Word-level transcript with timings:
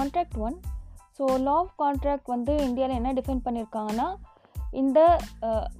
Contract 0.00 0.38
one 0.38 0.56
so 1.18 1.24
law 1.38 1.54
of 1.54 1.72
contract 1.78 2.24
வந்து 2.24 2.56
இந்தியாவில் 2.56 2.96
என்ன 2.96 3.12
டிஃபைன் 3.12 3.42
பண்ணியிருக்காங்கன்னா 3.44 4.08
இந்த 4.72 5.00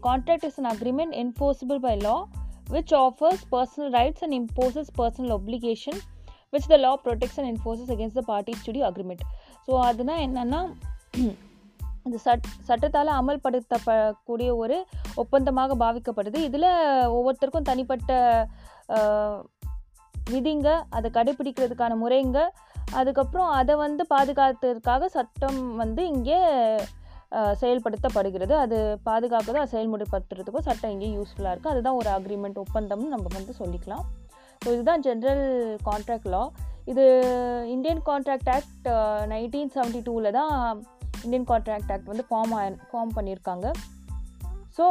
contract 0.00 0.45
is 0.45 0.59
an 0.61 0.71
agreement 0.77 1.14
enforceable 1.25 1.79
by 1.79 1.96
law 1.96 2.14
which 2.70 2.95
offers 2.95 3.45
personal 3.51 3.93
rights 3.93 4.23
and 4.23 4.37
imposes 4.41 4.91
personal 4.96 5.33
obligation 5.38 6.01
which 6.52 6.66
the 6.66 6.77
law 6.77 6.93
protects 7.05 7.38
and 7.41 7.51
enforces 7.52 7.93
against 7.95 8.19
the 8.20 8.25
parties 8.33 8.56
studio 8.56 8.84
agreement 8.91 9.23
so 9.69 9.73
அதுனா 9.88 10.14
என்னென்னா 10.27 10.61
இந்த 12.05 12.18
சட் 12.18 12.46
சட்டத்தால் 12.68 13.11
அமல்படுத்தப்படக்கூடிய 13.21 14.57
ஒரு 14.57 14.87
ஒப்பந்தமாக 15.16 15.75
பாவிக்கப்படுது. 15.75 16.37
இதில் 16.37 16.68
ஒவ்வொருத்தருக்கும் 17.16 17.68
தனிப்பட்ட 17.71 18.12
விதிங்க 20.30 20.84
அதை 20.91 21.10
கடைபிடிக்கிறதுக்கான 21.10 21.96
முறைங்க 21.96 22.51
அதுக்கப்புறம் 22.99 23.51
அதை 23.59 23.75
வந்து 23.83 24.03
பாதுகாத்ததுக்காக 24.12 25.09
சட்டம் 25.17 25.61
வந்து 25.83 26.03
இங்கே 26.15 26.39
செயல்படுத்தப்படுகிறது. 27.61 28.55
அது 28.65 28.79
பாதுகாக்கிறதோ 29.09 29.61
அதை 29.61 29.71
செயல்முறைப்படுத்துறதுக்கோ 29.75 30.63
சட்டம் 30.69 30.93
இங்கே 30.95 31.09
யூஸ்ஃபுல்லாக 31.16 31.53
இருக்குது 31.55 31.75
அதுதான் 31.75 31.99
ஒரு 32.01 32.11
அக்ரிமெண்ட் 32.16 32.59
ஒப்பந்தம்னு 32.63 33.13
நம்ம 33.15 33.30
வந்து 33.37 33.55
சொல்லிக்கலாம். 33.61 34.05
ஸோ 34.63 34.69
இதுதான் 34.77 35.05
ஜென்ரல் 35.07 35.45
கான்ட்ராக்ட் 35.89 36.30
லா 36.35 36.43
இது 36.93 37.05
Indian 37.75 38.03
contract 38.09 38.51
act 38.57 38.89
nineteen 39.33 39.73
seventy 39.77 40.01
டூவில் 40.09 40.37
தான் 40.38 40.52
இந்தியன் 41.25 41.49
கான்ட்ராக்ட் 41.51 41.93
ஆக்ட் 41.95 42.11
வந்து 42.13 42.25
ஃபார்ம் 42.30 42.55
ஃபார்ம் 42.91 43.13
பண்ணியிருக்காங்க. 43.19 43.66
ஸோ 44.77 44.87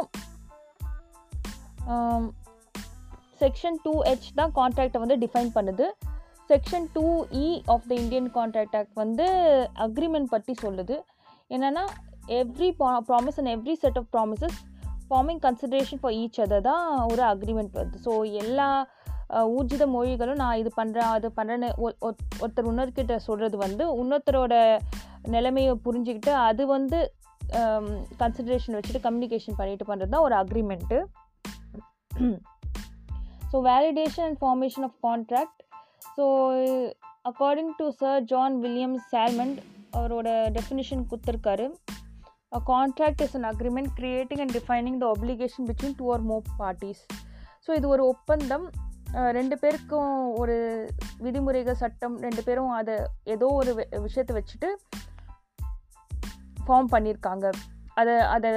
செக்ஷன் 3.41 3.80
டூ 3.84 3.94
ஹெச் 4.08 4.30
தான் 4.39 4.53
கான்ட்ராக்டை 4.59 5.00
வந்து 5.03 5.17
டிஃபைன் 5.25 5.52
பண்ணுது. 5.58 5.86
Section 6.50 6.88
two 6.95 7.05
E 7.45 7.47
of 7.73 7.88
the 7.89 7.94
Indian 8.02 8.30
contract 8.38 8.75
act 8.80 8.95
வந்து 9.03 9.25
அக்ரிமெண்ட் 9.86 10.30
பற்றி 10.36 10.53
சொல்லுது. 10.64 10.95
என்னென்னா 11.56 11.83
every 12.39 12.69
promise 13.09 13.38
and 13.41 13.52
every 13.56 13.75
set 13.83 14.00
of 14.02 14.09
promises 14.16 14.58
forming 15.09 15.41
consideration 15.45 16.02
for 16.02 16.16
each 16.22 16.39
other 16.45 16.66
தான் 16.69 16.88
ஒரு 17.11 17.23
அக்ரிமெண்ட் 17.33 17.78
வருது. 17.78 18.00
ஸோ 18.06 18.11
எல்லா 18.41 18.67
ஊர்ஜித 19.56 19.83
மொழிகளும் 19.95 20.41
நான் 20.41 20.59
இது 20.61 20.69
பண்ணுறேன் 20.78 21.11
அது 21.16 21.28
பண்ணுறேன்னு 21.38 21.67
ஒருத்தர் 22.41 22.69
இன்னொருக்கிட்ட 22.72 23.16
சொல்கிறது 23.28 23.58
வந்து 23.66 23.84
இன்னொருத்தரோட 24.02 24.56
நிலைமையை 25.36 25.73
புரிஞ்சுக்கிட்டு 25.88 26.31
அது 26.50 26.63
வந்து 26.75 27.00
கன்சிடரேஷன் 28.22 28.78
வச்சுட்டு 28.78 29.06
கம்யூனிகேஷன் 29.06 29.59
பண்ணிட்டு 29.59 29.86
பண்ணுறது 29.89 30.13
தான் 30.16 30.25
ஒரு 30.28 30.36
agreement 30.41 31.00
so 33.52 33.59
validation 33.69 34.25
and 34.28 34.39
formation 34.44 34.86
of 34.88 34.97
contract 35.08 35.61
so 36.20 36.25
according 37.30 37.73
to 37.78 37.89
sir 37.89 38.23
John 38.23 38.59
William 38.59 38.95
Salmond 39.12 39.58
அவரோட 39.98 40.30
டெஃபினிஷன் 40.58 41.03
கொடுத்துருக்காரு 41.09 41.66
a 42.56 42.62
contract 42.67 43.22
is 43.22 43.36
an 43.38 43.44
agreement 43.44 43.92
creating 44.00 44.40
and 44.40 44.56
defining 44.58 44.97
the 44.97 45.12
obligation 45.12 45.67
between 45.70 45.95
two 45.97 46.12
or 46.12 46.25
more 46.25 46.44
parties 46.59 47.02
so 47.67 47.75
இது 47.75 47.88
ஒரு 47.88 48.08
ஒப்பந்தம். 48.08 48.70
ரெண்டு 49.12 49.58
பேருக்கும் 49.59 50.36
ஒரு 50.36 50.56
விதிமுறைகள் 51.17 51.80
சட்டம் 51.84 52.20
ரெண்டு 52.20 52.44
பேரும் 52.44 52.70
அதை 52.70 52.95
ஏதோ 53.23 53.47
ஒரு 53.47 53.88
விஷயத்தை 54.02 54.36
வச்சுட்டு 54.36 54.70
ஃபார்ம் 56.67 56.92
பண்ணியிருக்காங்க. 56.92 57.52
அதை 57.94 58.16
அதை 58.36 58.52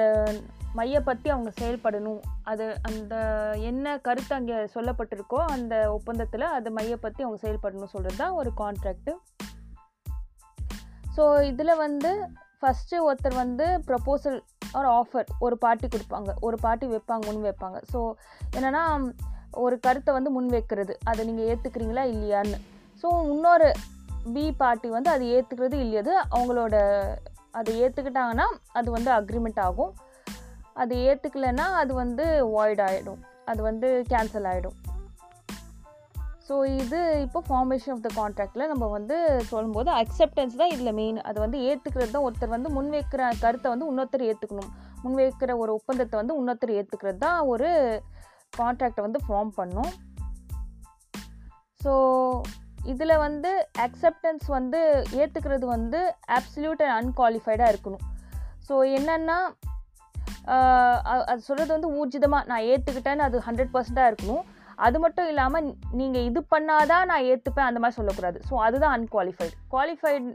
மையப்படுத்தி 0.78 1.28
அவங்க 1.30 1.50
செயல்படணும். 1.60 2.20
அது 2.42 2.66
அந்த 2.82 3.14
என்ன 3.70 3.96
கருத்து 4.06 4.34
அங்கே 4.34 4.58
சொல்லப்பட்டிருக்கோ 4.74 5.40
அந்த 5.56 5.74
ஒப்பந்தத்தில் 5.96 6.46
அது 6.56 6.70
மையப்படுத்தி 6.70 7.24
அவங்க 7.24 7.40
செயல்படணும் 7.46 7.92
சொல்கிறது 7.94 8.16
தான் 8.16 8.38
ஒரு 8.40 8.52
கான்ட்ராக்ட்டு 8.62 9.14
ஸோ 11.16 11.24
இதில் 11.44 11.80
வந்து 11.84 12.10
ஃபஸ்ட்டு 12.60 13.00
ஒருத்தர் 13.06 13.34
வந்து 13.34 13.66
ப்ரப்போசல் 13.88 14.38
ஒரு 14.78 14.88
ஆஃபர் 14.88 15.30
ஒரு 15.38 15.56
பார்ட்டி 15.58 15.86
கொடுப்பாங்க. 15.86 16.30
ஒரு 16.40 16.56
பார்ட்டி 16.60 16.86
வைப்பாங்க 16.86 17.24
முன் 17.26 17.42
வைப்பாங்க. 17.46 17.78
ஸோ 17.92 17.98
என்னென்னா 18.56 18.82
ஒரு 19.64 19.76
கருத்தை 19.80 20.10
வந்து 20.14 20.30
முன் 20.30 20.48
வைக்கிறது. 20.48 20.94
அதை 21.04 21.26
நீங்கள் 21.26 21.48
ஏற்றுக்கிறீங்களா 21.50 22.04
இல்லையான்னு. 22.14 22.58
ஸோ 23.02 23.08
இன்னொரு 23.32 23.68
பி 24.34 24.44
பார்ட்டி 24.52 24.88
வந்து 24.88 25.10
அது 25.10 25.24
ஏற்றுக்கிறது 25.34 25.76
இல்லையது. 25.84 26.12
அவங்களோட 26.34 26.74
அதை 27.50 27.72
ஏற்றுக்கிட்டாங்கன்னா 27.82 28.46
அது 28.72 28.88
வந்து 28.90 29.10
அக்ரிமெண்ட் 29.10 29.60
ஆகும். 29.60 29.92
அது 30.76 30.94
ஏற்றுக்கலைன்னா 31.08 31.66
அது 31.72 31.94
வந்து 31.94 32.24
வாய்ட் 32.44 32.80
ஆகிடும் 32.80 33.20
அது 33.44 33.62
வந்து 33.62 34.04
கேன்சல் 34.10 34.48
ஆகிடும் 34.52 34.78
ஸோ 36.48 36.54
இது 36.76 37.00
இப்போ 37.22 37.40
ஃபார்மேஷன் 37.40 37.92
ஆஃப் 37.94 38.04
த 38.06 38.10
கான்ட்ராக்டில் 38.20 38.68
நம்ம 38.68 38.84
வந்து 38.88 39.16
சொல்லும்போது 39.42 39.90
அக்செப்டன்ஸ் 39.90 40.56
தான் 40.56 40.68
இதில் 40.68 40.92
மெயின் 40.92 41.18
அது 41.22 41.38
வந்து 41.40 41.58
ஏற்றுக்கிறது 41.58 42.10
தான் 42.10 42.22
ஒருத்தர் 42.22 42.48
வந்து 42.48 42.70
முன்வைக்கிற 42.70 43.28
கருத்தை 43.40 43.70
வந்து 43.70 43.88
இன்னொருத்தர் 43.90 44.24
ஏற்றுக்கணும் 44.24 44.72
முன்வைக்கிற 45.04 45.56
ஒரு 45.58 45.72
ஒப்பந்தத்தை 45.72 46.16
வந்து 46.18 46.36
இன்னொருத்தர் 46.40 46.74
ஏற்றுக்கிறது 46.74 47.18
தான் 47.18 47.40
ஒரு 47.46 47.70
கான்ட்ராக்டை 48.58 49.02
வந்து 49.02 49.20
ஃபார்ம் 49.28 49.52
பண்ணும். 49.56 49.92
ஸோ 51.80 51.92
இதில் 52.84 53.16
வந்து 53.16 53.50
அக்செப்டன்ஸ் 53.78 54.46
வந்து 54.48 54.80
ஏற்றுக்கிறது 55.14 55.66
வந்து 55.66 56.00
அப்சல்யூட் 56.28 56.82
அண்ட் 56.82 56.96
அன்குவாலிஃபைடாக 57.00 57.72
இருக்கணும். 57.72 58.04
ஸோ 58.68 58.74
என்னென்னா 58.98 59.38
அது 61.28 61.40
சொல்கிறது 61.48 61.72
வந்து 61.76 61.90
ஊர்ஜிதமாக 61.98 62.48
நான் 62.50 62.66
ஏற்றுக்கிட்டேன்னு 62.72 63.26
அது 63.28 63.44
ஹண்ட்ரட் 63.46 63.72
பர்சண்ட்டாக 63.74 64.10
இருக்கணும். 64.10 64.44
அது 64.86 64.98
மட்டும் 65.04 65.28
இல்லாமல் 65.32 65.66
நீங்கள் 66.00 66.24
இது 66.28 66.40
பண்ணாதான் 66.54 67.08
நான் 67.10 67.26
ஏற்றுப்பேன் 67.32 67.68
அந்த 67.68 67.80
மாதிரி 67.82 67.98
சொல்லக்கூடாது. 67.98 68.38
ஸோ 68.48 68.54
அதுதான் 68.66 68.94
அன்குவாலிஃபைடு 68.98 69.54
குவாலிஃபைட் 69.74 70.28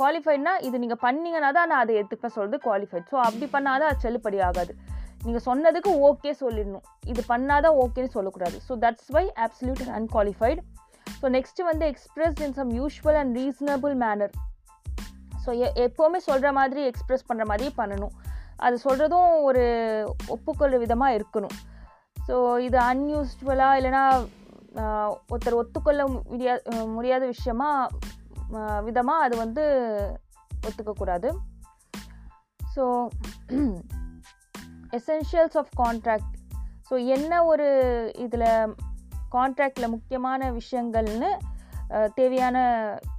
குவாலிஃபைட்னா 0.00 0.52
இது 0.66 0.76
நீங்கள் 0.82 1.00
பண்ணிங்கன்னா 1.06 1.50
தான் 1.56 1.68
நான் 1.70 1.82
அதை 1.84 1.94
ஏற்றுப்பேன் 2.00 2.34
சொல்கிறது 2.36 2.58
குவாலிஃபைட் 2.66 3.08
ஸோ 3.12 3.16
அப்படி 3.26 3.46
பண்ணாதான் 3.56 3.90
அது 3.92 4.04
செல்லுபடி 4.06 4.38
ஆகாது. 4.48 4.72
நீங்கள் 5.24 5.44
சொன்னதுக்கு 5.48 5.90
ஓகே 6.08 6.30
சொல்லிடணும். 6.40 6.86
இது 7.12 7.22
பண்ணாதான் 7.32 7.76
ஓகேன்னு 7.82 8.14
சொல்லக்கூடாது. 8.16 8.56
So 8.68 8.72
that's 8.84 9.10
why 9.16 9.24
absolute 9.46 9.82
and 9.84 9.96
unqualified 9.98 10.60
so 11.20 11.28
next 11.36 11.66
வந்து 11.70 11.84
express 11.92 12.40
in 12.46 12.56
some 12.58 12.70
usual 12.80 13.18
and 13.20 13.32
reasonable 13.40 13.94
manner 14.04 14.32
so 15.44 15.50
எப்போவுமே 15.86 16.20
சொல்கிற 16.28 16.50
மாதிரி 16.58 16.82
எக்ஸ்ப்ரெஸ் 16.90 17.26
பண்ணுற 17.28 17.44
மாதிரி 17.50 17.66
பண்ணணும். 17.80 18.14
அது 18.56 18.78
சொல்கிறதும் 18.84 19.42
ஒரு 19.42 19.64
ஒப்புக்கொள்ள 20.26 20.78
விதமாக 20.78 21.16
இருக்கணும். 21.18 21.56
ஸோ 22.28 22.58
இது 22.58 22.78
அன்யூஸ்வலாக 22.78 23.78
இல்லைனா 23.80 24.04
ஒருத்தர் 25.32 25.60
ஒத்துக்கொள்ள 25.62 26.06
முடியா 26.06 26.54
முடியாத 26.86 27.26
விஷயமா 27.26 27.88
விதமாக 28.82 29.24
அது 29.24 29.36
வந்து 29.36 29.64
ஒத்துக்கக்கூடாது. 30.66 31.30
So 32.76 33.08
essentials 34.90 35.56
of 35.56 35.72
contract 35.82 36.32
so 36.90 37.06
என்ன 37.06 37.44
ஒரு 37.44 37.68
இதில் 38.18 38.74
கான்ட்ராக்டில் 39.32 39.88
முக்கியமான 39.88 40.50
விஷயங்கள்னு 40.50 41.30
தேவையான 42.18 42.56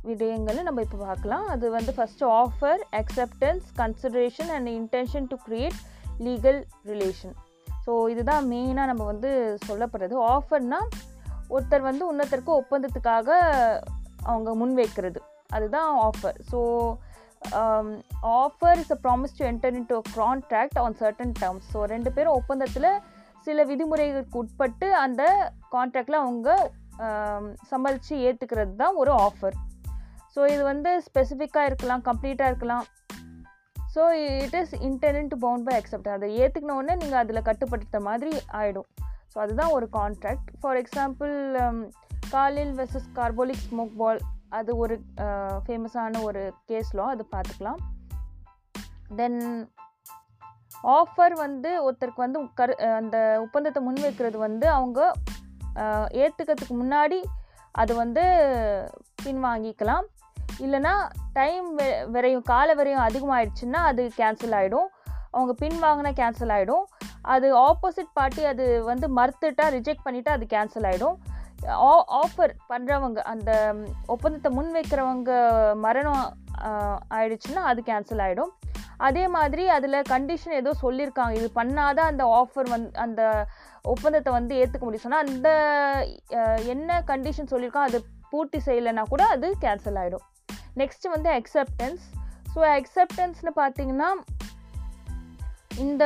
விடயங்களை 0.09 0.61
நம்ம 0.67 0.81
இப்போ 0.85 0.97
பார்க்கலாம். 1.05 1.45
அது 1.53 1.65
வந்து 1.77 1.91
first 1.97 2.29
offer 2.41 2.81
acceptance 3.01 3.65
consideration 3.81 4.51
and 4.55 4.69
intention 4.79 5.27
to 5.31 5.37
create 5.47 5.79
legal 6.27 6.59
relation 6.91 7.35
so 7.85 7.93
இதுதான் 8.13 8.45
மெயினாக 8.51 8.89
நம்ம 8.91 9.03
வந்து 9.11 9.31
சொல்லப்படுறது. 9.67 10.15
ஆஃபர்னா 10.35 10.79
ஒருத்தர் 11.55 11.87
வந்து 11.89 12.03
இன்னொருத்தருக்கு 12.11 12.53
ஒப்பந்தத்துக்காக 12.61 13.29
அவங்க 14.23 14.51
முன்வைக்கிறது 14.61 15.19
அதுதான் 15.55 15.89
offer 16.07 16.37
so 16.51 16.59
offer 18.41 18.79
is 18.83 18.93
a 18.95 18.99
promise 19.03 19.35
to 19.39 19.43
enter 19.51 19.75
into 19.91 19.97
contract 20.15 20.79
on 20.83 20.97
certain 21.01 21.35
terms 21.41 21.67
so 21.73 21.81
ரெண்டு 21.93 22.11
பேரும் 22.15 22.37
ஒப்பந்தத்தில் 22.39 22.89
சில 23.47 23.63
விதிமுறைகளுக்கு 23.63 24.39
உட்பட்டு 24.43 24.87
அந்த 25.03 25.23
கான்ட்ராக்டில் 25.75 26.23
அவங்க 26.23 26.49
சம்பாதிச்சு 27.71 28.13
ஏற்றுக்கிறது 28.27 28.75
தான் 28.75 28.95
ஒரு 28.95 29.11
ஆஃபர் 29.27 29.55
ஸோ 30.35 30.41
இது 30.49 30.63
வந்து 30.63 31.03
ஸ்பெசிஃபிக்காக 31.07 31.65
இருக்கலாம் 31.65 32.03
கம்ப்ளீட்டாக 32.03 32.51
இருக்கலாம். 32.51 32.85
So 33.95 34.03
it 34.43 34.55
is 34.61 34.73
intended 34.81 35.33
bound 35.39 35.65
by 35.67 35.75
accept 35.79 36.07
அதை 36.07 36.29
ஏற்றுக்கின 36.39 36.75
உடனே 36.75 36.95
நீங்கள் 36.95 37.21
அதில் 37.21 37.41
கட்டுப்படுத்த 37.41 37.99
மாதிரி 37.99 38.31
ஆகிடும் 38.53 38.87
ஸோ 39.31 39.39
அதுதான் 39.39 39.71
ஒரு 39.71 39.87
contract 39.89 40.49
for 40.61 40.79
example 40.81 41.33
Carlill 42.31 42.73
versus 42.73 43.09
Carbolic 43.15 43.63
Smoke 43.67 43.95
Ball 43.97 44.19
அது 44.49 44.77
ஒரு 44.77 44.95
ஃபேமஸான 45.65 46.21
ஒரு 46.21 46.53
கேஸ்லாம் 46.71 47.13
அது 47.15 47.25
பார்த்துக்கலாம் 47.35 47.79
தென் 49.15 49.41
ஆஃபர் 50.83 51.33
வந்து 51.35 51.69
ஒருத்தருக்கு 51.83 52.25
வந்து 52.25 52.39
கரு 52.53 52.73
அந்த 52.99 53.17
ஒப்பந்தத்தை 53.41 53.81
முன்வைக்கிறது 53.83 54.37
வந்து 54.37 54.69
அவங்க 54.69 54.99
ஏற்றுக்கிறதுக்கு 56.23 56.75
முன்னாடி 56.83 57.19
அது 57.71 57.95
வந்து 57.95 58.23
பின்வாங்கிக்கலாம். 59.25 60.05
இல்லைன்னா 60.65 60.93
டைம் 61.33 61.65
விரையும் 62.13 62.43
கால 62.43 62.75
விரையும் 62.75 63.05
அதிகமாகிடுச்சுன்னா 63.07 63.79
அது 63.89 64.03
கேன்சல் 64.17 64.55
ஆகிடும் 64.59 64.87
அவங்க 65.31 65.53
பின் 65.53 65.79
வாங்கினா 65.83 66.11
கேன்சல் 66.19 66.53
ஆகிடும் 66.57 66.85
அது 67.21 67.47
ஆப்போசிட் 67.57 68.11
பார்ட்டி 68.13 68.45
அது 68.45 68.65
வந்து 68.83 69.07
மறுத்துட்டா 69.09 69.65
ரிஜெக்ட் 69.77 70.05
பண்ணிவிட்டு 70.05 70.29
அது 70.29 70.45
கேன்சல் 70.45 70.87
ஆகிடும் 70.91 71.17
ஆஃபர் 72.21 72.53
பண்ணுறவங்க 72.69 73.19
அந்த 73.23 73.51
ஒப்பந்தத்தை 74.05 74.51
முன் 74.51 74.71
வைக்கிறவங்க 74.71 75.31
மரணம் 75.75 76.23
ஆயிடுச்சுன்னா 77.13 77.63
அது 77.63 77.81
கேன்சல் 77.81 78.23
ஆகிடும் 78.25 78.51
அதே 79.07 79.23
மாதிரி 79.27 79.63
அதில் 79.75 80.07
கண்டிஷன் 80.13 80.57
ஏதோ 80.61 80.71
சொல்லியிருக்காங்க 80.81 81.35
இது 81.39 81.49
பண்ணாதான் 81.59 82.11
அந்த 82.11 82.23
ஆஃபர் 82.41 82.69
வந்து 82.73 82.91
அந்த 83.05 83.21
ஒப்பந்தத்தை 83.93 84.31
வந்து 84.33 84.53
ஏற்றுக்க 84.61 84.83
முடியும். 84.85 85.05
சொன்னால் 85.07 85.25
அந்த 85.27 85.49
என்ன 86.73 87.01
கண்டிஷன் 87.11 87.51
சொல்லியிருக்கோம் 87.53 87.89
அது 87.89 87.99
பூர்த்தி 88.31 88.61
செய்யலைன்னா 88.67 89.03
கூட 89.13 89.25
அது 89.35 89.49
கேன்சல் 89.65 89.99
ஆகிடும் 90.03 90.25
நெக்ஸ்ட் 90.81 91.05
வந்து 91.15 91.29
அக்செப்டன்ஸ் 91.39 92.05
ஸோ 92.55 92.61
அக்செப்டன்ஸ்னு 92.79 93.53
பார்த்தீங்கன்னா 93.61 94.09
இந்த 95.83 96.03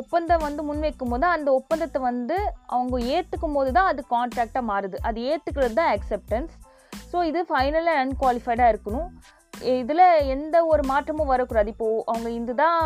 ஒப்பந்தம் 0.00 0.44
வந்து 0.44 0.62
முன்வைக்கும் 0.68 1.12
போது 1.12 1.26
அந்த 1.36 1.48
ஒப்பந்தத்தை 1.58 2.00
வந்து 2.10 2.36
அவங்க 2.66 2.96
ஏற்றுக்கும் 3.16 3.56
போது 3.56 3.70
தான் 3.76 3.90
அது 3.90 4.02
கான்ட்ராக்டாக 4.14 4.68
மாறுது. 4.70 4.96
அது 5.08 5.18
ஏற்றுக்கிறது 5.30 5.74
தான் 5.80 5.92
அக்செப்டன்ஸ் 5.96 6.54
ஸோ 7.12 7.24
இது 7.30 7.40
ஃபைனலாக 7.50 8.02
அன்குவாலிஃபைடாக 8.04 8.72
இருக்கணும். 8.72 9.10
இதில் 9.80 10.06
எந்த 10.34 10.56
ஒரு 10.72 10.82
மாற்றமும் 10.90 11.32
வரக்கூடாது. 11.32 11.68
இப்போது 11.74 12.04
அவங்க 12.12 12.28
இதுதான் 12.38 12.80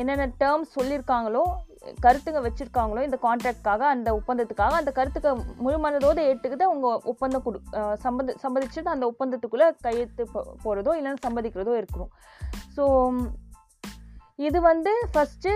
என்னென்ன 0.00 0.26
டேர்ம்ஸ் 0.42 0.76
சொல்லியிருக்காங்களோ 0.78 1.42
கருத்துங்க 2.04 2.40
வச்சுருக்காங்களோ 2.44 3.00
இந்த 3.06 3.18
கான்ட்ராக்டுக்காக 3.24 3.82
அந்த 3.94 4.08
ஒப்பந்தத்துக்காக 4.18 4.74
அந்த 4.80 4.90
கருத்துக்க 4.96 5.28
முழு 5.64 5.76
மனதோடு 5.84 6.20
ஏற்றுக்கிட்டு 6.28 6.68
அவங்க 6.68 6.88
ஒப்பந்தம் 7.12 7.44
கொடு 7.44 7.58
சம்மந்த 8.04 8.34
சம்மதி 8.34 8.42
சம்மதிச்சுட்டு 8.44 8.94
அந்த 8.94 9.04
ஒப்பந்தத்துக்குள்ளே 9.12 9.68
கையெழுத்து 9.86 10.24
போகிறதோ 10.64 10.94
இல்லைன்னா 10.98 11.24
சம்மதிக்கிறதோ 11.26 11.74
இருக்கணும். 11.80 12.10
ஸோ 12.76 12.84
இது 14.48 14.58
வந்து 14.70 14.92
ஃபஸ்ட்டு 15.12 15.52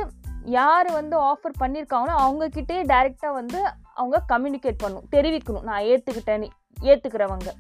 யார் 0.59 0.89
வந்து 1.01 1.17
ஆஃபர் 1.31 1.61
பண்ணியிருக்காங்களோ 1.63 2.15
அவங்கக்கிட்டே 2.23 2.79
டைரெக்டாக 2.93 3.35
வந்து 3.41 3.59
அவங்க 4.01 4.25
கம்யூனிகேட் 4.33 4.83
பண்ணணும் 4.85 5.11
தெரிவிக்கணும். 5.17 5.67
நான் 5.71 5.87
ஏற்றுக்கிட்டேன்னு 5.91 6.49
ஏற்றுக்கிறவங்க 6.91 7.51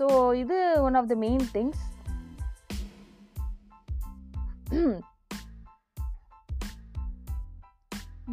ஸோ 0.00 0.06
இது 0.42 0.58
one 0.82 0.94
of 0.94 1.08
the 1.08 1.16
main 1.24 1.46
things 1.54 1.82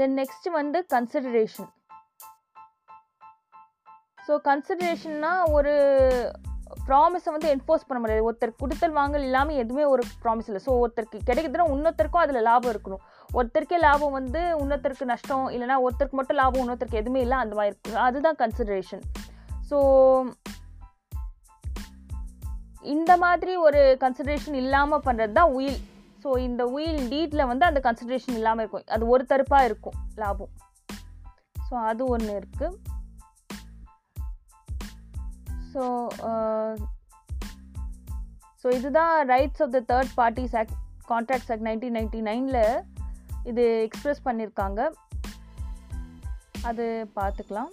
then 0.01 0.15
next 0.21 0.47
வந்து 0.59 0.79
கன்சிடரேஷன் 0.93 1.71
ஸோ 4.27 4.35
கன்சிடரேஷன்னா 4.49 5.31
ஒரு 5.57 5.73
ப்ராமிஸை 6.87 7.29
வந்து 7.35 7.49
என்ஃபோர்ஸ் 7.53 7.85
பண்ண 7.87 7.99
முடியாது. 8.01 8.23
ஒருத்தர் 8.29 8.51
கொடுத்தல் 8.57 8.95
வாங்கல் 8.97 9.21
இல்லாமல் 9.21 9.55
எதுவுமே 9.55 9.83
ஒரு 9.83 10.03
ப்ராமிஸ் 10.23 10.47
இல்லை. 10.49 10.61
ஸோ 10.65 10.71
ஒருத்தருக்கு 10.83 11.19
கிடைக்குதுன்னா 11.29 11.65
இன்னொருத்தருக்கும் 11.73 12.23
அதில் 12.23 12.45
லாபம் 12.47 12.71
இருக்கணும். 12.73 13.03
ஒருத்தருக்கே 13.33 13.77
லாபம் 13.77 14.11
வந்து 14.11 14.41
இன்னொருத்தருக்கு 14.63 15.11
நஷ்டம் 15.13 15.45
இல்லைனா 15.55 15.77
ஒருத்தருக்கு 15.85 16.19
மட்டும் 16.19 16.39
லாபம் 16.41 16.61
இன்னொருத்தருக்கு 16.63 17.01
எதுவுமே 17.03 17.21
இல்லை. 17.25 17.37
அந்த 17.37 17.55
மாதிரி 17.55 17.73
இருக்கு. 17.73 17.93
அதுதான் 18.07 18.39
கன்சிடரேஷன் 18.43 19.03
ஸோ 19.69 19.79
இந்த 22.81 23.17
மாதிரி 23.17 23.55
ஒரு 23.55 23.97
கன்சிடரேஷன் 24.01 24.53
இல்லாமல் 24.53 25.05
பண்ணுறது 25.05 25.33
தான் 25.33 25.53
உயில். 25.53 25.79
ஸோ 26.23 26.37
இந்த 26.39 26.67
உயில் 26.67 27.09
டீட்டில் 27.09 27.45
வந்து 27.45 27.65
அந்த 27.65 27.79
கன்சிடரேஷன் 27.79 28.33
இல்லாமல் 28.33 28.63
இருக்கும். 28.63 28.85
அது 28.87 29.07
ஒரு 29.07 29.25
தரப்பாக 29.25 29.65
இருக்கும் 29.65 29.97
லாபம். 30.15 30.51
ஸோ 31.69 31.75
அது 31.89 32.05
ஒன்று 32.05 32.33
இருக்குது 32.41 32.95
ஸோ 35.73 36.09
ஸோ 38.61 38.67
இதுதான் 38.75 39.27
rights 39.27 39.61
of 39.61 39.71
the 39.71 39.81
third 39.93 40.13
parties 40.19 40.55
act 40.55 40.77
contracts 41.09 41.51
act 41.51 41.65
nineteen 41.65 41.97
ninety 41.97 42.21
நைனில் 42.21 42.63
இது 43.43 43.83
எக்ஸ்பிரஸ் 43.83 44.25
பண்ணியிருக்காங்க 44.25 44.89
அது 46.63 47.07
பார்த்துக்கலாம் 47.15 47.71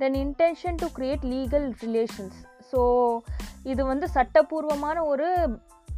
then 0.00 0.16
intention 0.24 0.78
to 0.82 0.86
create 0.96 1.24
legal 1.34 1.68
relations 1.84 2.38
so 2.70 2.80
இது 3.72 3.82
வந்து 3.92 4.06
சட்டப்பூர்வமான 4.16 4.98
ஒரு 5.12 5.28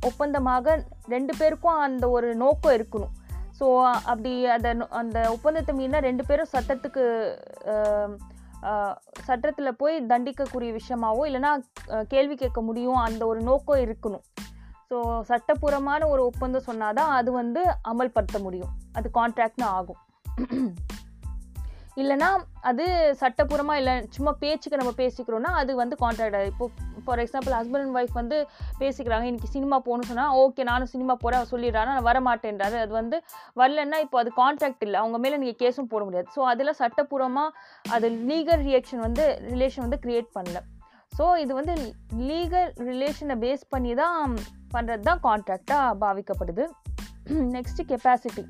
ஒப்பந்தமாக 0.09 0.75
ரெண்டு 1.15 1.33
பேருக்கும் 1.39 1.81
அந்த 1.87 2.05
ஒரு 2.17 2.29
நோக்கம் 2.43 2.77
இருக்கணும். 2.77 3.15
ஸோ 3.59 3.67
அப்படி 4.11 4.33
அந்த 4.55 4.69
அந்த 5.01 5.19
ஒப்பந்தத்தை 5.35 5.73
மீறினா 5.79 6.01
ரெண்டு 6.09 6.25
பேரும் 6.29 6.53
சட்டத்துக்கு 6.55 7.03
சட்டத்தில் 9.29 9.79
போய் 9.83 9.97
தண்டிக்கக்கூடிய 10.13 10.71
விஷயமாவோ 10.79 11.23
இல்லைன்னா 11.29 11.53
கேள்வி 12.15 12.35
கேட்க 12.43 12.61
முடியும். 12.69 13.01
அந்த 13.09 13.23
ஒரு 13.33 13.43
நோக்கம் 13.51 13.83
இருக்கணும். 13.87 14.25
ஸோ 14.91 14.97
சட்டப்பூர்வமான 15.31 16.09
ஒரு 16.15 16.23
ஒப்பந்தம் 16.31 16.69
சொன்னாதான் 16.71 17.13
அது 17.19 17.33
வந்து 17.41 17.63
அமல்படுத்த 17.93 18.39
முடியும். 18.47 18.73
அது 18.99 19.11
கான்ட்ராக்ட்னு 19.21 19.69
ஆகும். 19.79 20.01
இல்லைன்னா 21.97 22.29
அது 22.71 22.85
சட்டப்பூர்வமாக 23.21 23.81
இல்லை 23.81 23.95
சும்மா 24.17 24.33
பேச்சுக்கு 24.43 24.81
நம்ம 24.81 24.93
பேசிக்கிறோன்னா 25.01 25.51
அது 25.61 25.73
வந்து 25.81 25.97
கான்ட்ராக்ட் 26.03 26.51
இப்போ 26.51 26.67
for 27.07 27.21
example 27.23 27.55
husband 27.59 27.85
and 27.87 27.99
wife 28.01 28.19
வந்து 28.21 28.37
பேசிக்கிறாங்க 28.81 29.27
இன்னைக்கு 29.31 29.51
சினிமா 29.55 29.77
போகணும்னு 29.87 30.11
சொன்னால் 30.11 30.35
ஓகே 30.43 30.65
நானும் 30.71 30.91
சினிமா 30.93 31.15
போகிறேன் 31.15 31.49
சொல்லிடுறாரு 31.53 31.91
நான் 31.93 32.09
வரமாட்டேன்றாரு. 32.11 32.77
அது 32.85 32.93
வந்து 33.01 33.17
வரலன்னா 33.61 33.99
இப்போ 34.05 34.19
அது 34.23 34.33
கான்ட்ராக்ட் 34.43 34.85
இல்லை 34.87 34.99
அவங்க 35.03 35.19
மேலே 35.25 35.41
நீங்கள் 35.43 35.61
கேஸும் 35.63 35.91
போட 35.95 36.05
முடியாது. 36.09 36.29
ஸோ 36.37 36.43
அதில் 36.53 36.79
சட்டப்பூர்வமாக 36.83 37.51
அது 37.97 38.09
லீகல் 38.31 38.63
ரியாக்ஷன் 38.69 39.05
வந்து 39.07 39.27
ரிலேஷன் 39.53 39.87
வந்து 39.87 40.01
க்ரியேட் 40.07 40.31
பண்ணல. 40.39 40.61
ஸோ 41.19 41.25
இது 41.45 41.53
வந்து 41.61 41.75
லீகல் 42.31 42.71
ரிலேஷனை 42.91 43.37
பேஸ் 43.45 43.65
பண்ணி 43.75 43.95
தான் 44.03 44.37
பண்ணுறது 44.75 45.03
தான் 45.11 45.23
கான்ட்ராக்டாக 45.29 45.97
பாவிக்கப்படுது. 46.05 46.67
நெக்ஸ்ட்டு 47.57 47.89
கெப்பாசிட்டி 47.93 48.45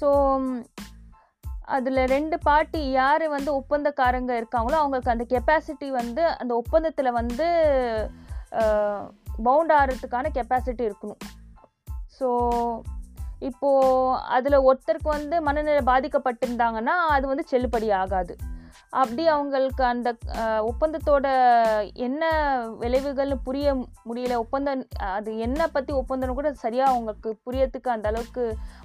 ஸோ 0.00 0.08
அதில் 1.76 2.00
ரெண்டு 2.12 2.36
பார்ட்டி 2.38 2.80
யார் 2.90 3.24
வந்து 3.28 3.50
ஒப்பந்தக்காரங்க 3.60 4.32
இருக்காங்களோ 4.40 4.76
அவங்களுக்கு 4.82 5.14
அந்த 5.14 5.24
கெப்பாசிட்டி 5.32 5.88
வந்து 6.00 6.22
அந்த 6.42 6.52
ஒப்பந்தத்தில் 6.54 7.16
வந்து 7.20 7.46
பவுண்ட் 9.48 9.72
ஆகிறதுக்கான 9.78 10.30
கெப்பாசிட்டி 10.36 10.84
இருக்கணும். 10.88 11.22
ஸோ 12.18 12.28
இப்போது 13.48 14.20
அதில் 14.36 14.64
ஒருத்தருக்கு 14.68 15.10
வந்து 15.18 15.36
மனநிலை 15.48 15.82
பாதிக்கப்பட்டிருந்தாங்கன்னா 15.90 16.94
அது 17.16 17.26
வந்து 17.26 17.44
செல்லுபடி 17.50 17.88
ஆகாது. 18.02 18.34
அப்படி 19.00 19.22
அவங்களுக்கு 19.28 19.82
அந்த 19.84 20.08
ஒப்பந்தத்தோட 20.70 21.26
என்ன 22.06 22.22
விளைவுகள்னு 22.82 23.36
புரிய 23.46 23.74
முடியல. 24.08 24.36
ஒப்பந்தம் 24.44 24.82
அது 25.16 25.30
என்ன 25.46 25.68
பற்றி 25.74 25.92
ஒப்பந்தம் 26.00 26.38
கூட 26.38 26.50
சரியாக 26.64 26.92
அவங்களுக்கு 26.92 27.30
புரியறதுக்கு 27.46 27.90
அந்த 27.96 28.08
அளவுக்கு 28.12 28.44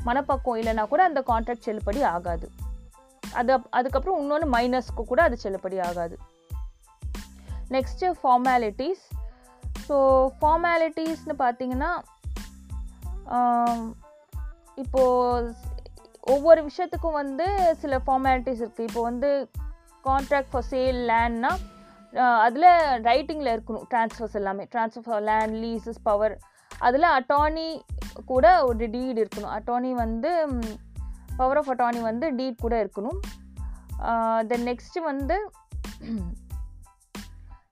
மனப்பக்குவம் 0.09 0.59
இல்லைன்னா 0.61 0.85
கூட 0.93 1.03
அந்த 1.09 1.23
கான்ட்ராக்ட் 1.31 1.67
செல்லுபடி 1.69 2.03
ஆகாது. 2.15 2.49
அது 3.39 3.53
அதுக்கப்புறம் 3.79 4.19
இன்னொன்று 4.21 4.47
மைனஸ்க்கு 4.55 5.03
கூட 5.11 5.21
அது 5.27 5.37
செல்லுபடி 5.43 5.77
ஆகாது. 5.87 6.15
நெக்ஸ்ட்டு 7.75 8.13
ஃபார்மாலிட்டிஸ் 8.21 9.03
ஸோ 9.87 9.97
ஃபார்மாலிட்டிஸ்னு 10.39 11.35
பார்த்தீங்கன்னா 11.43 11.91
இப்போது 14.83 15.53
ஒவ்வொரு 16.33 16.61
விஷயத்துக்கும் 16.69 17.19
வந்து 17.21 17.45
சில 17.81 17.97
ஃபார்மாலிட்டிஸ் 18.05 18.61
இருக்குது 18.63 18.87
இப்போ 18.89 19.01
வந்து 19.09 19.29
கான்ட்ராக்ட் 20.07 20.51
ஃபார் 20.51 20.67
சேல் 20.71 20.99
லேண்ட்னா 21.11 21.51
அதில் 22.45 22.69
ரைட்டிங்கில் 23.09 23.51
இருக்கணும். 23.55 23.85
ட்ரான்ஸ்ஃபர்ஸ் 23.91 24.37
எல்லாமே. 24.39 24.63
ட்ரான்ஸ்ஃபர் 24.73 25.23
லேண்ட் 25.29 25.55
லீசஸ் 25.63 26.01
பவர் 26.03 26.35
அதில் 26.87 27.07
அட்டானி 27.17 27.67
கூட 28.31 28.47
ஒரு 28.67 28.87
டீடு 28.95 29.19
இருக்கணும். 29.23 29.53
அட்டானி 29.57 29.91
வந்து 30.03 30.31
பவர் 31.37 31.57
ஆஃப் 31.57 31.69
அட்டானி 31.69 32.01
வந்து 32.01 32.35
டீட் 32.35 32.59
கூட 32.59 32.83
இருக்கணும். 32.83 33.19
தென் 34.47 34.65
நெக்ஸ்ட்டு 34.65 34.99
வந்து 35.03 35.51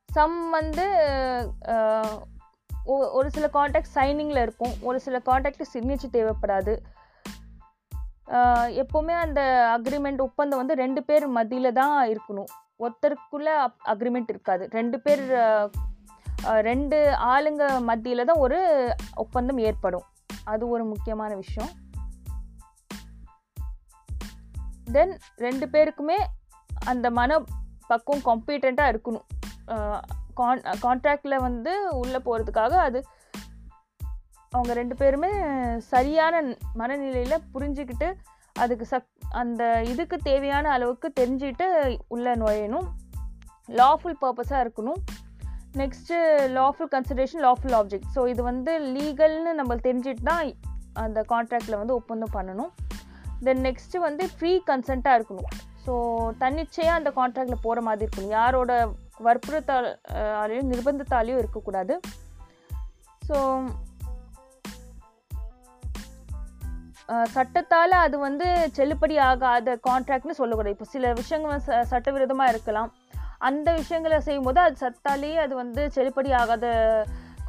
சம் 0.05 0.49
வந்து 0.49 0.83
ஒ- 2.85 3.09
ஒரு 3.09 3.31
சில 3.31 3.49
காண்டாக்ட் 3.49 3.95
சைனிங்கில் 3.95 4.41
இருக்கும். 4.41 4.73
ஒரு 4.81 4.99
சில 4.99 5.19
காண்டாக்ட் 5.19 5.67
சிக்னேச்சர் 5.73 6.13
தேவைப்படாது. 6.13 6.77
எப்போவுமே 8.67 9.11
அந்த 9.11 9.71
அக்ரிமெண்ட் 9.79 10.17
ஒப்பந்தம் 10.17 10.59
வந்து 10.59 10.73
ரெண்டு 10.73 11.03
பேர் 11.03 11.27
மத்தியில் 11.27 11.73
தான் 11.73 12.07
இருக்கணும். 12.07 12.45
ஒருத்தருக்குள்ள 12.79 13.73
அக்ரிமெண்ட் 13.85 14.25
இருக்காது. 14.27 14.67
ரெண்டு 14.71 14.99
பேர் 14.99 15.31
ரெண்டு 16.43 17.15
ஆளுங்க 17.25 17.81
மத்தியில் 17.81 18.25
தான் 18.25 18.37
ஒரு 18.37 18.89
ஒப்பந்தம் 19.13 19.57
ஏற்படும். 19.57 20.03
அது 20.43 20.69
ஒரு 20.69 20.85
முக்கியமான 20.85 21.35
விஷயம். 21.35 21.80
தென் 24.95 25.13
ரெண்டு 25.45 25.65
பேருக்குமே 25.73 26.19
அந்த 26.91 27.07
மன 27.19 27.39
பக்குவம் 27.89 28.25
காம்பீட்டண்ட்டாக 28.27 28.91
இருக்கணும் 28.93 29.27
கான் 30.39 30.61
கான்ட்ராக்டில் 30.85 31.43
வந்து 31.47 31.71
உள்ளே 32.01 32.19
போகிறதுக்காக 32.27 32.73
அது 32.87 32.99
அவங்க 34.53 34.71
ரெண்டு 34.79 34.95
பேருமே 35.01 35.31
சரியான 35.93 36.41
மனநிலையில் 36.79 37.45
புரிஞ்சுக்கிட்டு 37.53 38.09
அதுக்கு 38.55 38.85
சக் 38.85 39.09
அந்த 39.41 39.61
இதுக்கு 39.91 40.17
தேவையான 40.29 40.71
அளவுக்கு 40.75 41.07
தெரிஞ்சுக்கிட்டு 41.19 41.67
உள்ளே 42.13 42.33
நுழையணும். 42.41 42.87
லாஃபுல் 43.79 44.17
பர்பஸாக 44.23 44.63
இருக்கணும். 44.63 44.99
Next 45.81 46.15
lawful 46.57 46.91
consideration 46.95 47.43
lawful 47.47 47.75
object 47.79 48.09
so 48.15 48.23
இது 48.31 48.41
வந்து 48.49 48.71
லீகல்னு 48.95 49.53
நம்ம 49.59 49.75
தெரிஞ்சுட்டு 49.87 50.25
தான் 50.31 50.51
அந்த 51.03 51.19
கான்ட்ராக்டில் 51.29 51.79
வந்து 51.81 51.97
ஒப்பந்தம் 51.99 52.35
பண்ணணும். 52.37 52.71
தென் 53.47 53.63
நெக்ஸ்ட்டு 53.67 54.05
வந்து 54.07 54.23
ஃப்ரீ 54.35 54.53
கன்சென்ட்டாக 54.71 55.17
இருக்கணும். 55.19 55.51
ஸோ 55.85 55.93
தன்னிச்சையாக 56.41 56.97
அந்த 56.99 57.09
கான்ட்ராக்டில் 57.19 57.63
போகிற 57.67 57.81
மாதிரி 57.87 58.05
இருக்கணும். 58.05 58.33
யாரோட 58.39 58.71
வற்புறுத்தாலையும் 59.27 60.69
நிர்பந்தத்தாலையும் 60.73 61.39
இருக்கக்கூடாது. 61.43 61.95
ஸோ 63.29 63.37
சட்டத்தால் 67.35 67.93
அது 68.03 68.17
வந்து 68.25 68.45
செல்லுபடி 68.77 69.15
ஆகாத 69.29 69.73
கான்ட்ராக்ட்னு 69.87 70.35
சொல்லக்கூடாது. 70.37 70.75
இப்போ 70.75 70.87
சில 70.93 71.13
விஷயங்கள் 71.19 71.63
ச 71.65 71.79
சட்டவிரோதமாக 71.91 72.53
இருக்கலாம். 72.53 72.91
அந்த 73.47 73.69
விஷயங்களை 73.79 74.17
செய்யும்போது 74.27 74.59
அது 74.65 74.77
சத்தாலேயே 74.83 75.37
அது 75.45 75.53
வந்து 75.61 75.81
செல்லுபடி 75.95 76.31
ஆகாத 76.41 76.67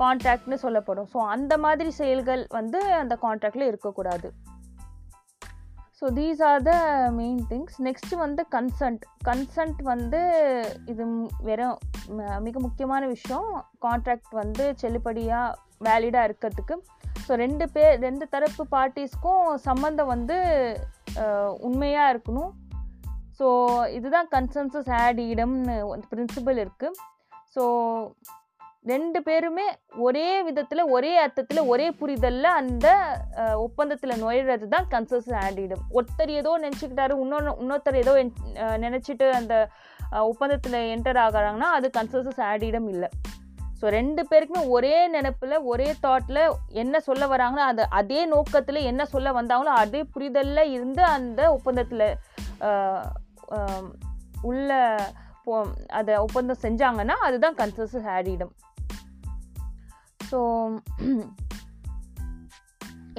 கான்ட்ராக்ட்னு 0.00 0.58
சொல்லப்படும். 0.64 1.08
ஸோ 1.12 1.18
அந்த 1.34 1.52
மாதிரி 1.64 1.90
செயல்கள் 2.00 2.42
வந்து 2.58 2.80
அந்த 3.02 3.16
கான்ட்ராக்டில் 3.26 3.70
இருக்கக்கூடாது. 3.70 4.30
So 6.02 6.09
these 6.16 6.40
are 6.47 6.62
the 6.68 6.73
main 7.18 7.42
things 7.50 7.76
next 7.87 8.16
வந்து 8.23 8.42
கன்சன்ட் 8.54 9.02
கன்சன்ட் 9.26 9.80
வந்து 9.90 10.21
இது 10.92 11.04
வெறும் 11.49 11.76
மிக 12.47 12.54
முக்கியமான 12.64 13.02
விஷயம். 13.12 13.50
கான்ட்ராக்ட் 13.85 14.32
வந்து 14.40 14.64
செல்லுபடியாக 14.80 15.54
வேலிடாக 15.87 16.28
இருக்கிறதுக்கு. 16.28 16.76
ஸோ 17.26 17.38
ரெண்டு 17.44 17.66
பேர் 17.75 17.94
ரெண்டு 18.06 18.26
தரப்பு 18.35 18.64
பார்ட்டிஸ்க்கும் 18.75 19.47
சம்மந்தம் 19.68 20.12
வந்து 20.14 20.38
உண்மையாக 21.68 22.12
இருக்கணும். 22.14 22.52
ஸோ 23.38 23.47
இதுதான் 23.99 24.30
கன்சன்சஸ் 24.37 24.92
ஆட் 25.02 25.23
இடம்னு 25.32 25.76
பிரின்சிபல் 26.12 26.61
இருக்குது 26.64 26.99
ஸோ 27.54 27.64
ரெண்டு 28.84 29.22
பேருமே 29.22 29.64
ஒரே 29.96 30.42
விதத்தில் 30.42 30.82
ஒரே 30.82 31.18
அர்த்தத்தில் 31.18 31.60
ஒரே 31.60 31.90
புரிதலில் 31.90 32.44
அந்த 32.44 33.14
ஒப்பந்தத்தில் 33.56 34.20
நுழையிறது 34.22 34.68
தான் 34.68 34.86
கன்சன்ஸ் 34.90 35.30
ஆண்டிடம் 35.34 35.82
ஒருத்தர் 35.92 36.30
ஏதோ 36.30 36.58
நினச்சிக்கிட்டாரு 36.58 37.18
இன்னொன்று 37.20 37.52
இன்னொருத்தர் 37.60 37.94
ஏதோ 37.94 38.24
நினச்சிட்டு 38.76 39.30
அந்த 39.30 39.70
ஒப்பந்தத்தில் 40.20 40.72
என்டர் 40.72 41.16
ஆகிறாங்கன்னா 41.16 41.68
அது 41.72 41.90
கன்சன்சஸ் 41.98 42.40
ஆடிடம் 42.40 42.88
இல்லை. 42.88 43.08
ஸோ 43.80 43.88
ரெண்டு 43.88 44.26
பேருக்குமே 44.30 44.68
ஒரே 44.68 45.08
நினப்பில் 45.08 45.62
ஒரே 45.62 45.94
தாட்டில் 46.02 46.52
என்ன 46.68 47.00
சொல்ல 47.00 47.26
வராங்களோ 47.26 47.62
அந்த 47.62 47.84
அதே 47.84 48.26
நோக்கத்தில் 48.26 48.76
என்ன 48.76 49.04
சொல்ல 49.04 49.32
வந்தாங்களோ 49.32 49.72
அதே 49.76 50.02
புரிதலில் 50.04 50.72
இருந்து 50.72 51.04
அந்த 51.04 51.52
ஒப்பந்தத்தில் 51.52 52.16
உள்ள 54.42 54.98
போ 55.44 55.66
அதை 55.88 56.16
ஒப்பந்தம் 56.16 56.62
செஞ்சாங்கன்னா 56.62 57.16
அதுதான் 57.20 57.54
கன்சர்சஸ் 57.54 58.06
ஆடிடம் 58.06 58.52
ஸோ 60.32 60.40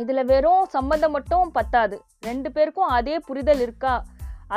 இதில் 0.01 0.27
வெறும் 0.31 0.63
சம்மந்தம் 0.75 1.13
மட்டும் 1.17 1.51
பத்தாது. 1.57 1.97
ரெண்டு 2.29 2.49
பேருக்கும் 2.51 2.93
அதே 2.97 3.15
புரிதல் 3.27 3.61
இருக்கா? 3.65 3.93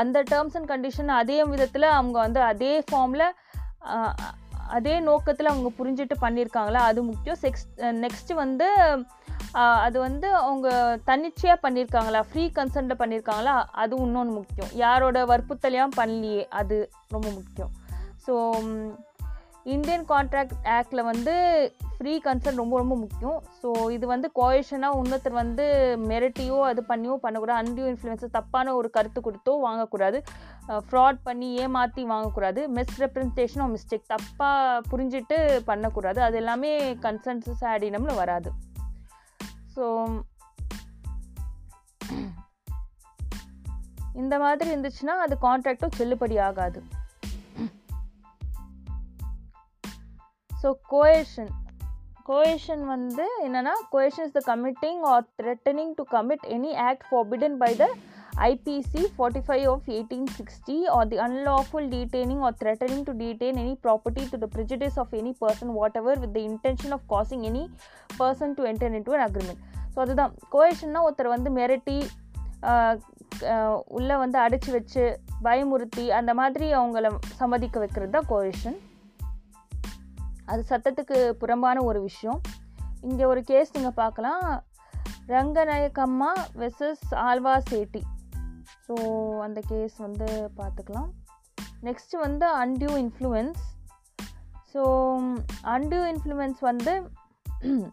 அந்த 0.01 0.19
டேர்ம்ஸ் 0.31 0.57
அண்ட் 0.59 0.71
கண்டிஷன் 0.71 1.11
அதே 1.21 1.39
விதத்தில் 1.51 1.95
அவங்க 1.99 2.17
வந்து 2.27 2.41
அதே 2.53 2.73
ஃபார்மில் 2.89 3.27
அதே 4.77 4.95
நோக்கத்தில் 5.09 5.51
அவங்க 5.53 5.71
புரிஞ்சுட்டு 5.79 6.17
பண்ணியிருக்காங்களா 6.25 6.81
அது 6.91 7.01
முக்கியம். 7.11 7.39
செக்ஸ் 7.43 7.67
நெக்ஸ்ட்டு 8.05 8.39
வந்து 8.43 8.69
அது 9.87 9.97
வந்து 10.07 10.29
அவங்க 10.47 10.69
தன்னிச்சையாக 11.11 11.63
பண்ணியிருக்காங்களா 11.65 12.21
ஃப்ரீ 12.31 12.45
கன்சென்ட்டில் 12.57 13.01
பண்ணியிருக்காங்களா 13.03 13.55
அது 13.83 13.97
இன்னொன்று 14.07 14.33
முக்கியம். 14.39 14.73
யாரோட 14.85 15.19
வற்புறுத்தலையும் 15.33 15.97
பண்ணலையே 16.01 16.43
அது 16.61 16.79
ரொம்ப 17.15 17.29
முக்கியம். 17.39 17.73
ஸோ 18.25 18.35
இந்தியன் 19.75 20.05
கான்ட்ராக்ட் 20.11 20.67
ஆக்டில் 20.75 21.09
வந்து 21.09 21.33
ஃப்ரீ 21.97 22.13
கன்சர்ன் 22.25 22.61
ரொம்ப 22.61 22.75
ரொம்ப 22.81 22.95
முக்கியம். 23.03 23.39
ஸோ 23.61 23.69
இது 23.95 24.07
வந்து 24.13 24.29
கோயேஷனாக 24.39 24.99
இன்னொருத்தர் 25.01 25.37
வந்து 25.43 25.65
மிரட்டியோ 26.11 26.59
அது 26.71 26.81
பண்ணியோ 26.91 27.15
பண்ணக்கூடாது. 27.25 27.59
அன்டியூ 27.63 27.87
இன்ஃப்ளூயன்ஸை 27.93 28.29
தப்பான 28.37 28.75
ஒரு 28.79 28.89
கருத்து 28.97 29.21
கொடுத்தோ 29.21 29.55
வாங்கக்கூடாது. 29.67 30.19
ஃப்ராட் 30.89 31.19
பண்ணி 31.29 31.49
ஏமாற்றி 31.63 32.05
வாங்கக்கூடாது. 32.13 32.63
மிஸ்ரெப்ரஸன்டேஷனோ 32.79 33.67
மிஸ்டேக் 33.75 34.11
தப்பாக 34.15 34.83
புரிஞ்சிட்டு 34.93 35.39
பண்ணக்கூடாது. 35.71 36.23
அது 36.27 36.37
எல்லாமே 36.43 36.73
கன்சன்சஸ் 37.07 37.65
ஆடினம்ல 37.73 38.15
வராது. 38.23 38.53
ஸோ 39.77 39.87
இந்த 44.23 44.35
மாதிரி 44.43 44.69
இருந்துச்சுன்னா 44.73 45.17
அது 45.25 45.35
கான்ட்ராக்டும் 45.49 45.97
செல்லுபடி 45.99 46.39
ஆகாது. 46.49 46.81
ஸோ 50.67 50.71
கோயேஷன் 50.91 51.51
கோயேஷன் 52.29 52.81
வந்து 52.85 53.25
என்னென்னா 53.45 53.75
coercion 53.93 54.25
is 54.25 54.35
the 54.37 54.41
committing 54.47 55.03
or 55.05 55.25
threatening 55.41 55.93
to 55.97 56.05
commit 56.15 56.47
any 56.55 56.73
act 56.87 57.05
forbidden 57.09 57.55
by 57.57 57.69
the 57.77 57.87
IPC 58.47 59.03
forty 59.13 59.43
five 59.47 59.67
of 59.73 59.87
eighteen 59.89 60.27
sixty 60.37 60.79
or 60.95 61.07
the 61.09 61.19
unlawful 61.19 61.87
detaining 61.93 62.43
or 62.49 62.57
threatening 62.63 63.05
to 63.05 63.13
detain 63.13 63.61
any 63.65 63.75
property 63.85 64.25
to 64.33 64.39
the 64.39 64.49
prejudice 64.55 64.99
of 64.99 65.15
any 65.15 65.33
person 65.41 65.73
whatever 66.03 66.19
with 66.19 66.35
the 66.39 66.43
intention 66.49 66.93
of 66.93 67.07
causing 67.15 67.45
any 67.51 67.65
person 68.19 68.57
to 68.59 68.65
enter 68.65 68.91
into 69.03 69.15
an 69.19 69.25
agreement 69.29 69.63
so 69.95 70.01
அதுதான் 70.01 70.35
கோயேஷன்னா 70.53 71.03
ஒருத்தர் 71.03 71.35
வந்து 71.37 71.53
மிரட்டி 71.59 71.99
உள்ளே 73.91 74.17
வந்து 74.17 74.41
அடைச்சி 74.41 74.71
வச்சு 74.71 75.05
பயமுறுத்தி 75.45 76.07
அந்த 76.11 76.35
மாதிரி 76.35 76.69
அவங்கள 76.73 77.07
சம்மதிக்க 77.37 77.79
வைக்கிறது 77.79 78.15
தான் 78.19 78.29
கோயேஷன் 78.29 78.79
அது 80.47 80.63
சட்டத்துக்கு 80.69 81.19
புறம்பான 81.43 81.83
ஒரு 81.83 82.01
விஷயம். 82.01 82.41
இங்கே 83.03 83.25
ஒரு 83.25 83.43
கேஸ் 83.45 83.75
நீங்கள் 83.77 83.99
பார்க்கலாம். 84.03 84.47
ரங்கநாயக்கம்மா 85.27 86.33
வெசஸ் 86.63 87.07
ஆல்வா 87.29 87.55
சேட்டி. 87.71 88.03
ஸோ 88.87 88.95
அந்த 89.47 89.61
கேஸ் 89.69 89.97
வந்து 90.07 90.29
பார்த்துக்கலாம். 90.57 91.09
நெக்ஸ்ட்டு 91.83 92.23
வந்து 92.27 92.47
undue 92.65 92.93
influence 93.03 93.63
so 94.73 94.83
undue 95.75 96.03
influence 96.13 96.61
வந்து 96.71 96.93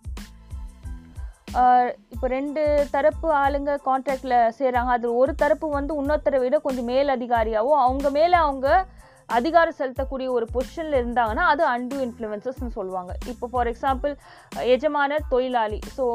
இப்போ 2.14 2.28
ரெண்டு 2.28 2.62
தரப்பு 2.92 3.28
ஆளுங்க 3.34 3.72
கான்ட்ராக்டில் 3.86 4.36
செய்கிறாங்க 4.58 4.92
அது 4.98 5.08
ஒரு 5.16 5.34
தரப்பு 5.36 5.68
வந்து 5.70 5.94
இன்னொருத்தரை 6.02 6.40
விட 6.40 6.58
கொஞ்சம் 6.60 6.88
மேல் 6.92 7.10
அதிகாரியாகவும் 7.10 7.82
அவங்க 7.82 8.08
மேலே 8.10 8.36
அவங்க 8.36 8.68
அதிகாரம் 9.30 9.77
செலுத்தக்கூடிய 9.80 10.27
ஒரு 10.38 10.46
பொசிஷனில் 10.53 10.98
இருந்தாங்கன்னா 11.00 11.46
அது 11.53 11.63
அன்டூ 11.74 11.98
இன்ஃப்ளூயன்சஸ்னு 12.06 12.74
சொல்லுவாங்க. 12.77 13.12
இப்போ 13.32 13.48
ஃபார் 13.51 13.70
எக்ஸாம்பிள் 13.72 14.13
எஜமான 14.75 15.20
தொழிலாளி. 15.34 15.80
ஸோ 15.98 16.06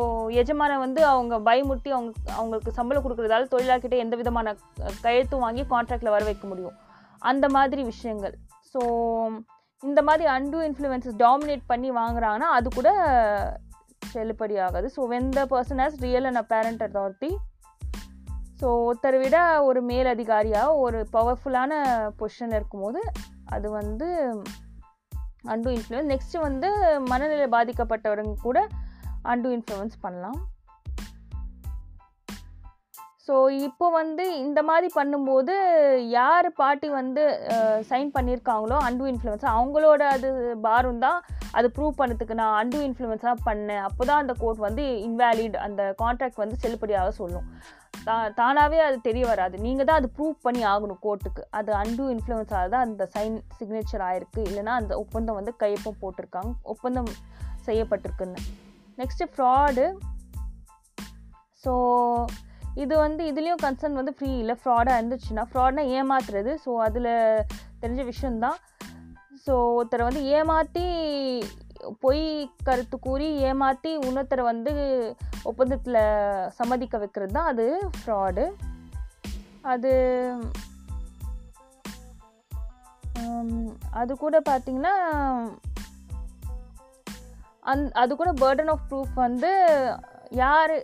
எஜமான 0.43 0.79
வந்து 0.85 1.03
அவங்க 1.13 1.37
பயமுறுத்தி 1.51 1.93
அவங்க 1.97 2.13
அவங்களுக்கு 2.39 2.77
சம்பளம் 2.79 3.05
கொடுக்குறதால 3.07 3.49
தொழிலாளிகிட்ட 3.55 3.99
எந்த 4.05 4.17
விதமான 4.23 4.57
கையெழுத்தும் 5.05 5.45
வாங்கி 5.47 5.65
கான்ட்ராக்டில் 5.75 6.15
வர 6.17 6.25
வைக்க 6.31 6.47
முடியும். 6.53 6.77
அந்த 7.23 7.47
மாதிரி 7.59 7.85
விஷயங்கள். 7.93 8.35
ஸோ 8.73 8.81
இந்த 9.83 10.01
மாதிரி 10.09 10.25
அன்டூ 10.37 10.59
இன்ஃப்ளூயன்சஸ் 10.69 11.19
டாமினேட் 11.25 11.65
பண்ணி 11.73 11.91
வாங்குறாங்கன்னா 12.01 12.49
அது 12.59 12.69
கூட 12.79 12.89
செல்லுபடி 14.15 14.57
ஆகாது 14.67 14.89
so 14.97 15.01
when 15.13 15.31
the 15.37 15.43
person 15.53 15.81
as 15.85 15.97
real 16.05 16.27
and 16.29 16.41
apparent 16.41 16.83
authority 16.87 17.31
so 18.61 18.69
ஒருத்தரை 18.87 19.19
விட 19.23 19.39
ஒரு 19.63 19.81
மேல் 19.83 20.09
அதிகாரியாக 20.13 20.77
ஒரு 20.85 21.01
பவர்ஃபுல்லான 21.13 21.73
பொசிஷன் 22.21 22.55
இருக்கும்போது 22.57 23.01
அது 23.55 23.71
வந்து 23.71 24.09
அண்டு 25.53 25.71
இன்ஃப்ளூயன்ஸ் 25.75 26.13
நெக்ஸ்ட்டு 26.13 26.45
வந்து 26.47 26.69
மனநிலை 27.11 27.49
பாதிக்கப்பட்டவருங்க 27.57 28.37
கூட 28.43 28.59
அண்டு 29.23 29.49
இன்ஃப்ளூயன்ஸ் 29.57 29.97
பண்ணலாம். 30.01 30.39
ஸோ 33.29 33.35
இப்போ 33.67 33.87
வந்து 33.91 34.25
இந்த 34.39 34.61
மாதிரி 34.63 34.89
பண்ணும்போது 34.95 35.55
யார் 36.19 36.47
பாட்டி 36.53 36.89
வந்து 36.89 37.23
சைன் 37.89 38.11
பண்ணியிருக்காங்களோ 38.15 38.77
அண்டு 38.89 39.09
இன்ஃப்ளூயன்ஸ் 39.13 39.47
அவங்களோட 39.55 40.03
அது 40.15 40.29
பாரும் 40.67 41.03
தான் 41.07 41.19
அது 41.59 41.69
ப்ரூவ் 41.77 41.99
பண்ணதுக்கு 42.01 42.35
நான் 42.41 42.57
அண்டு 42.61 42.79
இன்ஃப்ளூயன்ஸாக 42.89 43.37
பண்ணேன். 43.49 43.83
அப்போ 43.89 44.03
தான் 44.11 44.23
அந்த 44.23 44.35
கோர்ட் 44.43 44.61
வந்து 44.67 44.85
இன்வேலிட் 45.07 45.57
அந்த 45.67 45.83
கான்ட்ராக்ட் 46.03 46.43
வந்து 46.43 46.59
செல்லுபடியாக 46.63 47.13
சொல்லும். 47.21 47.47
தா 48.07 48.17
தானாகவே 48.41 48.79
அது 48.89 48.97
தெரிய 49.07 49.25
வராது. 49.31 49.57
நீங்கள் 49.67 49.87
தான் 49.89 49.99
அது 50.01 50.09
ப்ரூவ் 50.17 50.37
பண்ணி 50.47 50.63
ஆகணும் 50.73 51.01
கோர்ட்டுக்கு 51.07 51.43
அது 51.59 51.71
அண்டு 51.83 52.05
இன்ஃப்ளூயன்ஸாக 52.15 52.69
தான் 52.75 52.87
அந்த 52.89 53.05
சைன் 53.15 53.37
சிக்னேச்சர் 53.59 54.05
ஆயிருக்கு. 54.09 54.43
இல்லைனா 54.51 54.75
அந்த 54.83 54.93
ஒப்பந்தம் 55.03 55.39
வந்து 55.41 55.55
கையொப்பம் 55.63 56.01
போட்டிருக்காங்க 56.03 56.53
ஒப்பந்தம் 56.75 57.11
செய்யப்பட்டிருக்குன்னு. 57.69 58.45
நெக்ஸ்ட்டு 59.01 59.31
ஃப்ராடு 59.33 59.87
ஸோ 61.65 61.73
இது 62.83 62.95
வந்து 63.05 63.23
இதுலேயும் 63.31 63.63
கன்சர்ன் 63.63 63.99
வந்து 64.01 64.13
ஃப்ரீ 64.17 64.31
இல்லை. 64.43 64.55
ஃப்ராடாக 64.63 64.99
இருந்துச்சுன்னா 64.99 65.45
ஃப்ராட்னா 65.51 65.85
ஏமாத்துறது. 65.99 66.53
ஸோ 66.65 66.71
அதில் 66.87 67.13
தெரிஞ்ச 67.83 68.03
விஷயந்தான் 68.13 68.59
ஸோ 69.49 69.55
ஒருத்தரை 69.75 70.05
வந்து 70.05 70.23
ஏமாற்றி 70.29 70.87
பொய் 72.01 72.25
கருத்து 72.65 72.97
கூறி 72.99 73.27
ஏமாற்றி 73.41 73.91
இன்னொருத்தரை 73.99 74.45
வந்து 74.45 74.73
ஒப்பந்தத்தில் 75.43 76.01
சம்மதிக்க 76.57 76.99
வைக்கிறது 76.99 77.33
தான் 77.33 77.51
அது 77.53 77.67
ஃப்ராடு 77.97 78.45
அது 79.63 79.93
அது 83.91 84.13
கூட 84.17 84.37
பார்த்திங்கன்னா 84.49 84.95
அந் 87.63 87.83
அது 87.93 88.13
கூட 88.17 88.31
பேர்டன் 88.33 88.71
ஆஃப் 88.71 88.85
ப்ரூஃப் 88.91 89.15
வந்து 89.15 89.51
யார் 90.35 90.75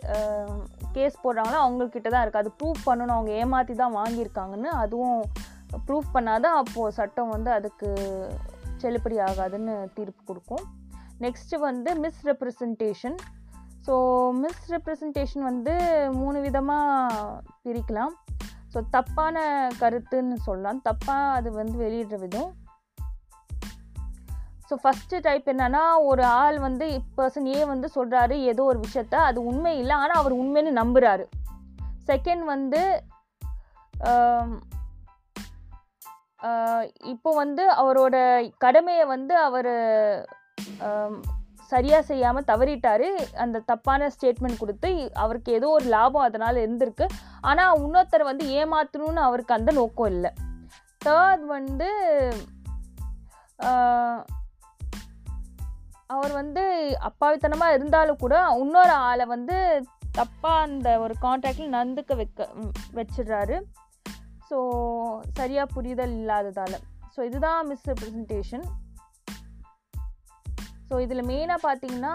கேஸ் 0.92 1.23
போடுறாங்களோ 1.25 1.59
அவங்கக்கிட்ட 1.61 2.09
தான் 2.09 2.25
இருக்குது 2.25 2.42
அது 2.42 2.50
ப்ரூஃப் 2.59 2.87
பண்ணணும் 2.87 3.16
அவங்க 3.16 3.33
ஏமாற்றி 3.33 3.75
தான் 3.75 3.97
வாங்கியிருக்காங்கன்னு 3.97 4.73
அதுவும் 4.76 5.21
ப்ரூஃப் 5.87 6.11
பண்ணாதான் 6.14 6.59
அப்போது 6.59 6.94
சட்டம் 6.94 7.28
வந்து 7.28 7.50
அதுக்கு 7.50 7.88
செல்லுபடி 8.85 9.19
ஆகாதுன்னு 9.29 9.75
தீர்ப்பு 9.97 10.23
கொடுக்கும். 10.31 10.64
நெக்ஸ்ட்டு 11.25 11.62
வந்து 11.69 11.91
மிஸ்ரெப்ரசன்டேஷன் 12.05 13.19
ஸோ 13.87 13.95
மிஸ்ரெப்ரசன்டேஷன் 14.43 15.45
வந்து 15.50 15.73
மூணு 16.21 16.38
விதமாக 16.41 17.41
பிரிக்கலாம். 17.64 18.14
ஸோ 18.73 18.81
தப்பான 18.91 19.37
கருத்துன்னு 19.81 20.37
சொல்லலாம். 20.47 20.81
தப்பாக 20.88 21.35
அது 21.38 21.49
வந்து 21.53 21.76
வெளியிடுற 21.85 22.19
விதம். 22.19 22.50
ஸோ 24.69 24.75
ஃபஸ்ட்டு 24.83 25.21
டைப் 25.26 25.49
என்னென்னா 25.53 25.83
ஒரு 26.11 26.23
ஆள் 26.43 26.59
வந்து 26.59 26.87
பர்சன் 27.17 27.49
ஏ 27.55 27.59
வந்து 27.73 27.88
சொல்கிறாரு 27.95 28.37
ஏதோ 28.53 28.62
ஒரு 28.64 28.79
விஷயத்த 28.87 29.14
அது 29.29 29.38
உண்மை 29.50 29.73
இல்லை 29.79 29.97
ஆனால் 29.97 30.21
அவர் 30.21 30.35
உண்மைன்னு 30.43 30.73
நம்புகிறாரு 30.81 31.25
செகண்ட் 32.09 32.45
வந்து 32.45 32.81
இப்போ 37.13 37.31
வந்து 37.43 37.65
அவரோட 37.81 38.17
கடமையை 38.65 39.05
வந்து 39.13 39.35
அவர் 39.47 39.73
சரியாக 41.73 42.03
செய்யாமல் 42.09 42.49
தவறிட்டார். 42.51 43.07
அந்த 43.43 43.63
தப்பான 43.71 44.09
ஸ்டேட்மெண்ட் 44.15 44.61
கொடுத்து 44.63 44.89
அவருக்கு 45.23 45.51
ஏதோ 45.59 45.69
ஒரு 45.77 45.87
லாபம் 45.95 46.27
அதனால் 46.29 46.63
இருந்திருக்கு. 46.65 47.07
ஆனால் 47.51 47.79
இன்னொருத்தர் 47.85 48.31
வந்து 48.31 48.47
ஏமாற்றணும்னு 48.59 49.23
அவருக்கு 49.29 49.57
அந்த 49.59 49.73
நோக்கம் 49.79 50.11
இல்லை. 50.15 50.33
தேர்ட் 51.07 51.47
வந்து 51.57 51.89
அவர் 56.15 56.33
வந்து 56.41 56.63
அப்பாவித்தனமாக 57.09 57.77
இருந்தாலும் 57.77 58.21
கூட 58.25 58.35
இன்னொரு 58.65 58.95
ஆளை 59.09 59.27
வந்து 59.35 59.57
தப்பாக 60.19 60.65
அந்த 60.67 60.89
ஒரு 61.05 61.15
கான்ட்ராக்டில் 61.25 61.75
நந்துக்க 61.79 62.15
வைக்க 62.21 62.49
வச்சிடுறாரு. 62.99 63.57
ஸோ 64.49 64.59
சரியாக 65.39 65.73
புரிதல் 65.75 66.15
இல்லாததால். 66.21 66.77
ஸோ 67.15 67.21
இதுதான் 67.29 67.61
மிஸ்ரெப்ரசன்டேஷன் 67.71 68.65
ஸோ 70.89 70.95
இதில் 71.05 71.29
மெயினாக 71.31 71.67
பார்த்தீங்கன்னா 71.67 72.15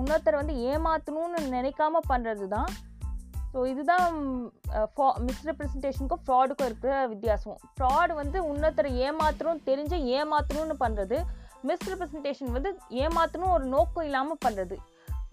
இன்னொருத்தர் 0.00 0.40
வந்து 0.40 0.54
ஏமாற்றணும்னு 0.70 1.40
நினைக்காம 1.56 2.00
பண்ணுறது 2.10 2.46
தான் 2.54 2.70
ஸோ 3.52 3.60
இதுதான் 3.70 4.04
மிஸ்ரெப்ரசன்டேஷனுக்கும் 5.26 6.22
ஃப்ராடுக்கும் 6.24 6.68
இருக்கிற 6.68 6.92
வித்தியாசம். 7.12 7.58
ஃப்ராடு 7.74 8.12
வந்து 8.20 8.38
இன்னொருத்தரை 8.50 8.90
ஏமாற்றணும் 9.06 9.64
தெரிஞ்சு 9.68 9.96
ஏமாற்றணும்னு 10.18 10.76
பண்ணுறது 10.84 11.18
மிஸ்ரெப்ரசன்டேஷன் 11.70 12.54
வந்து 12.56 12.70
ஏமாற்றணும் 13.02 13.54
ஒரு 13.56 13.66
நோக்கம் 13.74 14.06
இல்லாமல் 14.08 14.42
பண்ணுறது 14.44 14.76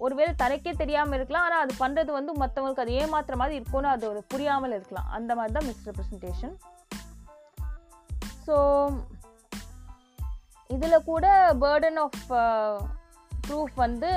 ஒருவேளை 0.06 0.34
தனக்கே 0.42 0.74
தெரியாமல் 0.82 1.18
இருக்கலாம். 1.18 1.46
ஆனால் 1.48 1.64
அது 1.66 1.74
பண்ணுறது 1.84 2.12
வந்து 2.18 2.34
மற்றவங்களுக்கு 2.42 2.84
அது 2.86 2.98
ஏமாத்துற 3.04 3.38
மாதிரி 3.42 3.58
இருக்கும்னு 3.60 3.94
அது 3.96 4.06
ஒரு 4.12 4.22
புரியாமல் 4.34 4.76
இருக்கலாம். 4.78 5.10
அந்த 5.20 5.32
மாதிரி 5.40 5.56
தான் 5.58 5.70
மிஸ்ரெப்ரசன்டேஷன் 5.72 6.56
ஸோ 8.46 8.56
இதில் 10.76 11.06
கூட 11.12 11.26
பேர்டன் 11.64 12.00
ஆஃப் 12.06 12.24
ப்ரூஃப் 13.46 13.76
வந்து 13.84 14.10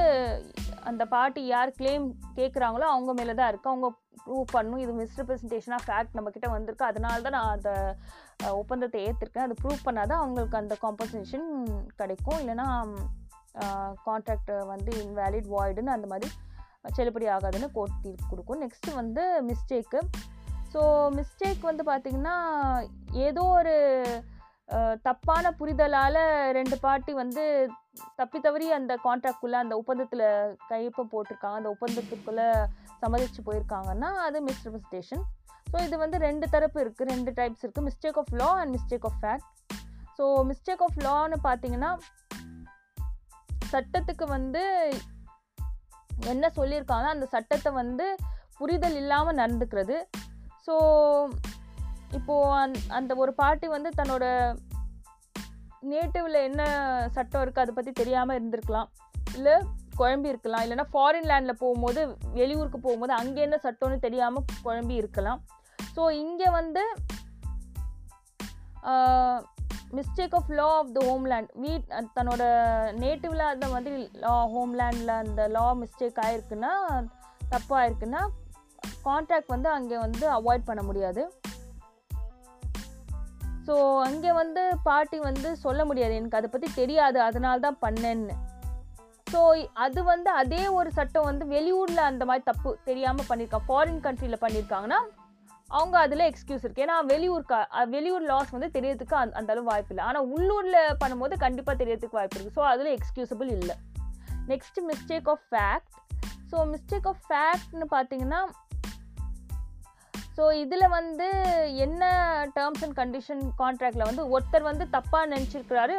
அந்த 0.89 1.03
பார்ட்டி 1.12 1.43
யார் 1.53 1.71
கிளைம் 1.79 2.07
கேட்குறாங்களோ 2.39 2.87
அவங்க 2.95 3.11
மேலே 3.19 3.35
தான் 3.39 3.51
இருக்குது 3.51 3.73
அவங்க 3.73 3.89
ப்ரூவ் 4.25 4.53
பண்ணணும் 4.55 4.83
இது 4.83 4.93
மிஸ்ரெப்ரசன்டேஷன் 5.01 5.75
ஆஃப் 5.77 5.87
ஃபேக்ட் 5.89 6.17
நம்மக்கிட்ட 6.17 6.49
வந்திருக்கு. 6.55 6.85
அதனால 6.91 7.23
தான் 7.27 7.37
நான் 7.39 7.55
அந்த 7.57 7.71
uh, 8.45 8.53
ஒப்பந்தத்தை 8.61 9.01
ஏற்றிருக்கேன் 9.07 9.47
அது 9.47 9.57
ப்ரூவ் 9.62 9.87
பண்ணாதான் 9.87 10.23
அவங்களுக்கு 10.23 10.61
அந்த 10.61 10.77
காம்பன்சேஷன் 10.85 11.49
கிடைக்கும். 12.01 12.39
இல்லைன்னா 12.43 12.69
கான்ட்ராக்ட் 14.06 14.52
வந்து 14.73 14.90
இன்வேலிட் 15.04 15.49
வாய்டுன்னு 15.54 15.94
அந்த 15.97 16.06
மாதிரி 16.12 16.28
செல்லுபடி 16.97 17.26
ஆகாதுன்னு 17.35 17.68
கோர்ட் 17.76 18.02
தீர்ப்பு 18.04 18.30
கொடுக்கும். 18.30 18.62
நெக்ஸ்ட்டு 18.65 18.99
வந்து 19.00 19.25
மிஸ்டேக்கு 19.49 20.00
ஸோ 20.75 20.82
மிஸ்டேக் 21.19 21.69
வந்து 21.71 21.82
பார்த்திங்கன்னா 21.91 22.36
ஏதோ 23.26 23.43
ஒரு 23.58 23.75
தப்பான 25.06 25.47
புரிதலால் 25.58 26.23
ரெண்டு 26.58 26.76
பார்ட்டி 26.84 27.12
வந்து 27.21 27.43
தப்பி 28.21 28.38
தவறி 28.41 28.67
அந்த 28.76 28.93
கான்ட்ராக்டுக்குள்ளே 29.06 29.58
அந்த 29.62 29.75
ஒப்பந்தத்தில் 29.80 30.25
கையொப்பம் 30.71 31.10
போட்டிருக்காங்க. 31.12 31.58
அந்த 31.60 31.71
ஒப்பந்தத்துக்குள்ளே 31.75 32.49
சம்மதிச்சு 33.02 33.41
போயிருக்காங்கன்னா 33.49 34.10
அது 34.26 34.41
மிஸ்ரெப்ரசன்டேஷன் 34.49 35.25
ஸோ 35.71 35.76
இது 35.86 35.97
வந்து 36.04 36.17
ரெண்டு 36.26 36.47
தரப்பு 36.54 36.78
இருக்குது 36.84 37.10
ரெண்டு 37.12 37.30
டைப்ஸ் 37.38 37.62
இருக்குது 37.65 37.86
mistake 37.88 38.19
of 38.23 38.32
law 38.41 38.49
and 38.62 38.73
mistake 38.76 39.06
of 39.10 39.21
fact 39.23 39.49
so 40.19 40.25
mistake 40.50 40.82
of 40.86 40.99
லான்னு 41.06 41.36
பார்த்தீங்கன்னா 41.47 41.91
சட்டத்துக்கு 43.75 44.25
வந்து 44.37 44.63
என்ன 46.32 46.50
சொல்லியிருக்காங்க 46.58 47.06
அந்த 47.15 47.26
சட்டத்தை 47.35 47.71
வந்து 47.82 48.06
புரிதல் 48.58 48.99
இல்லாமல் 49.02 49.39
நடந்துக்கிறது. 49.41 49.97
ஸோ 50.67 50.75
இப்போது 52.19 52.50
அந் 52.61 52.75
அந்த 52.99 53.13
ஒரு 53.23 53.32
பார்ட்டி 53.41 53.67
வந்து 53.76 53.91
தன்னோட 54.00 54.25
நேட்டிவில் 55.93 56.39
என்ன 56.49 56.63
சட்டம் 57.17 57.43
இருக்குது 57.43 57.65
அதை 57.65 57.73
பற்றி 57.76 57.93
தெரியாமல் 58.00 58.37
இருந்திருக்கலாம். 58.39 58.91
இல்லை 59.37 59.54
குழம்பி 60.00 60.30
இருக்கலாம். 60.32 60.63
இல்லைன்னா 60.65 60.87
ஃபாரின் 60.93 61.28
லேண்டில் 61.30 61.61
போகும்போது 61.63 62.00
வெளியூருக்கு 62.41 62.78
போகும்போது 62.85 63.15
அங்கே 63.21 63.41
என்ன 63.47 63.56
சட்டம்னு 63.65 63.99
தெரியாமல் 64.06 64.47
குழம்பி 64.67 64.95
இருக்கலாம். 65.02 65.41
ஸோ 65.97 66.04
இங்கே 66.25 66.49
வந்து 66.58 66.85
mistake 69.97 70.35
of 70.35 70.50
law 70.50 70.69
of 70.78 70.93
the 70.93 71.00
homeland 71.09 71.50
வீட் 71.63 71.89
தன்னோட 72.17 72.43
நேட்டிவில் 73.02 73.50
அந்த 73.52 73.67
மாதிரி 73.69 73.97
லா 74.25 74.37
ஹோம்லேண்டில் 74.55 75.13
அந்த 75.19 75.49
லா 75.49 75.67
மிஸ்டேக் 75.83 76.21
ஆயிருக்குன்னா 76.26 76.73
தப்பாக 77.50 77.87
இருக்குன்னா 77.89 78.23
கான்ட்ராக்ட் 79.05 79.55
வந்து 79.55 79.69
அங்கே 79.69 79.97
வந்து 79.99 80.25
அவாய்ட் 80.31 80.69
பண்ண 80.69 80.83
முடியாது. 80.83 81.23
ஸோ 83.67 83.75
அங்கே 84.00 84.33
வந்து 84.33 84.63
பார்ட்டி 84.85 85.19
வந்து 85.19 85.57
சொல்ல 85.57 85.85
முடியாது. 85.85 86.15
எனக்கு 86.15 86.37
அதை 86.37 86.49
பற்றி 86.50 86.69
தெரியாது. 86.75 87.19
அதனால 87.21 87.59
தான் 87.61 87.78
பண்ணேன்னு. 87.87 88.37
ஸோ 89.26 89.41
அது 89.73 90.00
வந்து 90.05 90.31
அதே 90.31 90.63
ஒரு 90.78 90.91
சட்டம் 90.93 91.25
வந்து 91.25 91.45
வெளியூரில் 91.47 92.09
அந்த 92.09 92.25
மாதிரி 92.25 92.45
தப்பு 92.45 92.71
தெரியாமல் 92.85 93.28
பண்ணியிருக்காங்க 93.28 93.69
ஃபாரின் 93.69 94.02
கண்ட்ரியில் 94.07 94.43
பண்ணியிருக்காங்கன்னா 94.43 94.99
அவங்க 95.76 95.97
அதில் 96.04 96.25
எக்ஸ்கியூஸ் 96.28 96.65
இருக்குது 96.65 96.85
ஏன்னா 96.87 96.97
வெளியூர் 97.11 97.45
கா 97.50 97.58
வெளியூர் 97.95 98.25
லாஸ் 98.30 98.54
வந்து 98.56 98.69
தெரியறதுக்கு 98.76 99.15
அந் 99.21 99.37
அந்த 99.41 99.52
அளவு 99.54 99.71
வாய்ப்பு 99.71 99.93
இல்லை. 99.95 100.04
ஆனால் 100.08 100.26
உள்ளூரில் 100.37 100.97
பண்ணும்போது 101.02 101.37
கண்டிப்பாக 101.45 101.76
தெரியறதுக்கு 101.82 102.19
வாய்ப்பு 102.19 102.37
இருக்குது 102.37 102.56
ஸோ 102.58 102.65
அதில் 102.73 102.91
எக்ஸ்கியூசபிள் 102.97 103.50
இல்லை. 103.58 103.76
Next 104.52 104.80
mistake 104.91 105.30
of 105.35 105.45
fact 105.52 105.95
so 106.50 106.65
mistake 106.73 107.08
of 107.13 107.23
ஃபேக்ட்னு 107.28 107.89
பார்த்தீங்கன்னா 107.97 108.41
ஸோ 110.37 110.45
இதில் 110.63 110.93
வந்து 110.99 111.26
என்ன 111.85 112.02
டேர்ம்ஸ் 112.58 112.85
அண்ட் 112.85 112.97
கண்டிஷன் 113.00 113.43
கான்ட்ராக்டில் 113.63 114.08
வந்து 114.08 114.23
ஒருத்தர் 114.35 114.69
வந்து 114.69 114.85
தப்பாக 114.97 115.30
நினச்சிருக்கிறாரு 115.32 115.97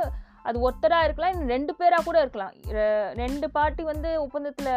அது 0.47 0.57
ஒருத்தராக 0.67 1.05
இருக்கலாம் 1.07 1.33
இன்னும் 1.33 1.53
ரெண்டு 1.55 1.73
பேராக 1.79 2.03
கூட 2.07 2.17
இருக்கலாம். 2.23 2.53
ரெண்டு 3.23 3.47
பார்ட்டி 3.57 3.83
வந்து 3.91 4.09
ஒப்பந்தத்தில் 4.23 4.71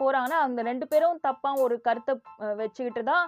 போகிறாங்கன்னா 0.00 0.38
அந்த 0.44 0.60
ரெண்டு 0.68 0.86
பேரும் 0.92 1.18
தப்பாக 1.26 1.62
ஒரு 1.64 1.74
கருத்தை 1.86 2.14
வச்சுக்கிட்டு 2.60 3.02
தான் 3.12 3.26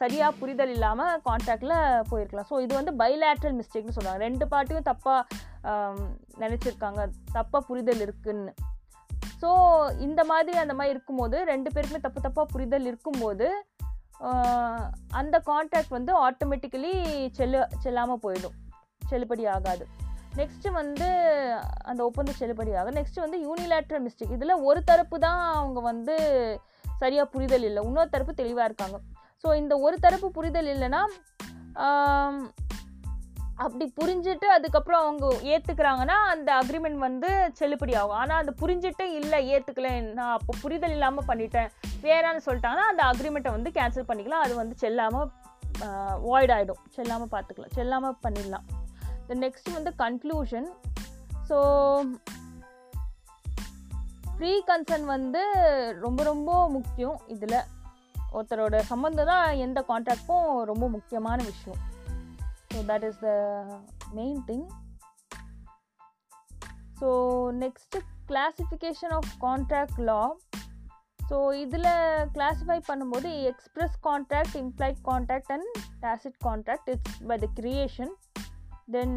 சரியாக 0.00 0.38
புரிதல் 0.40 0.72
இல்லாமல் 0.76 1.18
கான்டாக்டில் 1.26 1.74
போயிருக்கலாம். 2.10 2.48
ஸோ 2.50 2.56
இது 2.64 2.72
வந்து 2.78 2.92
பைலேட்ரல் 3.02 3.56
மிஸ்டேக்னு 3.58 3.96
சொல்கிறாங்க 3.96 4.20
ரெண்டு 4.26 4.46
பார்ட்டியும் 4.52 4.88
தப்பாக 4.90 5.22
நினச்சிருக்காங்க. 6.42 7.02
தப்பாக 7.36 7.62
புரிதல் 7.68 8.02
இருக்குன்னு. 8.06 8.52
ஸோ 9.42 9.50
இந்த 10.06 10.20
மாதிரி 10.30 10.56
அந்த 10.64 10.74
மாதிரி 10.78 10.94
இருக்கும்போது 10.94 11.36
ரெண்டு 11.52 11.70
பேருக்குமே 11.74 12.00
தப்பு 12.06 12.20
தப்பாக 12.26 12.52
புரிதல் 12.54 12.88
இருக்கும்போது 12.90 13.48
அந்த 15.20 15.36
கான்ட்ராக்ட் 15.50 15.96
வந்து 15.98 16.12
ஆட்டோமேட்டிக்கலி 16.26 16.92
செல்லு 17.38 17.60
செல்லாமல் 17.84 18.22
போயிடும். 18.24 18.56
செல்லுபடி 19.10 19.44
ஆகாது. 19.54 19.84
நெக்ஸ்ட்டு 20.40 20.76
வந்து 20.80 21.08
அந்த 21.90 22.00
ஒப்பந்தம் 22.08 22.38
செல்லுபடி 22.42 22.72
ஆகும் 22.80 22.96
நெக்ஸ்ட்டு 22.98 23.24
வந்து 23.24 23.38
யூனிலேட்ரல் 23.46 24.04
மிஸ்டேக் 24.04 24.36
இதில் 24.36 24.62
ஒரு 24.68 24.80
தரப்பு 24.90 25.16
தான் 25.26 25.40
அவங்க 25.58 25.80
வந்து 25.90 26.14
சரியாக 27.00 27.26
புரிதல் 27.34 27.66
இல்லை. 27.68 27.82
இன்னொரு 27.88 28.10
தரப்பு 28.14 28.34
தெளிவாக 28.40 28.68
இருக்காங்க. 28.68 28.98
ஸோ 29.44 29.50
இந்த 29.60 29.74
ஒரு 29.86 29.96
தரப்பு 30.02 30.28
புரிதல் 30.34 30.68
இல்லைன்னா 30.72 31.00
அப்படி 33.64 33.84
புரிஞ்சுட்டு 33.98 34.46
அதுக்கப்புறம் 34.56 35.02
அவங்க 35.04 35.26
ஏற்றுக்கிறாங்கன்னா 35.52 36.16
அந்த 36.32 36.50
அக்ரிமெண்ட் 36.60 36.98
வந்து 37.06 37.28
செல்லுபடி 37.58 37.94
ஆகும் 38.00 38.18
ஆனால் 38.20 38.40
அந்த 38.42 38.52
புரிஞ்சுட்டு 38.60 39.04
இல்லை 39.20 39.38
ஏற்றுக்கல 39.54 39.90
நான் 40.18 40.34
அப்போ 40.36 40.52
புரிதல் 40.62 40.94
இல்லாமல் 40.96 41.28
பண்ணிட்டேன் 41.30 41.68
வேறான்னு 42.04 42.44
சொல்லிட்டாங்கன்னா 42.46 42.86
அந்த 42.92 43.02
அக்ரிமெண்ட்டை 43.10 43.52
வந்து 43.56 43.72
கேன்சல் 43.78 44.08
பண்ணிக்கலாம். 44.10 44.44
அது 44.46 44.54
வந்து 44.62 44.76
செல்லாமல் 44.84 45.28
வாய்ட் 46.28 46.54
ஆகிடும் 46.56 46.82
செல்லாமல் 46.96 47.32
பார்த்துக்கலாம் 47.34 47.76
செல்லாமல் 47.78 48.18
பண்ணிடலாம். 48.24 48.66
த 49.28 49.34
நெக்ஸ்ட் 49.44 49.70
வந்து 49.78 49.92
கன்க்ளூஷன் 50.04 50.68
ஸோ 51.50 51.58
ப்ரீ 54.38 54.54
கன்சர்ன் 54.70 55.06
வந்து 55.16 55.42
ரொம்ப 56.06 56.20
ரொம்ப 56.32 56.50
முக்கியம் 56.76 57.18
இதில். 57.34 57.60
ஒருத்தரோட 58.32 58.82
சம்மந்தம் 58.82 59.26
தான் 59.26 59.56
எந்த 59.56 59.84
கான்ட்ராக்டும் 59.88 60.64
ரொம்ப 60.64 60.88
முக்கியமான 60.88 61.38
விஷயம். 61.42 61.80
So 62.72 62.78
that 62.86 63.04
is 63.04 63.18
the 63.18 63.30
main 64.12 64.40
thing 64.46 64.66
so 67.00 67.08
next 67.58 68.00
classification 68.28 69.10
of 69.10 69.30
contract 69.40 70.00
law 70.00 70.20
so 71.30 71.36
இதில் 71.54 71.90
கிளாஸிஃபை 72.34 72.78
பண்ணும்போது 72.88 73.28
express 73.42 73.96
contract 74.02 74.56
implied 74.56 75.00
contract 75.04 75.52
and 75.52 75.70
tacit 76.00 76.38
contract 76.44 76.90
it's 76.90 77.18
by 77.26 77.38
the 77.38 77.48
creation 77.60 78.12
then 78.90 79.16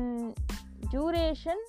duration 0.90 1.64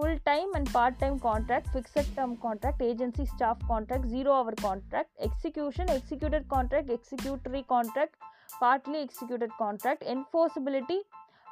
full 0.00 0.16
time 0.24 0.50
and 0.56 0.66
part 0.72 0.94
time 1.02 1.18
contract 1.18 1.66
fixed 1.74 2.10
term 2.16 2.32
contract 2.36 2.80
agency 2.82 3.24
staff 3.26 3.58
contract 3.68 4.06
zero 4.06 4.32
hour 4.38 4.54
contract 4.60 5.10
execution 5.20 5.86
executed 5.88 6.42
contract 6.48 6.90
executory 6.90 7.62
contract 7.74 8.14
partly 8.60 8.98
executed 9.00 9.50
contract 9.58 10.02
enforceability 10.14 10.98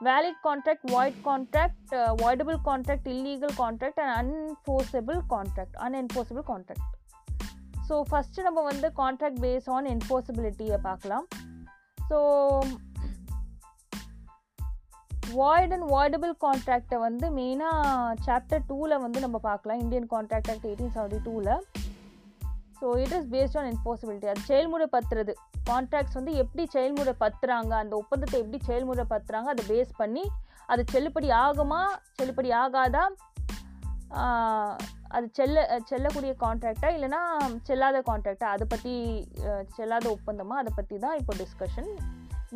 valid 0.00 0.34
contract 0.42 0.82
void 0.90 1.14
contract 1.22 1.76
uh, 1.92 2.14
voidable 2.16 2.58
contract 2.64 3.06
illegal 3.06 3.52
contract 3.62 3.98
and 3.98 4.12
unenforceable 4.20 5.22
contract 5.28 5.74
unenforceable 5.86 6.46
contract 6.52 6.84
so 7.88 7.94
first 8.10 8.44
நம்ம 8.46 8.60
வந்து 8.68 8.88
contract 9.00 9.40
base 9.42 9.66
on 9.74 9.88
என்ஃபோர்சபிலிட்டியை 9.90 10.76
பார்க்கலாம் 10.86 11.26
so 12.10 12.18
void 15.37 15.73
and 15.73 15.87
voidable 15.89 16.33
கான்ட்ராக்டை 16.43 16.97
வந்து 16.97 17.27
மெயினாக 17.29 18.13
chapter 18.25 18.65
டூவில் 18.69 19.01
வந்து 19.01 19.19
நம்ம 19.19 19.37
பார்க்கலாம். 19.37 19.79
Indian 19.79 20.09
contract 20.13 20.51
act 20.51 20.67
eighteen 20.69 20.93
seventy 20.95 21.19
டூவில் 21.25 21.51
so 22.81 22.89
it 22.99 23.15
is 23.17 23.27
based 23.31 23.57
on 23.57 23.69
enforceability 23.71 24.27
அது 24.27 24.41
செயல்முறை 24.41 24.87
பத்துறது 24.91 25.33
கான்ட்ராக்ட்ஸ் 25.69 26.13
வந்து 26.13 26.33
எப்படி 26.33 26.67
செயல்முறை 26.67 27.13
பத்துறாங்க 27.19 27.73
அந்த 27.73 27.95
ஒப்பந்தத்தை 27.95 28.39
எப்படி 28.39 28.59
செயல்முறை 28.63 29.05
பத்துறாங்க 29.09 29.45
அதை 29.45 29.65
பேஸ் 29.67 29.91
பண்ணி 29.97 30.23
அது 30.65 30.83
செல்லுபடி 30.91 31.29
ஆகுமா 31.45 31.81
செல்லுபடி 32.17 32.49
ஆகாதா? 32.61 33.03
அது 35.07 35.29
செல்ல 35.31 35.79
செல்லக்கூடிய 35.85 36.35
கான்ட்ராக்டா 36.39 36.89
இல்லைனா 36.95 37.19
செல்லாத 37.67 38.01
கான்ட்ராக்டா 38.09 38.47
அதை 38.55 38.67
பற்றி 38.69 38.93
செல்லாத 39.77 40.05
ஒப்பந்தமாக 40.09 40.61
அதை 40.61 40.73
பற்றி 40.75 40.97
தான் 40.99 41.17
இப்போ 41.17 41.33
டிஸ்கஷன் 41.37 41.91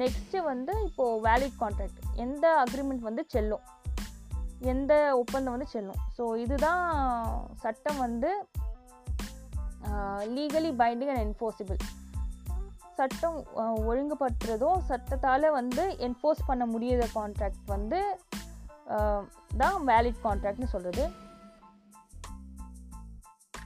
நெக்ஸ்ட்டு 0.02 0.40
வந்து 0.44 0.74
இப்போது 0.86 1.24
வேலிட் 1.28 1.58
கான்ட்ராக்ட் 1.60 2.00
எந்த 2.16 2.46
அக்ரிமெண்ட் 2.64 3.04
வந்து 3.10 3.24
செல்லும்? 3.28 3.64
எந்த 4.72 4.94
ஒப்பந்தம் 5.18 5.56
வந்து 5.56 5.70
செல்லும்? 5.72 6.02
ஸோ 6.18 6.24
இதுதான் 6.44 6.86
சட்டம் 7.64 7.98
வந்து 7.98 8.32
லீகலி 10.36 10.72
பைண்டிங் 10.82 11.12
அண்ட் 11.14 11.24
என்ஃபோர்சிபிள் 11.28 11.80
சட்டம் 13.00 13.38
ஒழுங்குபடுத்துறதும் 13.90 14.82
சட்டத்தால் 14.90 15.48
வந்து 15.52 15.84
என்ஃபோர்ஸ் 16.08 16.44
பண்ண 16.46 16.64
முடியாத 16.66 17.08
கான்ட்ராக்ட் 17.16 17.66
வந்து 17.66 18.00
தான் 19.58 19.80
வேலிட் 19.88 20.24
கான்ட்ராக்ட்னு 20.24 20.74
சொல்கிறது 20.74 21.04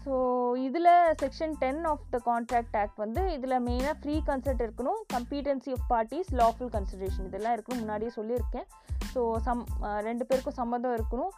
ஸோ 0.07 0.17
இதில் 0.65 0.89
section 1.21 1.55
ten 1.61 1.81
of 1.91 2.03
the 2.11 2.17
contract 2.27 2.75
act 2.81 2.99
வந்து 3.03 3.21
இதில் 3.35 3.55
மெயினாக 3.65 3.95
ஃப்ரீ 4.01 4.13
கன்சல்ட் 4.29 4.61
இருக்கணும் 4.65 4.99
competency 5.13 5.71
of 5.75 5.87
parties 5.93 6.29
lawful 6.41 6.71
consideration 6.75 7.27
இதெல்லாம் 7.29 7.55
இருக்கணும் 7.55 7.81
முன்னாடியே 7.83 8.11
சொல்லியிருக்கேன். 8.17 8.67
ஸோ 9.13 9.21
சம் 9.47 9.63
ரெண்டு 10.07 10.23
பேருக்கும் 10.29 10.57
சம்மந்தம் 10.61 10.95
இருக்கணும். 10.97 11.33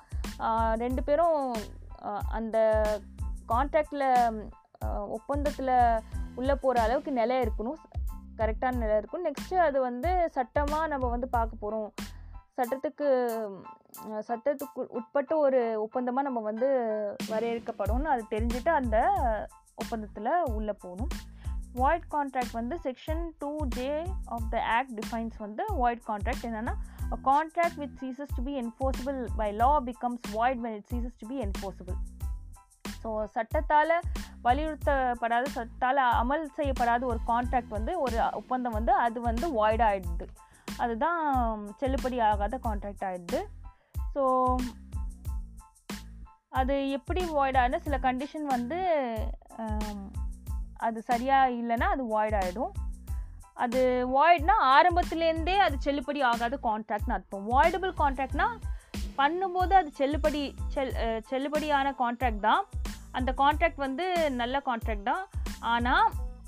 ரெண்டு 0.83 1.03
பேரும் 1.07 1.39
அந்த 2.39 2.57
கான்ட்ராக்டில் 3.53 4.05
ஒப்பந்தத்தில் 5.17 5.73
உள்ளே 6.39 6.57
போகிற 6.63 6.83
அளவுக்கு 6.85 7.13
நிலை 7.21 7.37
இருக்கணும். 7.45 7.79
கரெக்டான 8.41 8.79
நிலை 8.83 8.95
இருக்கும் 9.01 9.25
நெக்ஸ்ட்டு 9.27 9.63
அது 9.67 9.77
வந்து 9.89 10.11
சட்டமாக 10.37 10.91
நம்ம 10.93 11.09
வந்து 11.15 11.29
பார்க்க 11.37 11.63
போகிறோம் 11.63 11.89
சட்டத்துக்கு 12.59 13.07
சட்டத்துக்கு 14.27 14.87
உட்பட்ட 14.87 15.37
ஒரு 15.37 15.81
ஒப்பந்தமாக 15.81 16.21
நம்ம 16.21 16.39
வந்து 16.39 16.67
வரையறுக்கப்படும்னு 17.29 18.03
அது 18.03 18.25
தெரிஞ்சுட்டு 18.29 18.69
அந்த 18.69 18.97
ஒப்பந்தத்தில் 19.75 20.51
உள்ளே 20.53 20.73
போகணும். 20.79 21.07
வாய்ட் 21.73 22.03
கான்ட்ராக்ட் 22.11 22.51
வந்து 22.51 22.79
section 22.83 23.29
two 23.39 23.65
J 23.67 24.05
of 24.25 24.49
the 24.49 24.61
act 24.61 24.99
defines 24.99 25.37
வந்து 25.37 25.65
வாய்ட் 25.73 26.01
கான்ட்ராக்ட் 26.07 26.45
என்னென்னா 26.45 26.73
contract 27.23 27.75
with 27.75 27.97
ceases 28.01 28.35
to 28.35 28.43
be 28.43 28.61
be 29.03 29.27
by 29.37 29.51
law 29.51 29.79
becomes 29.79 30.21
void 30.31 30.59
when 30.59 30.73
it 30.73 30.85
ceases 30.91 31.15
to 31.19 31.27
be 31.27 31.45
be 31.45 31.95
so 33.03 33.27
சட்டத்தால் 33.33 34.01
வலியுறுத்தப்படாத 34.43 35.45
சட்டத்தால் 35.53 35.97
அமல் 35.97 36.45
செய்யப்படாத 36.55 37.05
ஒரு 37.05 37.19
கான்ட்ராக்ட் 37.27 37.67
வந்து 37.67 37.99
ஒரு 38.01 38.17
ஒப்பந்தம் 38.31 38.71
வந்து 38.71 38.93
அது 38.93 39.21
வந்து 39.21 39.65
வாய்டாகிடுது 39.65 40.27
அதுதான் 40.83 41.21
செல்லுபடி 41.81 42.17
ஆகாத 42.29 42.59
கான்ட்ராக்ட் 42.67 43.07
ஆகிடுது 43.07 43.39
ஸோ 44.13 44.23
அது 46.59 46.75
எப்படி 46.97 47.21
வாய்ட் 47.37 47.57
ஆகுது 47.61 47.79
சில 47.87 47.97
கண்டிஷன் 48.05 48.45
வந்து 48.55 48.79
அது 50.87 50.99
சரியாக 51.09 51.55
இல்லைன்னா 51.59 51.87
அது 51.95 52.03
வாய்ட் 52.15 52.37
ஆகிடும் 52.41 52.73
அது 53.63 53.81
வாய்ட்னா 54.15 54.55
ஆரம்பத்துலேருந்தே 54.75 55.55
அது 55.65 55.75
செல்லுபடி 55.85 56.19
ஆகாத 56.29 56.55
கான்ட்ராக்ட்னு 56.67 57.15
அர்த்தம். 57.15 57.47
வாய்டபுள் 57.53 57.93
கான்ட்ராக்ட்னா 58.01 58.47
பண்ணும்போது 59.17 59.73
அது 59.79 59.89
செல்லுபடி 59.97 60.41
செல் 60.73 60.93
செல்லுபடியான 61.31 61.87
கான்ட்ராக்ட் 62.01 62.45
தான். 62.47 62.63
அந்த 63.17 63.29
கான்ட்ராக்ட் 63.41 63.81
வந்து 63.85 64.05
நல்ல 64.41 64.61
கான்ட்ராக்ட் 64.65 65.09
தான். 65.11 65.23
ஆனால் 65.73 66.07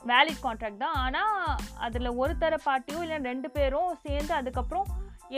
வேலிட் 0.09 0.43
கான்ட்ராக்ட் 0.43 0.83
தான். 0.83 0.97
ஆனால் 1.05 1.57
அதில் 1.85 2.09
ஒரு 2.21 2.33
தர 2.37 2.55
பார்ட்டியும் 2.65 3.03
இல்லை 3.05 3.17
ரெண்டு 3.29 3.49
பேரும் 3.55 3.91
சேர்ந்து 4.05 4.33
அதுக்கப்புறம் 4.33 4.87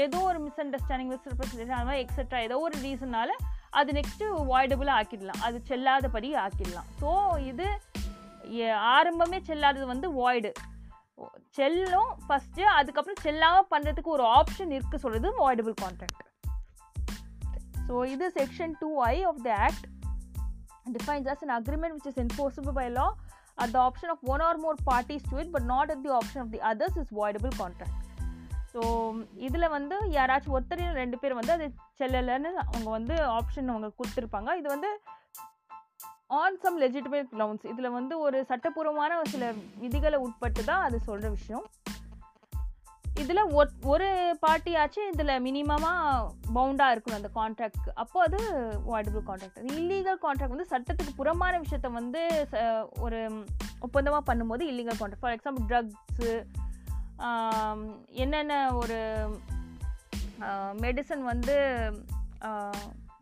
ஏதோ 0.04 0.20
ஒரு 0.30 0.40
மிஸ் 0.40 0.62
அண்டர்ஸ்டாண்டிங் 0.64 1.12
மிஸ் 1.14 1.28
ரெப்ரஸன்டேஷன் 1.32 1.78
அது 1.80 1.88
மாதிரி 1.90 2.04
எக்ஸட்ரா 2.04 2.40
ஏதோ 2.48 2.60
ஒரு 2.68 2.78
ரீசனால் 2.86 3.34
அது 3.80 3.92
நெக்ஸ்ட்டு 4.00 4.26
வாய்டபுளாக 4.52 5.00
ஆக்கிடலாம். 5.00 5.42
அது 5.48 5.58
செல்லாதபடி 5.70 6.30
ஆக்கிடலாம். 6.46 6.90
ஸோ 7.02 7.10
இது 7.52 7.68
ஆரம்பமே 8.96 9.40
செல்லாதது 9.50 9.86
வந்து 9.94 10.08
வாய்டு 10.22 10.52
செல்லும் 11.58 12.12
ஃபஸ்ட்டு 12.28 12.64
அதுக்கப்புறம் 12.78 13.22
செல்லாமல் 13.26 13.70
பண்ணுறதுக்கு 13.74 14.10
ஒரு 14.16 14.26
ஆப்ஷன் 14.40 14.72
இருக்குது 14.78 15.04
சொல்கிறது 15.04 15.30
வாய்டபுள் 15.44 15.76
கான்ட்ராக்ட் 15.84 16.22
ஸோ 17.88 17.96
இது 18.14 18.26
section 18.40 18.74
two 18.82 18.90
I 19.12 19.16
of 19.30 19.42
the 19.48 19.52
act 19.68 19.86
defines 20.96 21.28
as 21.34 21.44
an 21.46 21.54
agreement 21.60 21.96
which 21.98 22.10
is 22.12 22.22
enforceable 22.26 22.76
by 22.80 22.88
law 22.98 23.06
at 23.58 23.70
the 23.76 23.82
option 23.88 24.10
of 24.14 24.20
one 24.34 24.42
or 24.42 24.56
more 24.66 24.76
parties 24.92 25.24
to 25.32 25.38
it 25.42 25.50
but 25.52 25.66
not 25.74 25.90
at 25.96 26.02
the 26.06 26.14
option 26.20 26.42
of 26.46 26.50
the 26.54 26.62
others 26.72 26.96
is 27.04 27.10
voidable 27.22 27.54
contract. 27.64 27.98
So 28.74 28.84
இதில் 29.48 29.74
வந்து 29.76 29.96
யாராச்சும் 30.16 30.54
ஒருத்தர் 30.58 30.80
ரெண்டு 31.00 31.18
பேர் 31.22 31.36
வந்து 31.40 31.52
அது 31.56 31.66
செல்லலைன்னு 32.00 32.52
அவங்க 32.70 32.88
வந்து 32.98 33.16
ஆப்ஷன் 33.36 33.70
அவங்க 33.74 33.90
கொடுத்துருப்பாங்க. 34.00 34.50
இது 34.60 34.68
வந்து 34.76 34.90
ஆன் 36.40 36.58
சம் 36.64 36.80
லெஜிட்டிமேட் 36.84 37.30
கிரவுண்ட்ஸ் 37.34 37.70
இதில் 37.72 37.96
வந்து 37.98 38.16
ஒரு 38.26 38.38
சட்டப்பூர்வமான 38.52 39.20
சில 39.34 39.52
விதிகளை 39.84 40.20
உட்பட்டு 40.26 40.64
தான் 40.72 40.86
அது 40.88 41.00
சொல்கிற 41.10 41.30
விஷயம். 41.38 41.66
இதில் 43.20 43.42
ஒரு 43.86 44.08
பார்ட்டியாச்சும் 44.42 45.10
இதில் 45.14 45.42
மினிமமாக 45.44 46.30
பவுண்டாக 46.54 46.94
இருக்கணும் 46.94 47.20
அந்த 47.20 47.30
கான்ட்ராக்ட் 47.36 47.90
அப்போ 47.96 48.22
அது 48.22 48.40
வாய்டபிள் 48.86 49.26
கான்ட்ராக்ட் 49.28 49.60
இல்லீகல் 49.72 50.20
கான்ட்ராக்ட் 50.22 50.56
வந்து 50.58 50.72
சட்டத்துக்கு 50.72 51.14
புறமான 51.16 51.60
விஷயத்த 51.60 51.92
வந்து 51.92 52.48
ஒரு 53.00 53.20
ஒப்பந்தமாக 53.80 54.24
பண்ணும்போது 54.26 54.66
illegal 54.72 55.00
contract 55.00 55.20
for 55.20 55.36
example 55.38 55.68
drugs 55.68 56.32
என்னென்ன 58.12 58.74
ஒரு 58.74 59.00
மெடிசன் 60.82 61.24
வந்து 61.24 61.56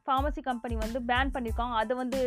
ஃபார்மசி 0.06 0.42
கம்பெனி 0.42 0.76
வந்து 0.76 1.00
பேன் 1.08 1.34
பண்ணியிருக்காங்க 1.34 1.76
அதை 1.76 1.96
வந்து 1.96 2.22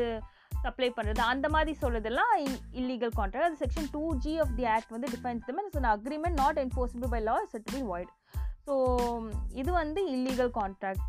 சப்ளை 0.65 0.89
பண்ணுறது 0.91 1.23
அந்த 1.27 1.47
மாதிரி 1.49 1.73
சொல்கிறதெல்லாம் 1.81 2.35
இல்லீகல் 2.75 3.15
கான்ட்ராக்ட் 3.17 3.49
அது 3.49 3.61
section 3.63 3.89
two 3.93 4.05
G 4.19 4.33
of 4.39 4.55
the 4.57 4.67
act 4.75 4.93
வந்து 4.93 5.11
defines 5.11 5.47
them 5.47 5.61
it's 5.63 5.81
an 5.83 5.91
agreement 5.93 6.39
not 6.43 6.61
enforceable 6.65 7.13
by 7.15 7.21
law 7.23 7.37
said 7.55 7.71
be 7.71 7.83
void 7.85 8.13
so 8.67 8.75
இது 9.55 9.71
வந்து 9.73 10.03
illegal 10.11 10.53
contract 10.61 11.09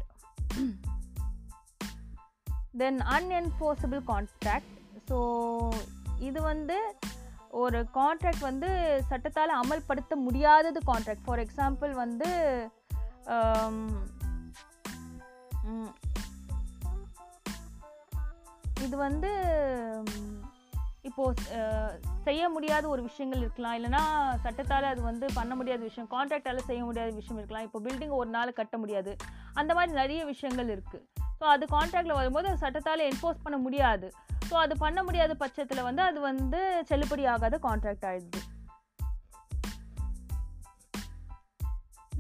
then 2.78 3.02
unenforceable 3.16 4.02
contract 4.10 4.72
so 5.10 5.20
இது 6.20 6.40
வந்து 6.44 6.78
ஒரு 7.58 7.80
கான்ட்ராக்ட் 7.94 8.44
வந்து 8.44 8.70
சட்டத்தால் 9.10 9.60
அமல்படுத்த 9.60 10.14
முடியாதது 10.24 10.80
கான்ட்ராக்ட் 10.86 11.26
ஃபார் 11.28 11.44
எக்ஸாம்பிள் 11.46 11.94
வந்து 11.96 12.30
um, 13.36 13.78
இது 18.86 18.96
வந்து 18.98 19.32
இப்போது 21.10 21.42
செய்ய 22.28 22.44
முடியாத 22.50 22.88
ஒரு 22.92 23.02
விஷயங்கள் 23.08 23.42
இருக்கலாம். 23.44 23.76
இல்லைனா 23.78 24.02
சட்டத்தால் 24.44 24.88
அது 24.92 25.02
வந்து 25.02 25.26
பண்ண 25.34 25.56
முடியாத 25.56 25.82
விஷயம் 25.90 26.10
கான்ட்ராக்டால் 26.14 26.68
செய்ய 26.70 26.84
முடியாத 26.86 27.12
விஷயம் 27.20 27.40
இருக்கலாம். 27.40 27.66
இப்போ 27.68 27.80
பில்டிங் 27.86 28.16
ஒரு 28.22 28.30
நாள் 28.30 28.58
கட்ட 28.60 28.78
முடியாது. 28.78 29.12
அந்த 29.54 29.74
மாதிரி 29.74 29.94
நிறைய 30.02 30.26
விஷயங்கள் 30.32 30.72
இருக்குது 30.76 31.04
ஸோ 31.40 31.46
அது 31.54 31.66
கான்ட்ராக்டில் 31.76 32.20
வரும்போது 32.20 32.50
அது 32.50 32.64
சட்டத்தால் 32.64 33.08
என்ஃபோர்ஸ் 33.10 33.44
பண்ண 33.46 33.58
முடியாது. 33.58 34.10
ஸோ 34.50 34.54
அது 34.64 34.78
பண்ண 34.78 35.04
முடியாத 35.04 35.34
பட்சத்தில் 35.44 35.88
வந்து 35.88 36.02
அது 36.02 36.20
வந்து 36.20 36.60
செல்லுபடி 36.90 37.24
ஆகாத 37.36 37.60
கான்ட்ராக்ட் 37.68 38.08
ஆகிடுது 38.10 38.42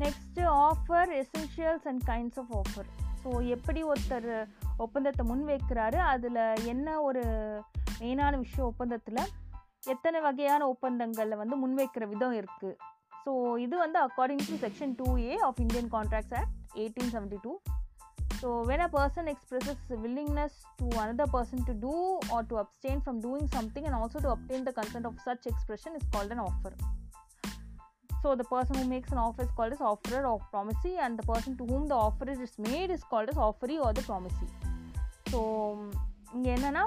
next 0.03 0.45
offer 0.67 1.11
essentials 1.21 1.87
and 1.91 2.01
kinds 2.11 2.39
of 2.43 2.53
offer 2.61 2.89
so 3.25 3.47
எப்படி 3.47 3.83
ஒருத்தர் 3.83 4.29
ஒப்பந்தத்தை 4.77 5.25
முன் 5.25 5.47
வைக்கிறாரு 5.47 5.95
அதில் 6.05 6.41
என்ன 6.65 7.01
ஒரு 7.01 7.21
மெயினான 7.99 8.37
விஷயம் 8.37 8.67
ஒப்பந்தத்தில்? 8.67 9.21
எத்தனை 9.85 10.21
வகையான 10.21 10.67
ஒப்பந்தங்களில் 10.67 11.35
வந்து 11.35 11.55
முன்வைக்கிற 11.57 12.07
விதம் 12.07 12.33
இருக்குது 12.33 12.75
ஸோ 13.25 13.31
இது 13.57 13.77
வந்து 13.77 13.99
according 13.99 14.43
to 14.47 14.67
section 14.67 14.95
two 14.95 15.17
A 15.21 15.37
of 15.37 15.59
Indian 15.59 15.89
contracts 15.91 16.35
act 16.35 16.53
eighteen 16.75 17.11
seventy 17.11 17.37
two 17.41 17.53
so 18.41 18.47
when 18.65 18.79
a 18.79 18.89
person 18.93 19.27
expresses 19.27 19.85
willingness 20.01 20.57
to 20.75 20.87
another 20.97 21.31
person 21.33 21.65
to 21.65 21.73
do 21.79 21.93
or 22.33 22.45
to 22.45 22.57
abstain 22.57 22.99
from 23.05 23.19
doing 23.21 23.49
something 23.51 23.83
and 23.83 23.99
also 24.01 24.21
to 24.21 24.29
obtain 24.29 24.63
the 24.63 24.73
consent 24.75 25.05
of 25.05 25.19
such 25.25 25.47
expression 25.53 25.95
is 25.95 26.09
called 26.11 26.31
an 26.31 26.43
offer 26.45 26.75
So 28.25 28.31
the 28.33 28.45
person 28.45 28.75
who 28.75 28.85
makes 28.85 29.11
an 29.11 29.19
offer 29.19 29.43
is 29.43 29.51
called 29.57 29.73
as 29.73 29.81
offerer 29.81 30.21
or 30.25 30.37
promisee 30.51 30.93
and 30.97 31.19
the 31.19 31.25
person 31.31 31.55
to 31.57 31.63
whom 31.63 31.83
the 31.87 31.93
offer 31.95 32.25
is 32.31 32.53
made 32.67 32.89
is 32.89 33.03
called 33.03 33.29
as 33.29 33.35
offeree 33.47 33.77
or 33.85 33.91
the 33.97 34.03
promisee. 34.07 34.49
So 35.31 35.39
இங்கே 36.35 36.49
என்னென்னா 36.55 36.83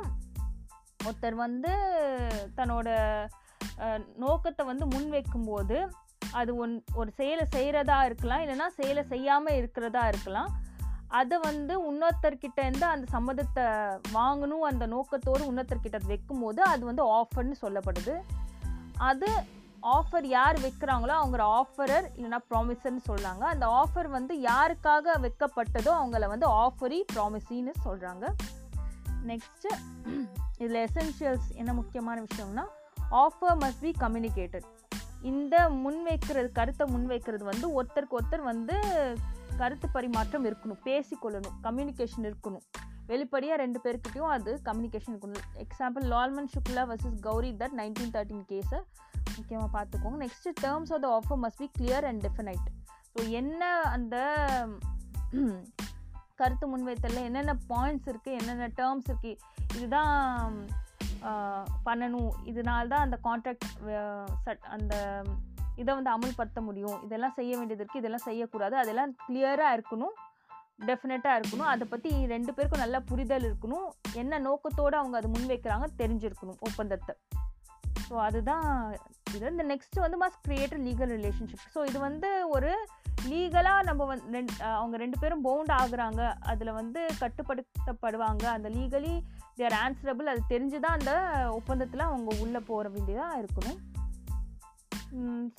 ஒருத்தர் 1.01 1.37
வந்து 1.45 1.73
தன்னோட 2.57 2.89
நோக்கத்தை 4.25 4.65
வந்து 4.71 4.87
முன்வைக்கும்போது 4.87 5.77
அது 6.41 6.53
one 6.57 6.75
ஒரு 7.01 7.11
செயலை 7.11 7.45
செய்கிறதா 7.57 7.99
இருக்கலாம் 8.05 8.43
இல்லைன்னா 8.45 8.69
செயலை 8.79 9.05
செய்யாமல் 9.13 9.59
இருக்கிறதா 9.61 10.03
இருக்கலாம் 10.09 10.51
அதை 11.21 11.39
வந்து 11.49 11.77
இன்னொருத்தர்கிட்டேருந்து 11.91 12.87
அந்த 12.95 13.07
சம்மதத்தை 13.17 13.67
வாங்கணும் 14.19 14.67
அந்த 14.71 14.87
நோக்கத்தோடு 14.95 15.45
இன்னொருத்தர்கிட்ட 15.51 16.01
வைக்கும்போது 16.13 16.63
அது 16.73 16.85
வந்து 16.91 17.05
ஆஃபர்னு 17.19 17.57
சொல்லப்படுது 17.65 18.17
அது 19.11 19.31
ஆஃபர் 19.83 20.25
யார் 20.25 20.61
வைக்கிறாங்களோ 20.61 21.09
அவங்க 21.09 21.45
ஆஃபரர் 21.45 22.07
இல்லைன்னா 22.17 22.39
ப்ராமிசர்னு 22.51 23.01
சொல்கிறாங்க 23.09 23.39
அந்த 23.39 23.67
ஆஃபர் 23.67 24.09
வந்து 24.09 24.41
யாருக்காக 24.41 25.15
வைக்கப்பட்டதோ 25.21 25.93
அவங்கள 25.95 26.27
வந்து 26.27 26.49
ஆஃபரி 26.49 27.05
ப்ராமிசின்னு 27.13 27.75
சொல்கிறாங்க 27.85 28.27
நெக்ஸ்ட்டு 29.27 29.79
இதில் 30.59 30.89
எசென்ஷியல்ஸ் 30.89 31.49
என்ன 31.55 31.73
முக்கியமான 31.73 32.23
விஷயம்னா 32.23 32.65
ஆஃபர் 33.11 33.59
மஸ்ட் 33.61 33.81
பி 33.81 33.91
கம்யூனிகேட்டட் 34.01 34.65
இந்த 35.23 35.69
முன்வைக்கிறது 35.69 36.53
கருத்தை 36.53 36.87
முன்வைக்கிறது 36.95 37.45
வந்து 37.45 37.83
ஒருத்தருக்கு 37.83 38.17
ஒருத்தர் 38.21 38.43
வந்து 38.43 38.77
கருத்து 39.57 39.89
பரிமாற்றம் 39.89 40.45
இருக்கணும் 40.45 40.81
பேசிக்கொள்ளணும் 40.85 41.57
கம்யூனிகேஷன் 41.63 42.23
இருக்கணும். 42.23 42.61
வெளிப்படையாக 43.07 43.63
ரெண்டு 43.63 43.81
பேருக்கிட்டையும் 43.85 44.29
அது 44.29 44.61
கம்யூனிகேஷன் 44.65 45.11
இருக்கணும். 45.11 45.47
Example 45.55 46.03
Lalman 46.03 46.49
Shukla 46.55 46.83
versus 46.91 47.21
Gauri 47.21 47.53
Dutt 47.53 47.75
nineteen 47.77 48.13
thirteen 48.13 48.45
கேஸை 48.49 48.81
முக்கியமாக 49.39 49.71
பார்த்துக்கோங்க 49.77 50.19
next 50.25 50.57
terms 50.65 50.93
of 50.97 51.05
the 51.07 51.11
offer 51.19 51.41
must 51.45 51.63
be 51.65 51.69
clear 51.79 52.07
and 52.11 52.23
definite 52.27 52.69
so 53.13 53.21
என்ன 53.41 53.71
அந்த 53.95 54.17
கருத்து 56.41 56.67
முன்வைத்தலில் 56.73 57.27
என்னென்ன 57.29 57.55
பாயிண்ட்ஸ் 57.73 58.09
இருக்குது 58.11 58.37
என்னென்ன 58.41 58.69
டேர்ம்ஸ் 58.81 59.09
இருக்குது 59.13 59.41
இதுதான் 59.77 60.13
பண்ணணும். 61.87 62.33
இதனால 62.51 62.91
தான் 62.93 63.05
அந்த 63.07 63.17
கான்ட்ராக்ட் 63.25 63.67
சட் 64.45 64.67
அந்த 64.75 64.95
இதை 65.81 65.91
வந்து 65.97 66.11
அமல்படுத்த 66.15 66.61
முடியும். 66.67 66.99
இதெல்லாம் 67.07 67.35
செய்ய 67.39 67.53
வேண்டியது 67.59 67.83
இருக்குது 67.83 68.03
இதெல்லாம் 68.03 68.25
செய்யக்கூடாது. 68.27 68.75
அதெல்லாம் 68.83 69.13
கிளியராக 69.25 69.75
இருக்கணும் 69.77 70.15
டெஃபினட்டாக 70.89 71.39
இருக்கணும். 71.41 71.71
அதை 71.73 71.85
பற்றி 71.93 72.11
ரெண்டு 72.35 72.51
பேருக்கும் 72.57 72.83
நல்ல 72.85 72.99
புரிதல் 73.11 73.47
இருக்கணும். 73.49 73.89
என்ன 74.23 74.39
நோக்கத்தோடு 74.47 74.97
அவங்க 75.01 75.17
அதை 75.21 75.31
முன்வைக்கிறாங்க 75.35 75.89
தெரிஞ்சிருக்கணும் 76.03 76.61
ஒப்பந்தத்தை. 76.69 77.15
ஸோ 78.07 78.15
அதுதான் 78.29 78.69
இது 79.37 79.47
இந்த 79.55 79.65
நெக்ஸ்ட்டு 79.73 80.05
வந்து 80.05 80.19
must 80.23 80.43
create 80.47 80.75
legal 80.87 81.13
relationship 81.17 81.67
so 81.75 81.81
இது 81.91 81.99
வந்து 82.09 82.31
ஒரு 82.55 82.71
லீகலாக 83.31 83.87
நம்ம 83.89 84.03
வந்து 84.11 84.33
ரெண்டு 84.37 84.53
அவங்க 84.79 84.97
ரெண்டு 85.03 85.17
பேரும் 85.23 85.45
பவுண்ட் 85.47 85.73
ஆகுறாங்க. 85.79 86.23
அதில் 86.51 86.77
வந்து 86.81 87.01
கட்டுப்படுத்தப்படுவாங்க. 87.23 88.45
அந்த 88.57 88.69
லீகலி 88.77 89.15
தேர் 89.61 89.77
ஆன்சரபிள் 89.85 90.31
அது 90.33 90.43
தெரிஞ்சு 90.53 90.79
தான் 90.85 90.99
அந்த 90.99 91.13
ஒப்பந்தத்தில் 91.59 92.09
அவங்க 92.11 92.31
உள்ளே 92.45 92.61
போகிற 92.71 92.89
வேண்டியதாக 92.97 93.41
இருக்கணும். 93.43 93.79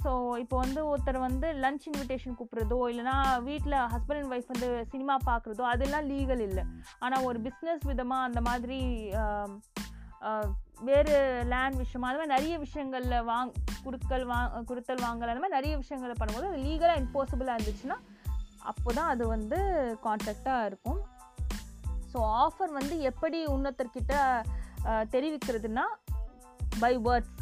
ஸோ 0.04 0.12
இப்போ 0.42 0.56
வந்து 0.64 0.82
ஒருத்தர் 0.90 1.18
வந்து 1.28 1.48
லஞ்ச் 1.64 1.86
இன்விடேஷன் 1.90 2.36
கூப்பிட்றதோ 2.40 2.78
இல்லைனா 2.92 3.16
வீட்டில் 3.48 3.78
ஹஸ்பண்ட் 3.94 4.22
அண்ட் 4.22 4.34
ஒய்ஃப் 4.36 4.52
வந்து 4.54 4.70
சினிமா 4.92 5.16
பார்க்குறதோ 5.30 5.64
அதெல்லாம் 5.74 6.10
லீகல் 6.12 6.44
இல்லை. 6.48 6.64
ஆனால் 7.06 7.26
ஒரு 7.30 7.40
பிஸ்னஸ் 7.48 7.86
விதமாக 7.92 8.28
அந்த 8.30 8.42
மாதிரி 8.50 8.80
வேறு 10.88 11.16
லேண்ட் 11.52 11.78
விஷயமா 11.82 12.08
அந்த 12.10 12.20
மாதிரி 12.20 12.34
நிறைய 12.36 12.56
விஷயங்களில் 12.66 13.26
வாங் 13.30 13.52
குடுக்கல் 13.86 14.26
வா 14.32 14.40
கொடுத்தல் 14.70 15.04
வாங்கல் 15.06 15.32
அந்த 15.32 15.42
மாதிரி 15.44 15.58
நிறைய 15.58 15.74
விஷயங்களை 15.84 16.16
பண்ணும்போது 16.20 16.50
அது 16.50 16.64
லீகலாக 16.68 17.02
இம்பாசிபிளாக 17.04 17.58
இருந்துச்சுன்னா 17.58 17.98
அப்போ 18.72 18.90
தான் 18.98 19.12
அது 19.14 19.24
வந்து 19.36 19.58
கான்ட்ராக்டாக 20.06 20.68
இருக்கும். 20.70 21.00
ஸோ 22.12 22.20
ஆஃபர் 22.44 22.72
வந்து 22.80 22.96
எப்படி 23.10 23.40
உன்னத்தர்கிட்ட 23.56 24.14
தெரிவிக்கிறதுனா 25.14 25.86
பை 26.82 26.94
வேர்ட்ஸ் 27.08 27.36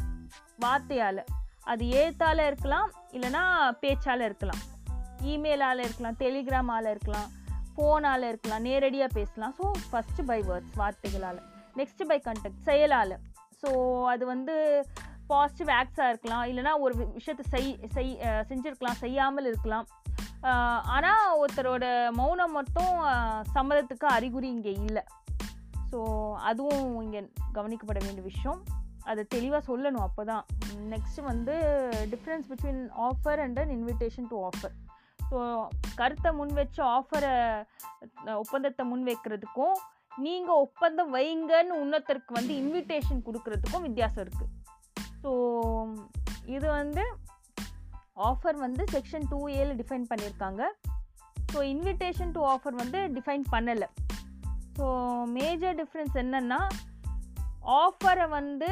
வார்த்தையால். 0.64 1.20
அது 1.72 1.84
ஏத்தால் 2.00 2.46
இருக்கலாம் 2.48 2.88
இல்லைன்னா 3.16 3.42
பேச்சால் 3.82 4.24
இருக்கலாம். 4.28 4.62
இமெயிலால் 5.32 5.84
இருக்கலாம் 5.86 6.18
டெலிகிராமால் 6.24 6.90
இருக்கலாம் 6.94 7.28
ஃபோனால் 7.74 8.28
இருக்கலாம் 8.30 8.66
நேரடியாக 8.68 9.16
பேசலாம். 9.18 9.54
ஸோ 9.58 9.64
ஃபஸ்ட்டு 9.90 10.26
பை 10.30 10.40
வேர்ட்ஸ் 10.48 10.76
வார்த்தைகளால். 10.82 11.40
நெக்ஸ்ட் 11.78 12.02
பை 12.06 12.18
கண்டக்ட் 12.24 12.64
செயலால் 12.64 13.14
ஸோ 13.62 13.70
அது 14.08 14.24
வந்து 14.26 14.54
பாசிட்டிவ் 15.26 15.70
ஆக்ட்ஸாக 15.76 16.08
இருக்கலாம் 16.08 16.44
இல்லைனா 16.44 16.72
ஒரு 16.80 16.94
வி- 16.94 17.12
விஷயத்தை 17.12 17.44
செய் 17.50 17.66
செய் 17.88 18.12
செஞ்சுருக்கலாம் 18.12 18.46
செஞ்சிருக்கலாம் 18.50 19.00
செய்யாமல் 19.00 19.44
இருக்கலாம். 19.44 19.86
ஆனால் 20.88 21.38
ஒருத்தரோட 21.38 21.86
மௌனம் 22.12 22.52
மட்டும் 22.52 22.92
சம்மதத்துக்கு 23.54 24.06
அறிகுறி 24.08 24.48
இங்கே 24.48 24.72
இல்லை. 24.80 25.02
ஸோ 25.90 25.98
அதுவும் 26.42 26.86
இங்கே 27.02 27.20
கவனிக்கப்பட 27.54 27.98
வேண்டிய 28.04 28.24
விஷயம். 28.24 28.60
அதை 29.04 29.22
தெளிவாக 29.28 29.62
சொல்லணும் 29.68 30.06
அப்போ 30.06 30.22
தான் 30.24 30.44
நெக்ஸ்ட் 30.90 31.20
வந்து 31.22 31.54
difference 32.10 32.48
between 32.50 32.82
offer 33.04 33.40
and 33.40 33.58
an 33.58 33.70
invitation 33.70 34.28
to 34.28 34.38
offer 34.44 34.74
so 35.30 35.38
கருத்தை 35.94 36.30
முன் 36.32 36.52
வச்சு 36.54 36.82
ஆஃபரை 36.88 37.32
ஒப்பந்தத்தை 38.36 38.84
முன் 38.86 39.06
வைக்கிறதுக்கும் 39.06 39.76
நீங்கள் 40.26 40.60
ஒப்பந்தம் 40.64 41.14
வைங்கன்னு 41.14 41.78
இன்னொருத்தருக்கு 41.82 42.32
வந்து 42.38 42.52
இன்விடேஷன் 42.62 43.24
கொடுக்கறதுக்கும் 43.26 43.86
வித்தியாசம் 43.86 44.22
இருக்குது 44.24 44.54
ஸோ 45.22 45.30
இது 46.56 46.66
வந்து 46.80 47.04
ஆஃபர் 48.28 48.58
வந்து 48.66 48.84
செக்ஷன் 48.94 49.26
டூ 49.30 49.40
ஏல 49.58 49.74
டிஃபைன் 49.80 50.06
பண்ணியிருக்காங்க 50.10 50.62
ஸோ 51.52 51.58
இன்விடேஷன் 51.72 52.32
டு 52.36 52.40
ஆஃபர் 52.52 52.76
வந்து 52.82 53.00
டிஃபைன் 53.16 53.44
பண்ணலை. 53.52 53.88
ஸோ 54.78 54.86
மேஜர் 55.36 55.76
டிஃப்ரென்ஸ் 55.82 56.16
என்னென்னா 56.22 56.60
ஆஃபரை 57.82 58.26
வந்து 58.28 58.70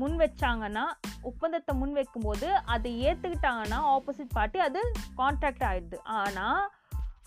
முன் 0.00 0.16
வச்சாங்கன்னா 0.18 0.84
ஒப்பந்தத்தை 1.22 1.72
முன் 1.74 1.92
வைக்கும்போது 1.92 2.48
அதை 2.74 2.90
ஏற்றுக்கிட்டாங்கன்னா 3.06 3.78
ஆப்போசிட் 3.94 4.36
பார்ட்டி 4.36 4.58
அது 4.66 4.80
கான்ட்ராக்ட் 5.16 5.64
ஆயிடுது. 5.70 5.98
ஆனால் 6.18 6.62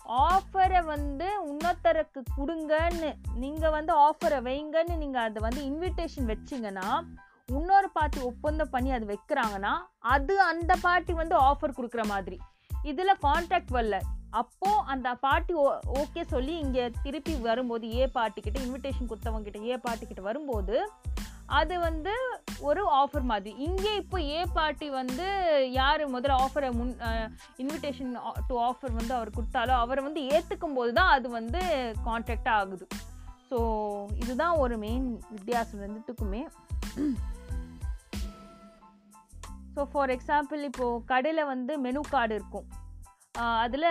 ஆஃபரை 0.08 0.84
வந்து 0.84 1.28
இன்னொருத்தருக்கு 1.48 2.22
கொடுங்கன்னு 2.36 3.14
நீங்கள் 3.34 3.70
வந்து 3.70 3.92
ஆஃபரை 3.98 4.38
வைங்கன்னு 4.42 4.96
நீங்கள் 4.96 5.22
அதை 5.22 5.42
வந்து 5.42 5.62
இன்விடேஷன் 5.64 6.30
வச்சிங்கன்னா 6.32 7.02
இன்னொரு 7.46 7.90
பார்ட்டி 7.90 8.20
ஒப்பந்தம் 8.20 8.70
பண்ணி 8.70 8.90
அது 8.90 9.06
வைக்கிறாங்கன்னா 9.06 9.72
அது 9.98 10.42
அந்த 10.42 10.76
பார்ட்டி 10.82 11.12
வந்து 11.12 11.36
ஆஃபர் 11.40 11.76
கொடுக்குற 11.76 12.06
மாதிரி. 12.06 12.38
இதில் 12.82 13.20
கான்ட்ராக்ட் 13.22 13.72
வரல. 13.72 14.00
அப்போ 14.30 14.70
அந்த 14.70 15.14
பார்ட்டி 15.14 15.54
ஓ 15.54 15.74
ஓகே 15.94 16.22
சொல்லி 16.22 16.58
இங்கே 16.58 16.90
திருப்பி 17.02 17.36
வரும்போது 17.36 17.94
ஏ 17.94 18.10
பார்ட்டிக்கிட்ட 18.14 18.58
இன்விடேஷன் 18.60 19.08
கொடுத்தவங்க 19.08 19.42
கிட்ட 19.42 19.58
ஏ 19.58 19.76
பார்ட்டிக்கிட்ட 19.76 20.20
வரும்போது 20.20 20.90
அது 21.58 21.74
வந்து 21.86 22.12
ஒரு 22.68 22.82
ஆஃபர் 23.00 23.24
மாதிரி. 23.30 23.52
இங்கே 23.66 23.92
இப்போ 24.02 24.18
ஏ 24.20 24.40
பார்ட்டி 24.56 24.86
வந்து 25.00 25.26
யார் 25.78 26.02
முதல்ல 26.14 26.38
ஆஃபரை 26.44 26.70
முன் 26.78 26.92
இன்விடேஷன் 27.62 28.12
டு 28.48 28.54
ஆஃபர் 28.68 28.94
வந்து 29.00 29.14
அவர் 29.18 29.36
கொடுத்தாலோ 29.36 29.74
அவரை 29.84 30.02
வந்து 30.06 30.22
ஏற்றுக்கும் 30.34 30.76
போது 30.78 30.92
தான் 30.98 31.12
அது 31.16 31.28
வந்து 31.38 31.60
கான்ட்ராக்டாக 32.08 32.62
ஆகுது. 32.62 32.86
ஸோ 33.50 33.58
இதுதான் 34.22 34.56
ஒரு 34.64 34.76
மெயின் 34.84 35.08
வித்தியாசம் 35.34 35.82
ரெண்டுத்துக்குமே. 35.86 36.42
ஸோ 39.74 39.82
ஃபார் 39.92 40.12
எக்ஸாம்பிள் 40.16 40.60
இப்போது 40.70 41.04
கடையில் 41.12 41.50
வந்து 41.52 41.72
மெனு 41.86 42.02
கார்டு 42.14 42.34
இருக்கும். 42.40 42.68
அதில் 43.64 43.90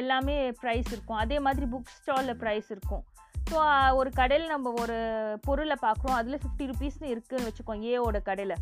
எல்லாமே 0.00 0.36
ப்ரைஸ் 0.62 0.90
இருக்கும். 0.92 1.20
அதே 1.22 1.38
மாதிரி 1.46 1.66
புக் 1.72 1.94
ஸ்டாலில் 1.98 2.40
ப்ரைஸ் 2.42 2.70
இருக்கும். 2.74 3.04
ஸோ 3.48 3.58
ஒரு 4.00 4.10
கடையில் 4.18 4.52
நம்ம 4.52 4.70
ஒரு 4.82 4.98
பொருளை 5.46 5.76
பார்க்குறோம். 5.86 6.18
அதில் 6.20 6.40
ஃபிஃப்டி 6.42 6.64
ருபீஸ்னு 6.70 7.10
இருக்குதுன்னு 7.14 7.48
வச்சுக்கோங்க 7.48 7.90
ஏவோட 7.94 8.20
கடையில். 8.28 8.56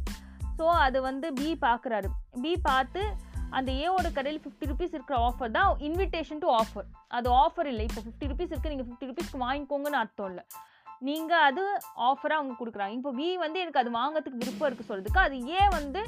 ஸோ 0.58 0.64
அது 0.86 0.98
வந்து 1.08 1.26
பி 1.40 1.50
பார்க்குறாரு. 1.66 2.08
பி 2.42 2.52
பார்த்து 2.68 3.02
அந்த 3.58 3.70
ஏவோட 3.84 4.08
கடையில் 4.16 4.42
ஃபிஃப்டி 4.42 4.66
ருபீஸ் 4.70 4.94
இருக்கிற 4.96 5.16
ஆஃபர் 5.28 5.54
தான் 5.56 5.70
இன்விடேஷன் 5.88 6.42
டு 6.44 6.50
ஆஃபர் 6.58 6.86
அது 7.16 7.28
ஆஃபர் 7.44 7.68
இல்லை. 7.72 7.84
இப்போ 7.88 8.02
ஃபிஃப்டி 8.06 8.28
ருபீஸ் 8.30 8.52
இருக்குது 8.52 8.72
நீங்கள் 8.74 8.88
ஃபிஃப்டி 8.88 9.08
ருபீஸ்க்கு 9.10 9.42
வாங்கிக்கோங்கன்னு 9.46 10.00
அர்த்தம் 10.02 10.30
இல்லை. 10.32 10.44
நீங்கள் 11.08 11.44
அது 11.48 11.62
ஆஃபராக 12.08 12.40
அவங்க 12.40 12.54
கொடுக்குறாங்க. 12.60 12.94
இப்போ 12.98 13.12
பி 13.20 13.28
வந்து 13.44 13.60
எனக்கு 13.64 13.82
அது 13.82 13.90
வாங்கிறதுக்கு 14.00 14.42
விருப்பம் 14.42 14.68
இருக்குது 14.68 14.90
சொல்கிறதுக்கு 14.90 15.24
அது 15.26 15.38
ஏ 15.54 15.62
வந்து 15.78 16.02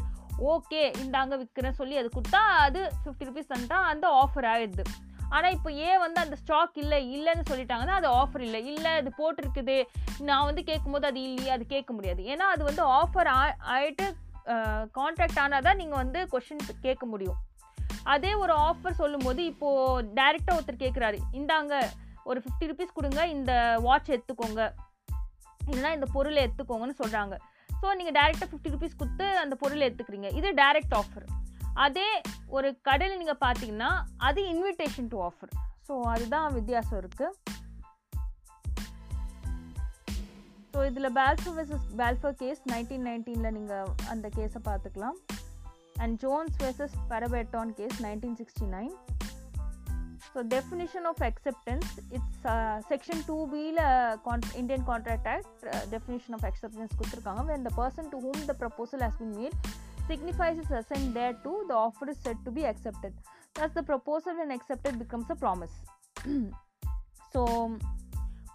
ஓகே 0.53 0.83
இந்தாங்க 1.03 1.35
விற்கிறேன் 1.41 1.79
சொல்லி 1.81 1.97
அது 2.01 2.09
கொடுத்தா 2.15 2.41
அது 2.67 2.81
ஃபிஃப்டி 3.03 3.27
ருபீஸ் 3.29 3.53
தந்தா 3.55 3.79
அந்த 3.93 4.07
ஆஃபர் 4.23 4.49
ஆகிடுது 4.53 4.85
ஆனால் 5.37 5.55
இப்போ 5.57 5.71
ஏ 5.87 5.91
வந்து 6.05 6.21
அந்த 6.25 6.37
ஸ்டாக் 6.43 6.77
இல்லை? 6.83 6.99
இல்லைன்னு 7.17 7.45
சொல்லிட்டாங்கன்னா 7.51 7.97
அது 8.01 8.09
ஆஃபர் 8.21 8.45
இல்லை. 8.47 8.61
இல்லை 8.73 8.93
அது 9.01 9.11
போட்டிருக்குது. 9.21 9.77
நான் 10.29 10.47
வந்து 10.49 10.63
கேட்கும்போது 10.71 11.09
அது 11.11 11.21
இல்லையே 11.29 11.51
அது 11.57 11.67
கேட்க 11.75 11.93
முடியாது. 11.97 12.23
ஏன்னா 12.35 12.49
அது 12.55 12.63
வந்து 12.71 12.83
ஆஃபர் 13.01 13.31
ஆ 13.39 13.41
ஆகிட்டு 13.75 14.07
கான்ட்ராக்ட் 15.01 15.43
ஆனால் 15.43 15.67
தான் 15.67 15.81
நீங்கள் 15.83 16.01
வந்து 16.03 16.23
கொஷின் 16.33 16.65
கேட்க 16.87 17.05
முடியும். 17.13 17.39
அதே 18.15 18.33
ஒரு 18.45 18.55
ஆஃபர் 18.69 18.99
சொல்லும்போது 19.03 19.43
இப்போது 19.53 20.09
டேரெக்டாக 20.19 20.57
ஒருத்தர் 20.59 20.83
கேட்குறாரு. 20.83 21.21
இந்தாங்க 21.39 21.75
ஒரு 22.31 22.39
ஃபிஃப்டி 22.43 22.67
ருபீஸ் 22.71 22.97
கொடுங்க 22.99 23.21
இந்த 23.37 23.53
வாட்ச் 23.87 24.13
எடுத்துக்கோங்க. 24.15 24.63
இல்லைனா 25.71 25.91
இந்த 25.97 26.07
பொருளை 26.15 26.41
எடுத்துக்கோங்கன்னு 26.47 27.01
சொல்கிறாங்க 27.03 27.35
ஸோ 27.81 27.95
நீங்கள் 28.01 28.17
டேரெக்டாக 28.19 28.49
ஃபிஃப்டி 28.51 28.73
ருபீஸ் 28.75 29.01
கொடுத்து 29.01 29.27
அந்த 29.45 29.55
பொருளை 29.63 29.83
எடுத்துக்கிறீங்க. 29.89 30.29
இது 30.39 30.49
டைரக்ட் 30.61 30.95
ஆஃபர் 31.01 31.27
அதே 31.75 32.09
ஒரு 32.49 32.81
கடையில் 32.83 33.19
நீங்கள் 33.19 33.41
பார்த்தீங்கன்னா 33.41 33.91
அது 34.19 34.41
இன்விடேஷன் 34.43 35.09
டு 35.09 35.19
ஆஃபர் 35.23 35.53
ஸோ 35.89 36.01
அதுதான் 36.05 36.53
வித்தியாசம் 36.53 36.99
இருக்குது 36.99 37.33
ஸோ 40.75 40.85
இதில் 40.87 41.13
Balfour 41.13 41.55
versus 41.55 41.89
Balfour 41.97 42.33
case 42.33 42.61
nineteen 42.73 43.07
நைன்டீனில் 43.07 43.53
நீங்கள் 43.53 43.91
அந்த 44.09 44.29
கேஸை 44.37 44.63
பார்த்துக்கலாம் 44.65 45.19
and 45.99 46.19
Jones 46.19 46.57
versus 46.57 46.97
Padavatton 47.09 47.75
case 47.75 47.99
nineteen 48.03 48.37
sixty 48.37 48.69
nine 48.69 48.95
so 50.35 50.43
definition 50.49 51.05
of 51.05 51.23
acceptance 51.23 51.91
it's 52.11 52.47
section 52.89 53.23
two 53.27 53.49
பியில் 53.49 53.83
Khan 54.23 54.41
Indian 54.55 54.87
contract 54.87 55.29
act 55.29 55.65
definition 55.91 56.33
of 56.33 56.47
acceptance 56.51 56.97
கொடுத்துருக்காங்க. 56.99 57.43
When 57.43 57.63
the 57.63 57.73
person 57.77 58.09
to 58.09 58.21
whom 58.21 58.45
the 58.45 58.57
proposal 58.59 59.01
has 59.01 59.19
been 59.19 59.37
made 59.37 59.59
signifies 60.07 60.59
its 60.59 60.71
assent 60.73 61.14
thereto, 61.14 61.53
the 61.69 61.75
offer 61.77 62.11
is 62.11 62.19
said 62.19 62.38
to 62.45 62.51
be 62.51 62.64
accepted. 62.64 63.12
Thus, 63.55 63.71
the 63.73 63.83
proposal, 63.83 64.37
when 64.37 64.51
accepted, 64.51 64.99
becomes 64.99 65.31
a 65.31 65.37
promise. 65.37 65.75
So 67.33 67.40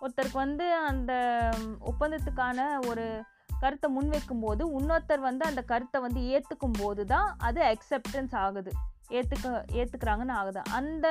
ஒருத்தருக்கு 0.01 0.37
வந்து 0.37 0.65
அந்த 0.89 1.13
ஒப்பந்தத்துக்கான 1.91 2.59
ஒரு 2.89 3.05
கருத்தை 3.61 3.87
முன்வைக்கும் 3.95 4.43
போது 4.45 4.63
இன்னொருத்தர் 4.77 5.25
வந்து 5.27 5.43
அந்த 5.45 5.61
கருத்தை 5.71 5.99
வந்து 6.01 6.21
ஏற்றுக்கும் 6.35 6.77
போது 6.79 7.03
தான் 7.05 7.27
அது 7.47 7.59
அக்செப்டன்ஸ் 7.71 8.35
ஆகுது 8.43 8.71
ஏற்றுக்க 9.17 9.51
ஏற்றுக்கிறாங்கன்னு 9.79 10.35
ஆகுது 10.39 10.61
அந்த 10.77 11.07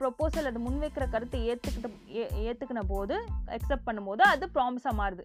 ப்ரொப்போசல் 0.00 0.50
அது 0.50 0.60
முன்வைக்கிற 0.66 1.06
கருத்தை 1.14 1.40
ஏற்றுக்கிட்ட 1.52 1.90
ஏ 2.18 2.24
ஏற்றுக்கின 2.46 2.82
போது 2.92 3.16
அக்செப்ட் 3.56 3.88
பண்ணும்போது 3.88 4.24
அது 4.32 4.46
ப்ராமிஸாக 4.56 4.94
மாறுது 5.00 5.24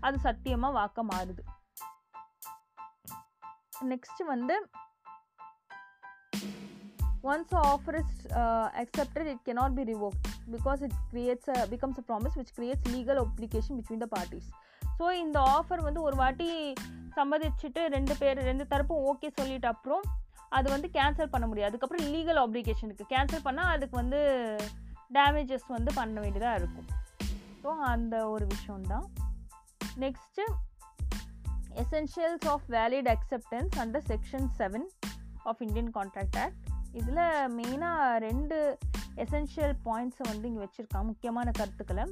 அது 0.00 0.18
சத்தியமாக 0.28 0.76
வாக்க 0.80 1.02
மாறுது 1.12 1.42
நெக்ஸ்ட் 3.90 4.22
வந்து 4.32 4.56
once 7.32 7.52
offer 7.72 7.96
is 8.00 8.14
accepted 8.82 9.28
it 9.32 9.42
cannot 9.48 9.74
be 9.78 9.84
cannot 9.84 10.14
because 10.54 10.80
it 10.86 10.96
creates 11.10 11.50
a 11.56 11.66
becomes 11.74 11.98
a 12.02 12.04
promise 12.08 12.36
which 12.38 12.54
creates 12.58 12.88
legal 12.94 13.20
application 13.24 13.76
between 13.78 14.02
the 14.04 14.08
parties 14.16 14.48
so 14.98 15.10
இந்த 15.24 15.38
ஆஃபர் 15.58 15.82
வந்து 15.88 16.02
ஒரு 16.02 16.16
வாட்டி 16.16 16.74
சம்மதிச்சுட்டு 17.18 17.82
ரெண்டு 17.96 18.14
பேர் 18.16 18.38
ரெண்டு 18.50 18.64
தரப்பும் 18.72 19.04
ஓகே 19.10 19.30
சொல்லிட்டு 19.38 19.68
அப்புறம் 19.68 20.04
அது 20.48 20.70
வந்து 20.70 20.88
கேன்சல் 20.88 21.32
பண்ண 21.34 21.46
முடியாது. 21.46 21.70
அதுக்கப்புறம் 21.70 22.08
லீகல் 22.14 22.40
ஆப்ளிகேஷன் 22.44 22.88
இருக்குது 22.88 23.12
கேன்சல் 23.14 23.44
பண்ணால் 23.44 23.70
அதுக்கு 23.74 23.96
வந்து 23.96 24.20
டேமேஜஸ் 25.16 25.66
வந்து 25.68 25.92
பண்ண 25.94 26.20
வேண்டியதாக 26.20 26.58
இருக்கும். 26.60 26.88
ஸோ 27.62 27.70
அந்த 27.92 28.28
ஒரு 28.28 28.46
விஷயம்தான். 28.46 29.06
Next 30.04 30.44
essentials 31.82 32.46
of 32.52 32.66
valid 32.76 33.08
acceptance 33.14 33.74
under 33.82 34.06
section 34.10 34.48
seven 34.60 34.86
of 35.44 35.62
Indian 35.66 35.90
contract 35.96 36.38
act 36.44 36.60
இதில் 36.98 37.22
மெயினாக 37.58 38.18
ரெண்டு 38.26 38.56
எசென்ஷியல் 39.24 39.74
பாயிண்ட்ஸை 39.86 40.24
வந்து 40.30 40.48
இங்கே 40.48 40.62
வச்சுருக்கான் 40.64 41.08
முக்கியமான 41.10 41.50
கருத்துக்களை. 41.50 42.04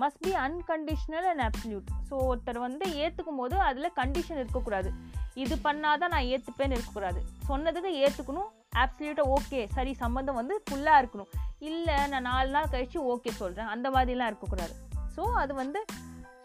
Must 0.00 0.20
be 0.24 0.32
unconditional 0.46 1.26
and 1.30 1.44
absolute 1.46 1.88
so 2.08 2.14
ஒருத்தர் 2.28 2.58
வந்து 2.66 2.84
ஏற்றுக்கும் 3.02 3.40
போது 3.40 3.56
அதில் 3.68 3.96
கண்டிஷன் 4.00 4.40
இருக்கக்கூடாது. 4.42 4.90
இது 5.34 5.54
பண்ணாதான் 5.64 6.12
நான் 6.14 6.28
ஏற்றுப்பேன்னு 6.34 6.76
இருக்கக்கூடாது. 6.76 7.20
சொன்னதுக்கு 7.48 7.90
ஏற்றுக்கணும் 8.04 8.50
ஆப்சல்யூட்டாக 8.82 9.34
ஓகே 9.36 9.60
சரி 9.76 9.92
சம்மந்தம் 9.94 10.38
வந்து 10.40 10.62
ஃபுல்லாக 10.66 11.00
இருக்கணும். 11.02 11.30
இல்லை 11.58 11.96
நான் 12.12 12.28
நாலு 12.30 12.50
நாள் 12.50 12.72
கழித்து 12.74 13.16
ஓகே 13.16 13.32
சொல்கிறேன் 13.40 13.66
அந்த 13.66 13.90
மாதிரிலாம் 13.90 14.30
இருக்கக்கூடாது. 14.32 14.74
ஸோ 15.16 15.22
அது 15.42 15.54
வந்து 15.54 15.82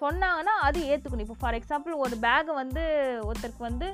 சொன்னாங்கன்னா 0.05 0.55
அது 0.61 0.79
ஏற்றுக்கணும் 0.89 1.25
இப்போ 1.25 1.37
ஃபார் 1.41 1.57
எக்ஸாம்பிள் 1.59 2.01
ஒரு 2.03 2.15
பேகை 2.25 2.53
வந்து 2.53 2.83
ஒருத்தருக்கு 3.29 3.63
வந்து 3.63 3.87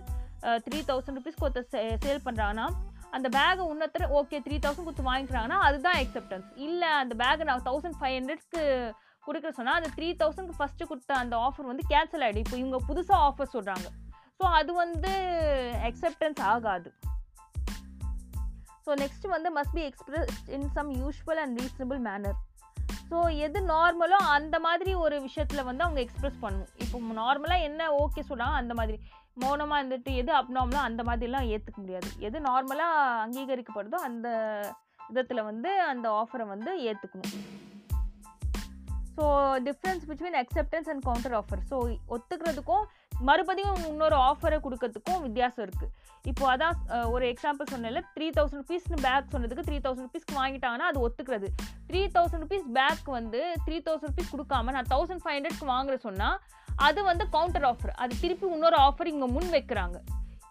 த்ரீ 0.66 0.80
தௌசண்ட் 0.88 1.18
ருபீஸ்க்கு 1.18 1.46
ஒருத்தர் 1.48 1.70
சே 1.74 1.82
சேல் 2.06 2.26
பண்ணுறாங்கன்னா 2.26 2.66
அந்த 3.12 3.28
பேகை 3.30 3.64
இன்னொருத்தர் 3.72 4.14
ஓகே 4.20 4.38
த்ரீ 4.46 4.56
தௌசண்ட் 4.60 4.88
கொடுத்து 4.88 5.10
வாங்கிக்கிறாங்கன்னா 5.10 5.60
அதுதான் 5.60 5.98
அக்செப்டன்ஸ் 6.02 6.50
இல்லை 6.58 6.90
அந்த 7.02 7.16
பேகை 7.16 7.44
நான் 7.44 7.66
தௌசண்ட் 7.66 7.98
ஃபைவ் 8.00 8.16
ஹண்ட்ரட்க்கு 8.18 8.62
கொடுக்க 9.24 9.52
சொன்னால் 9.52 9.80
அந்த 9.80 9.90
த்ரீ 9.98 10.08
தௌசண்ட்க்கு 10.14 10.60
ஃபஸ்ட்டு 10.60 10.88
கொடுத்த 10.88 11.12
அந்த 11.16 11.36
ஆஃபர் 11.38 11.70
வந்து 11.72 11.84
கேன்சல் 11.90 12.24
ஆகிடும் 12.28 12.46
இப்போ 12.46 12.58
இவங்க 12.58 12.78
புதுசாக 12.88 13.26
ஆஃபர் 13.28 13.54
சொல்கிறாங்க 13.54 13.88
ஸோ 14.40 14.46
அது 14.60 14.72
வந்து 14.74 15.12
அக்செப்டன்ஸ் 15.90 16.40
ஆகாது. 16.52 16.90
ஸோ 18.86 18.94
நெக்ஸ்ட் 19.04 19.28
வந்து 19.28 19.50
must 19.58 19.76
be 19.76 19.84
express 19.84 20.40
in 20.50 20.70
some 20.70 20.90
usual 20.96 21.42
and 21.44 21.60
reasonable 21.62 22.00
manner 22.00 22.38
so 23.12 23.38
எது 23.38 23.60
நார்மலோ 23.68 24.18
அந்த 24.36 24.60
மாதிரி 24.60 24.94
ஒரு 24.94 25.22
விஷயத்தில் 25.22 25.64
வந்து 25.64 25.84
அவங்க 25.84 26.02
எக்ஸ்ப்ரெஸ் 26.02 26.38
பண்ணணும். 26.42 26.70
இப்போ 26.78 27.00
நார்மலாக 27.00 27.62
என்ன 27.62 27.90
ஓகே 27.92 28.22
சொல்கிறாங்க 28.30 28.58
அந்த 28.62 28.74
மாதிரி 28.74 29.00
மௌனமாக 29.34 29.82
இருந்துட்டு 29.82 30.12
எது 30.16 30.32
அப்நார்மலோ 30.34 30.82
அந்த 30.82 31.04
மாதிரிலாம் 31.04 31.50
ஏற்றுக்க 31.50 31.76
முடியாது. 31.76 32.08
எது 32.20 32.40
நார்மலாக 32.40 33.20
அங்கீகரிக்கப்படுதோ 33.26 34.00
அந்த 34.02 34.28
விதத்தில் 35.08 35.44
வந்து 35.44 35.82
அந்த 35.82 36.08
ஆஃபரை 36.10 36.48
வந்து 36.48 36.72
ஏற்றுக்கணும் 36.84 37.36
so 39.18 39.24
difference 39.64 40.04
between 40.08 40.38
acceptance 40.42 40.90
and 40.90 41.04
counter 41.04 41.34
offer 41.34 41.62
so 41.72 41.78
ஒத்துக்கிறதுக்கும் 42.10 42.86
மறுபடியும் 43.20 43.80
இன்னொரு 43.88 44.16
ஆஃபரை 44.16 44.58
கொடுக்கறதுக்கும் 44.58 45.22
வித்தியாசம் 45.22 45.66
இருக்குது 45.66 45.92
இப்போ 46.30 46.46
அதான் 46.54 46.76
ஒரு 47.14 47.26
எக்ஸாம்பிள் 47.32 47.70
சொன்னல 47.72 48.02
த்ரீ 48.16 48.26
தௌசண்ட் 48.38 48.62
ருபீஸ்னு 48.62 48.98
பேக் 49.06 49.32
சொன்னதுக்கு 49.34 49.66
த்ரீ 49.68 49.78
தௌசண்ட் 49.86 50.08
ருபீஸ்க்கு 50.08 50.36
வாங்கிட்டாங்கன்னா 50.40 50.88
அது 50.92 51.00
ஒத்துக்கிறது. 51.06 51.48
த்ரீ 51.90 52.02
தௌசண்ட் 52.16 52.44
ருபீஸ் 52.46 52.68
பேக் 52.78 53.08
வந்து 53.18 53.42
த்ரீ 53.68 53.78
தௌசண்ட் 53.88 54.12
ருபீஸ் 54.12 54.34
கொடுக்காம 54.34 54.74
நான் 54.78 54.90
தௌசண்ட் 54.94 55.24
ஃபைவ் 55.24 55.36
ஹண்ட்ரட்க்கு 55.38 55.68
வாங்குற 55.76 55.96
சொன்னால் 56.08 56.38
அது 56.88 57.00
வந்து 57.10 57.24
கவுண்டர் 57.36 57.66
ஆஃபர் 57.70 57.94
அது 58.04 58.14
திருப்பி 58.24 58.46
இன்னொரு 58.58 58.78
ஆஃபர் 58.88 59.10
இங்கே 59.14 59.28
முன் 59.36 59.50
வைக்கிறாங்க. 59.56 59.98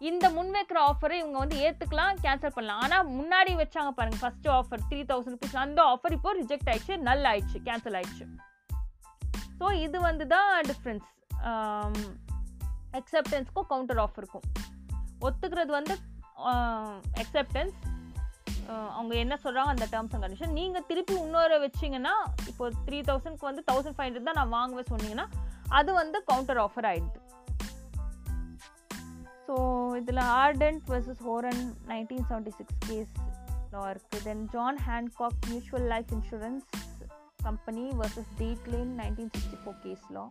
இந்த 0.08 0.26
முன் 0.34 0.50
வைக்கிற 0.56 0.78
ஆஃபரை 0.90 1.16
இவங்க 1.20 1.38
வந்து 1.42 1.56
ஏற்றுக்கலாம் 1.66 2.20
கேன்சல் 2.24 2.54
பண்ணலாம். 2.56 2.82
ஆனால் 2.84 3.08
முன்னாடி 3.18 3.52
வச்சாங்க 3.62 3.90
பாருங்கள் 3.98 4.22
first 4.22 4.48
offer 4.58 4.84
three 4.90 5.00
thousand 5.10 5.34
rupees 5.36 5.56
அந்த 5.64 5.80
ஆஃபர் 5.94 6.14
இப்போ 6.16 6.32
ரிஜெக்ட் 6.40 6.70
ஆயிடுச்சு 6.72 6.96
நல் 7.08 7.26
ஆயிடுச்சு 7.30 7.60
கேன்சல் 7.68 7.98
ஆயிடுச்சு. 8.00 8.26
ஸோ 9.58 9.66
இது 9.86 10.00
வந்து 10.08 10.26
தான் 10.34 10.50
டிஃப்ரென்ஸ் 10.70 11.08
அக்செப்டன்ஸ்க்கும் 13.00 13.68
கவுண்டர் 13.72 14.02
ஆஃபருக்கும் 14.06 14.46
ஒத்துக்கிறது 15.20 15.72
வந்து 15.72 15.94
அக்செப்டன்ஸ் 17.22 17.78
அவங்க 18.90 19.14
என்ன 19.16 19.34
சொல்கிறாங்க 19.44 19.72
அந்த 19.74 19.86
டேர்ம்ஸ் 19.92 20.12
அண்ட் 20.14 20.24
கண்டிஷன் 20.24 20.56
நீங்கள் 20.58 20.86
திருப்பி 20.88 21.14
இன்னொரு 21.22 21.56
வச்சிங்கன்னா 21.64 22.14
இப்போ 22.48 22.64
த்ரீ 22.86 22.98
தௌசண்ட்க்கு 23.08 23.48
வந்து 23.48 23.62
தௌசண்ட் 23.66 23.96
ஃபைவ் 23.96 24.08
ஹண்ட்ரட் 24.08 24.28
தான் 24.28 24.40
நான் 24.40 24.54
வாங்குவேன் 24.58 24.90
சொன்னீங்கன்னா 24.92 25.26
அது 25.70 25.90
வந்து 25.94 26.18
கவுண்டர் 26.26 26.58
ஆஃபர் 26.58 26.88
ஆகிடுது 26.90 27.18
ஸோ 29.46 29.54
இதில் 29.96 30.22
Arden 30.36 30.84
versus 30.90 31.22
Horan 31.24 31.62
nineteen 31.88 32.26
seventy 32.28 32.54
six 32.58 32.78
case 32.86 33.14
இருக்குது 33.86 34.22
then 34.24 34.44
John 34.48 34.78
Hancock 34.86 35.40
mutual 35.48 35.88
life 35.88 36.12
insurance 36.12 36.64
company 37.42 37.84
versus 38.00 38.32
Teklane 38.38 38.92
nineteen 38.96 39.32
sixty 39.34 39.58
four 39.60 39.78
case 39.82 40.06
law. 40.12 40.24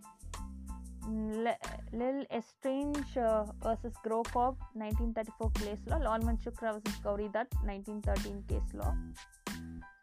L'Estrange 2.29 3.13
versus 3.59 3.99
Graucob 4.03 4.57
nineteen 4.73 5.13
thirty 5.15 5.35
four 5.37 5.51
case 5.51 5.85
law 5.85 5.97
Lalman 5.97 6.39
Shukla 6.45 6.69
versus 6.69 7.01
Gauri 7.01 7.27
Dutt 7.27 7.47
nineteen 7.63 7.99
thirteen 7.99 8.45
case 8.47 8.75
law 8.75 8.95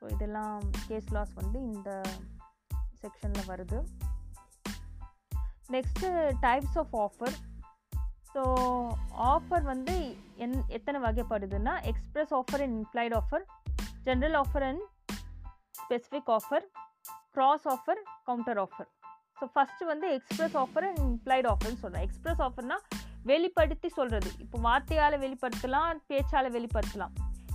so 0.00 0.10
இதெல்லாம் 0.10 0.62
case 0.88 1.12
laws 1.12 1.32
வந்து 1.34 1.62
இந்த 1.62 2.02
செக்ஷனில் 3.02 3.48
வருது. 3.48 3.82
Next 5.70 6.32
types 6.40 6.78
of 6.78 6.96
offer 6.96 7.36
so 8.34 8.42
offer 9.16 9.62
வந்து 9.62 10.16
என் 10.36 10.64
எத்தனை 10.68 11.00
வகைப்படுதுன்னா 11.00 11.74
express 11.82 12.34
offer 12.34 12.62
and 12.62 12.86
implied 12.86 13.14
offer 13.14 13.44
general 14.04 14.34
offer 14.34 14.62
and 14.62 14.80
specific 15.78 16.30
offer 16.36 16.64
cross 17.34 17.66
offer 17.68 18.02
counter 18.24 18.58
offer 18.58 18.88
so 19.40 19.46
first 19.54 19.88
வந்து 19.92 20.06
express 20.16 20.56
offer 20.62 20.86
and 20.88 21.00
implied 21.08 21.48
ஆஃபர்னு 21.52 21.80
சொல்கிறேன் 21.82 22.04
எக்ஸ்ப்ரெஸ் 22.06 22.42
ஆஃபர்னால் 22.46 22.84
வெளிப்படுத்தி 23.30 23.88
சொல்கிறது 23.88 24.30
இப்போ 24.44 24.58
வார்த்தையால் 24.66 25.16
வெளிப்படுத்தலாம் 25.24 26.00
பேச்சால் 26.10 26.50
வெளிப்படுத்தலாம். 26.56 27.14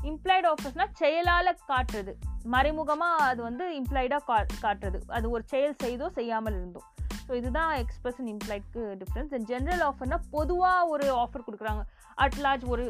இம்ப்ளைட் 0.10 0.48
ஆஃபர்ஸ்னால் 0.52 0.94
செயலால் 1.02 1.50
காட்டுறது. 1.72 2.14
மறைமுகமாக 2.54 3.26
அது 3.30 3.42
வந்து 3.48 3.66
இம்ப்ளைடாக 3.80 4.24
கா 4.30 4.38
காட்டுறது. 4.66 5.00
அது 5.18 5.30
ஒரு 5.30 5.44
செயல் 5.54 5.76
செய்தோ 5.84 6.08
செய்யாமல் 6.20 6.54
இருந்தோ. 6.54 6.82
ஸோ 7.28 7.32
இதுதான் 7.40 7.72
எக்ஸ்பிரஸ் 7.84 8.20
அண்ட் 8.22 8.32
இம்ப்ளைட்க்கு 8.34 8.84
டிஃப்ரென்ஸ் 9.02 9.34
அண்ட் 9.38 9.48
ஜென்ரல் 9.52 9.84
ஆஃபர்னால் 9.90 10.26
பொதுவாக 10.32 10.88
ஒரு 10.94 11.08
ஆஃபர் 11.24 11.46
கொடுக்குறாங்க. 11.48 11.84
அட் 12.24 12.40
லார்ஜ் 12.46 12.66
ஒரு 12.66 12.86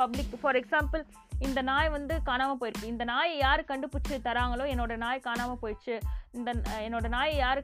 பப்ளிக் 0.00 0.34
ஃபார் 0.42 0.58
எக்ஸாம்பிள் 0.60 1.02
இந்த 1.46 1.60
நாய் 1.68 1.88
வந்து 1.96 2.14
காணாமல் 2.28 2.58
போயிருக்கு. 2.60 2.90
இந்த 2.92 3.04
நாயை 3.04 3.36
யார் 3.38 3.62
கண்டுபிடிச்சி 3.70 4.16
தராங்களோ 4.28 4.64
என்னோட 4.72 4.96
நாய் 5.04 5.26
காணாமல் 5.28 5.60
போயிடுச்சு. 5.62 5.94
இந்த 6.38 6.50
என்னோட 6.86 7.06
நாயை 7.16 7.34
யார் 7.36 7.60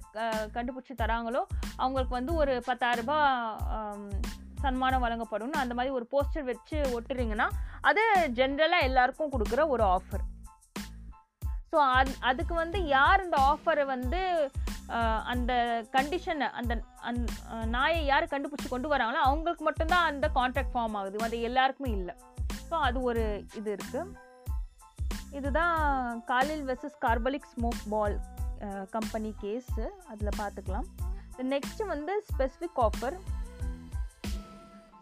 கண்டுபிடிச்சி 0.56 0.94
தராங்களோ 1.02 1.42
அவங்களுக்கு 1.76 2.14
வந்து 2.18 2.34
ஒரு 2.34 2.54
பத்தாயிரம் 2.66 3.06
ரூபாய் 3.06 4.36
சன்மானம் 4.64 5.04
வழங்கப்படும்னு 5.04 5.62
அந்த 5.62 5.74
மாதிரி 5.74 5.94
ஒரு 5.98 6.06
போஸ்டர் 6.12 6.48
வச்சு 6.52 6.78
ஒட்டுறீங்கன்னா 6.96 7.46
அது 7.90 8.02
ஜென்ரலாக 8.38 8.86
எல்லாருக்கும் 8.88 9.32
கொடுக்குற 9.34 9.68
ஒரு 9.74 9.84
ஆஃபர் 9.96 10.24
ஸோ 11.72 11.78
அது 11.98 12.12
அதுக்கு 12.20 12.54
வந்து 12.54 12.78
யார் 12.96 13.24
இந்த 13.24 13.38
ஆஃபரை 13.52 13.84
வந்து 13.86 14.20
அந்த 15.32 15.52
கண்டிஷனை 15.96 16.46
அந்த 16.58 16.72
அந் 17.08 17.18
நாயை 17.74 18.00
யார் 18.10 18.32
கண்டுபிடிச்சி 18.32 18.68
கொண்டு 18.70 18.92
வராங்களோ 18.92 19.20
அவங்களுக்கு 19.28 19.64
மட்டும்தான் 19.68 20.08
அந்த 20.10 20.26
கான்ட்ராக்ட் 20.38 20.74
ஃபார்ம் 20.74 20.96
ஆகுது. 21.00 21.18
அது 21.26 21.38
எல்லாருக்குமே 21.48 21.90
இல்லை. 21.98 22.14
ஸோ 22.68 22.74
அது 22.88 22.98
ஒரு 23.10 23.24
இது 23.60 23.68
இருக்குது 23.76 24.26
இதுதான் 25.38 25.76
Carlill 26.30 26.64
versus 26.68 26.98
Carbolic 27.06 27.50
smoke 27.54 27.82
ball 27.94 28.16
company 28.94 29.30
case 29.42 29.84
அதில் 30.12 30.38
பார்த்துக்கலாம் 30.42 30.86
நெக்ஸ்ட் 31.54 31.82
வந்து 31.94 32.12
ஸ்பெசிஃபிக் 32.30 32.80
ஆஃபர் 32.86 33.16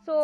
ஸோ 0.07 0.16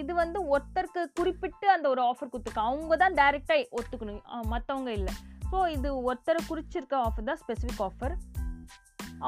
இது 0.00 0.12
வந்து 0.22 0.38
ஒருத்தருக்கு 0.54 1.02
குறிப்பிட்டு 1.18 1.66
அந்த 1.74 1.86
ஒரு 1.92 2.00
ஆஃபர் 2.08 2.30
கொடுத்துருக்கா 2.32 2.64
அவங்க 2.70 2.96
தான் 3.02 3.18
டைரெக்டாக 3.20 3.68
ஒத்துக்கணும். 3.78 4.24
மற்றவங்க 4.54 4.90
இல்லை. 4.98 5.14
ஸோ 5.50 5.58
இது 5.76 5.88
ஒருத்தரை 6.08 6.40
குறிச்சிருக்க 6.48 6.94
ஆஃபர் 7.06 7.28
தான் 7.30 7.40
ஸ்பெசிஃபிக் 7.44 7.84
ஆஃபர் 7.86 8.14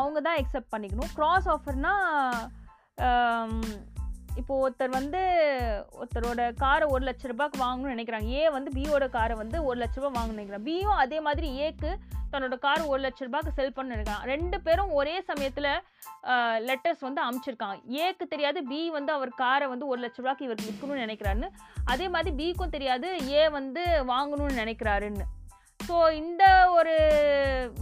அவங்க 0.01 0.18
தான் 0.26 0.40
எக்ஸப்ட் 0.43 0.72
பண்ணிக்கணும். 0.74 1.12
க்ராஸ் 1.18 1.49
ஆஃபர்னா 1.55 1.95
இப்போது 4.40 4.62
ஒருத்தர் 4.64 4.97
வந்து 4.99 5.20
ஒருத்தரோட 5.99 6.43
காரை 6.62 6.84
ஒரு 6.95 7.03
லட்ச 7.09 7.30
ரூபாய்க்கு 7.30 7.59
வாங்கணும்னு 7.64 7.95
நினைக்கிறாங்க. 7.95 8.28
ஏ 8.38 8.45
வந்து 8.55 8.70
பியோட 8.76 9.07
காரை 9.16 9.34
வந்து 9.40 9.59
ஒரு 9.68 9.78
லட்ச 9.82 9.97
ரூபாய் 9.99 10.16
வாங்கணும்னு 10.16 10.38
நினைக்கிறாங்க. 10.38 10.66
பியும் 10.70 11.01
அதே 11.05 11.18
மாதிரி 11.26 11.49
ஏக்கு 11.66 11.90
தன்னோட 12.32 12.57
கார் 12.64 12.82
ஒரு 12.93 13.01
லட்ச 13.05 13.26
ரூபாய்க்கு 13.26 13.57
செல் 13.57 13.74
பண்ண 13.76 13.95
நினைக்கிறாங்க. 13.95 14.28
ரெண்டு 14.32 14.59
பேரும் 14.66 14.93
ஒரே 15.01 15.16
சமயத்தில் 15.30 15.70
லெட்டர்ஸ் 16.68 17.03
வந்து 17.07 17.20
அமுச்சிருக்காங்க. 17.26 17.76
ஏக்கு 18.05 18.24
தெரியாது 18.32 18.59
பி 18.70 18.80
வந்து 18.97 19.12
அவர் 19.16 19.32
காரை 19.43 19.66
வந்து 19.72 19.86
ஒரு 19.93 20.01
லட்ச 20.05 20.20
ரூபாய்க்கு 20.22 20.47
இவருக்கு 20.49 20.70
விற்கணும்னு 20.70 21.05
நினைக்கிறாருன்னு. 21.07 21.51
அதே 21.93 22.09
மாதிரி 22.14 22.32
பிக்கும் 22.40 22.74
தெரியாது 22.76 23.11
ஏ 23.38 23.43
வந்து 23.59 23.84
வாங்கணும்னு 24.12 24.61
நினைக்கிறாருன்னு. 24.62 25.26
ஸோ 25.89 25.97
இந்த 26.20 26.45
ஒரு 26.76 26.95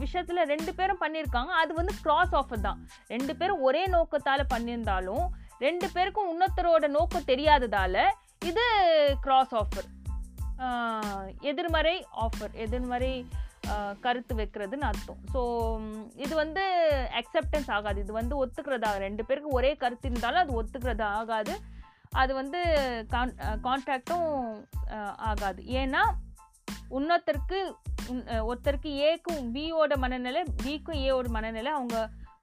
விஷயத்தில் 0.03 0.49
ரெண்டு 0.53 0.73
பேரும் 0.79 1.03
பண்ணியிருக்காங்க 1.03 1.53
அது 1.63 1.73
வந்து 1.81 1.95
கிராஸ் 2.05 2.35
ஆஃபர் 2.41 2.65
தான். 2.67 2.81
ரெண்டு 3.15 3.33
பேரும் 3.41 3.63
ஒரே 3.69 3.83
நோக்கத்தால் 3.95 4.51
பண்ணியிருந்தாலும் 4.55 5.27
ரெண்டு 5.67 5.87
பேருக்கும் 5.95 6.31
இன்னொருத்தரோட 6.33 6.89
நோக்கம் 6.97 7.29
தெரியாததால் 7.31 8.03
இது 8.51 8.65
கிராஸ் 9.27 9.55
ஆஃபர் 9.63 9.89
எதிர்மறை 11.51 11.95
ஆஃபர் 12.25 12.55
எதிர்மறை 12.65 13.13
கருத்து 14.05 14.33
வைக்கிறதுன்னு 14.39 14.89
அர்த்தம். 14.89 15.21
ஸோ 15.33 15.41
இது 16.25 16.35
வந்து 16.43 16.63
அக்செப்டன்ஸ் 17.21 17.69
ஆகாது. 17.77 17.99
இது 18.05 18.13
வந்து 18.19 18.35
ஒத்துக்கிறதா? 18.43 18.91
ரெண்டு 19.05 19.23
பேருக்கு 19.29 19.51
ஒரே 19.59 19.71
கருத்து 19.83 20.09
இருந்தாலும் 20.11 20.43
அது 20.43 20.59
ஒத்துக்கிறது 20.61 21.05
ஆகாது. 21.21 21.55
அது 22.23 22.33
வந்து 22.41 22.61
கான் 23.15 23.35
கான்ட்ராக்டும் 23.67 24.29
ஆகாது. 25.31 25.61
ஏன்னா 25.81 26.03
இன்னொருத்தருக்கு 26.97 27.59
ஒருத்தருக்கு 28.49 28.91
ஏக்கும் 29.09 29.53
பியோட 29.55 29.97
மனநிலை 29.97 30.43
பிக்கும் 30.65 31.01
ஏவோட 31.09 31.29
மனநிலை 31.29 31.73
அவங்க 31.73 31.97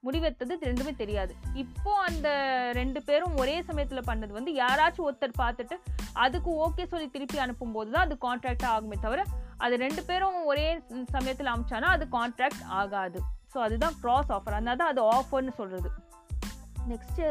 முடிவெடுத்தது 0.05 0.53
ரெண்டுமே 0.61 0.91
தெரியாது. 0.95 1.33
இப்போ 1.53 1.91
அந்த 1.99 2.27
ரெண்டு 2.73 2.99
பேரும் 3.03 3.35
ஒரே 3.35 3.55
சமயத்தில் 3.61 4.07
பண்ணது 4.07 4.31
வந்து 4.31 4.51
யாராச்சும் 4.53 5.07
ஒருத்தர் 5.07 5.39
பார்த்துட்டு 5.41 5.75
அதுக்கு 6.23 6.49
ஓகே 6.65 6.83
சொல்லி 6.87 7.07
திருப்பி 7.09 7.37
அனுப்பும்போது 7.37 7.89
தான் 7.89 8.05
அது 8.05 8.17
கான்ட்ராக்ட் 8.27 8.67
ஆகுமே 8.73 8.97
தவிர 8.99 9.23
அது 9.57 9.75
ரெண்டு 9.77 10.03
பேரும் 10.03 10.37
ஒரே 10.43 10.67
சமயத்தில் 11.15 11.51
அமிச்சானா 11.53 11.89
அது 11.95 12.05
கான்ட்ராக்ட் 12.11 12.63
ஆகாது. 12.79 13.19
ஸோ 13.53 13.57
அதுதான் 13.59 13.97
க்ராஸ் 14.03 14.31
ஆஃபர் 14.31 14.57
அதனால 14.57 14.75
தான் 14.75 14.91
அது 14.93 15.01
ஆஃபர்னு 15.17 15.53
சொல்கிறது 15.57 15.89
next 16.87 17.25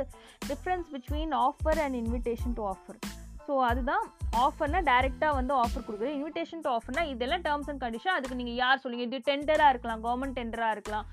difference 0.46 0.88
between 0.94 1.34
offer 1.46 1.80
and 1.84 1.94
invitation 1.94 2.52
to 2.52 2.64
offer 2.66 2.98
so 3.46 3.54
அதுதான் 3.70 4.04
ஆஃபர்னா 4.44 4.80
டேரெக்டாக 4.90 5.38
வந்து 5.38 5.52
ஆஃபர் 5.62 5.84
கொடுக்குறது 5.86 6.14
இன்விடேஷன் 6.18 6.62
டு 6.64 6.70
ஆஃபர்னா 6.76 7.02
இதெல்லாம் 7.12 7.44
டேர்ம்ஸ் 7.46 7.68
அண்ட் 7.72 7.82
கண்டிஷன் 7.84 8.16
அதுக்கு 8.16 8.38
நீங்கள் 8.40 8.58
யார் 8.62 8.82
சொல்லுங்கள் 8.84 9.08
இது 9.08 9.18
டெண்டராக 9.30 9.72
இருக்கலாம் 9.74 10.02
கவர்மெண்ட் 10.06 10.38
டெண்டராக 10.40 10.76
இருக்கலாம் 10.76 11.06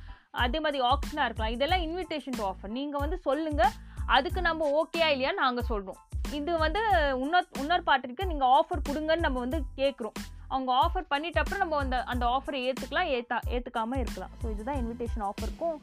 அதே 0.43 0.59
மாதிரி 0.65 0.79
ஆப்ஷனாக 0.91 1.27
இருக்கலாம். 1.27 1.53
இதெல்லாம் 1.55 1.83
இன்விடேஷன் 1.87 2.37
டு 2.39 2.43
ஆஃபர் 2.51 2.71
நீங்கள் 2.77 3.03
வந்து 3.03 3.17
சொல்லுங்கள் 3.27 3.73
அதுக்கு 4.15 4.39
நம்ம 4.47 4.69
ஓகேயா 4.79 5.07
இல்லையா 5.15 5.31
நாங்கள் 5.43 5.67
சொல்கிறோம் 5.71 5.99
இது 6.37 6.51
வந்து 6.63 6.81
இன்னொரு 7.23 7.47
இன்னொரு 7.63 7.83
பாட்டிற்கு 7.89 8.23
நீங்கள் 8.31 8.51
ஆஃபர் 8.59 8.85
கொடுங்கன்னு 8.87 9.25
நம்ம 9.25 9.39
வந்து 9.45 9.59
கேட்குறோம். 9.81 10.15
அவங்க 10.53 10.71
ஆஃபர் 10.83 11.05
பண்ணிட்ட 11.11 11.41
அப்புறம் 11.41 11.61
நம்ம 11.63 11.77
அந்த 11.83 11.97
அந்த 12.13 12.23
ஆஃபரை 12.35 12.59
ஏற்றுக்கலாம் 12.69 13.11
ஏற்றா 13.17 13.37
ஏற்றுக்காமல் 13.55 14.01
இருக்கலாம். 14.03 14.33
ஸோ 14.41 14.45
இதுதான் 14.53 14.79
இன்விடேஷன் 14.81 15.25
ஆஃபருக்கும் 15.29 15.77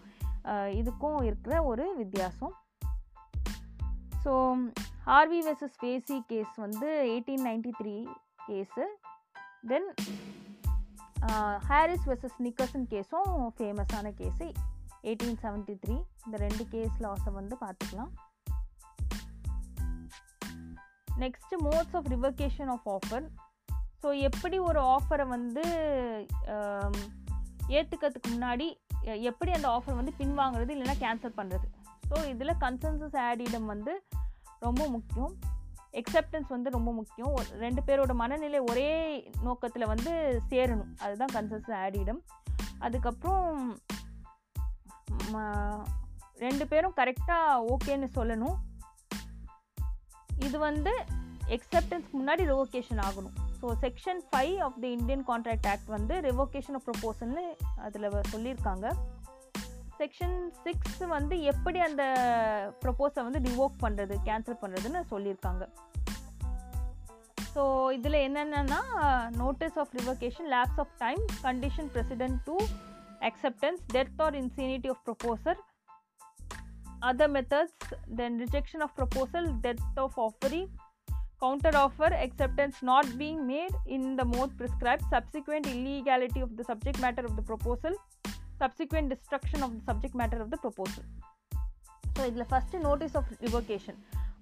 இதுக்கும் 0.81 1.19
இருக்கிற 1.29 1.55
ஒரு 1.71 1.85
வித்தியாசம். 2.01 2.53
So 4.25 4.33
Harvey 5.05 5.41
versus 5.41 5.77
Facey 5.79 6.17
case 6.27 6.55
வந்து 6.57 6.89
eighteen 7.07 7.45
ninety 7.47 7.73
three 7.79 7.95
case 8.49 8.85
then 9.69 9.89
Harris 11.69 12.07
versus 12.07 12.39
Nickerson 12.41 12.87
கேஸும் 12.91 13.31
ஃபேமஸான 13.57 14.13
கேஸு 14.19 14.47
எயிட்டீன் 15.05 15.39
செவன்ட்டி 15.43 15.75
த்ரீ 15.79 15.97
இந்த 16.27 16.37
ரெண்டு 16.37 16.65
கேஸ் 16.69 16.97
லாஸை 17.03 17.33
வந்து 17.33 17.57
பார்த்துக்கலாம். 17.61 18.11
Next 21.19 21.57
modes 21.63 21.95
of 21.95 22.09
revocation 22.09 22.67
of 22.67 22.89
offer 22.89 23.25
so 24.03 24.21
எப்படி 24.21 24.59
ஒரு 24.59 24.81
ஆஃபரை 24.91 25.27
வந்து 25.29 25.65
um, 26.55 26.95
ஏற்றுக்கிறதுக்கு 27.71 28.29
முன்னாடி 28.29 28.67
எ- 29.05 29.21
எப்படி 29.23 29.51
அந்த 29.53 29.69
ஆஃபர் 29.69 29.99
வந்து 29.99 30.13
பின்வாங்கிறது 30.19 30.75
இல்லைன்னா 30.75 30.97
கேன்சல் 31.01 31.37
பண்ணுறது 31.37 31.67
ஸோ 32.09 32.29
இதில் 32.29 32.55
கன்சென்சஸ் 32.61 33.17
ஆடிடம் 33.17 33.65
வந்து 33.65 34.03
ரொம்ப 34.61 34.89
முக்கியம். 34.89 35.35
எக்ஸெப்டன்ஸ் 35.93 36.49
வந்து 36.49 36.71
ரொம்ப 36.71 36.93
முக்கியம். 36.93 37.37
ஒரு- 37.37 37.59
ரெண்டு 37.59 37.83
பேரோட 37.87 38.15
மனநிலை 38.15 38.59
ஒரே 38.59 39.31
நோக்கத்தில் 39.43 39.87
வந்து 39.87 40.43
சேரணும். 40.49 40.99
அதுதான் 40.99 41.29
கன்சன்சஸ் 41.33 41.71
ஆடிடம் 41.71 42.21
அதுக்கப்புறம் 42.79 43.79
ரெண்டு 46.37 46.67
பேரும் 46.67 46.93
கரெக்டாக 46.97 47.65
ஓகேன்னு 47.69 48.09
சொல்லணும். 48.15 48.57
இது 50.39 50.59
வந்து 50.59 51.05
எக்ஸப்டன்ஸ்க்கு 51.49 52.11
முன்னாடி 52.21 52.41
ரிவோகேஷன் 52.41 53.05
ஆகணும். 53.09 53.33
So 53.63 53.73
section 53.83 54.21
five 54.33 54.61
of 54.61 54.81
the 54.81 54.91
Indian 54.91 55.29
contract 55.29 55.67
act 55.67 55.87
வந்து 55.87 56.15
ரிவோகேஷன் 56.15 56.73
ஆஃப் 56.73 56.89
ப்ரொபோசல்னு 56.89 57.57
அதில் 57.77 58.11
சொல்லியிருக்காங்க. 58.11 58.95
செக்ஷன் 60.01 60.37
சிக்ஸ் 60.65 61.01
வந்து 61.17 61.37
எப்படி 61.53 61.79
அந்த 61.89 62.05
ப்ரொபோஸை 62.85 63.23
வந்து 63.29 63.43
ரிவோக் 63.49 63.81
பண்ணுறது 63.85 64.17
கேன்சல் 64.29 64.61
பண்ணுறதுன்னு 64.63 65.03
சொல்லியிருக்காங்க 65.15 65.65
ஸோ 67.55 67.63
இதில் 67.99 68.25
என்னென்னா 68.27 68.81
notice 69.43 69.79
of 69.83 69.95
revocation 70.01 70.49
lapse 70.55 70.81
of 70.85 70.95
time 71.05 71.25
condition 71.49 71.91
precedent 71.97 72.41
to 72.49 72.57
acceptance 73.23 73.81
death 73.89 74.13
or 74.19 74.35
insanity 74.35 74.89
of 74.89 74.99
proposer 75.05 75.55
other 77.03 77.29
methods 77.29 77.73
then 78.19 78.39
rejection 78.39 78.83
of 78.83 78.95
proposal 78.95 79.47
death 79.65 79.99
of 80.05 80.13
offering 80.19 80.69
counter 81.43 81.73
offer 81.75 82.11
acceptance 82.27 82.77
not 82.83 83.07
being 83.19 83.47
made 83.47 83.75
in 83.87 84.17
the 84.17 84.25
mode 84.25 84.57
prescribed 84.59 85.05
subsequent 85.11 85.67
illegality 85.67 86.41
of 86.41 86.57
the 86.57 86.65
subject 86.65 86.99
matter 87.01 87.25
of 87.25 87.35
the 87.37 87.43
proposal 87.43 87.95
subsequent 88.63 89.07
destruction 89.15 89.61
of 89.67 89.71
the 89.77 89.83
subject 89.89 90.15
matter 90.21 90.41
of 90.45 90.49
the 90.55 90.61
proposal. 90.65 91.05
So 92.17 92.23
இதில் 92.31 92.49
first 92.51 92.81
notice 92.87 93.15
of 93.19 93.29
revocation 93.45 93.99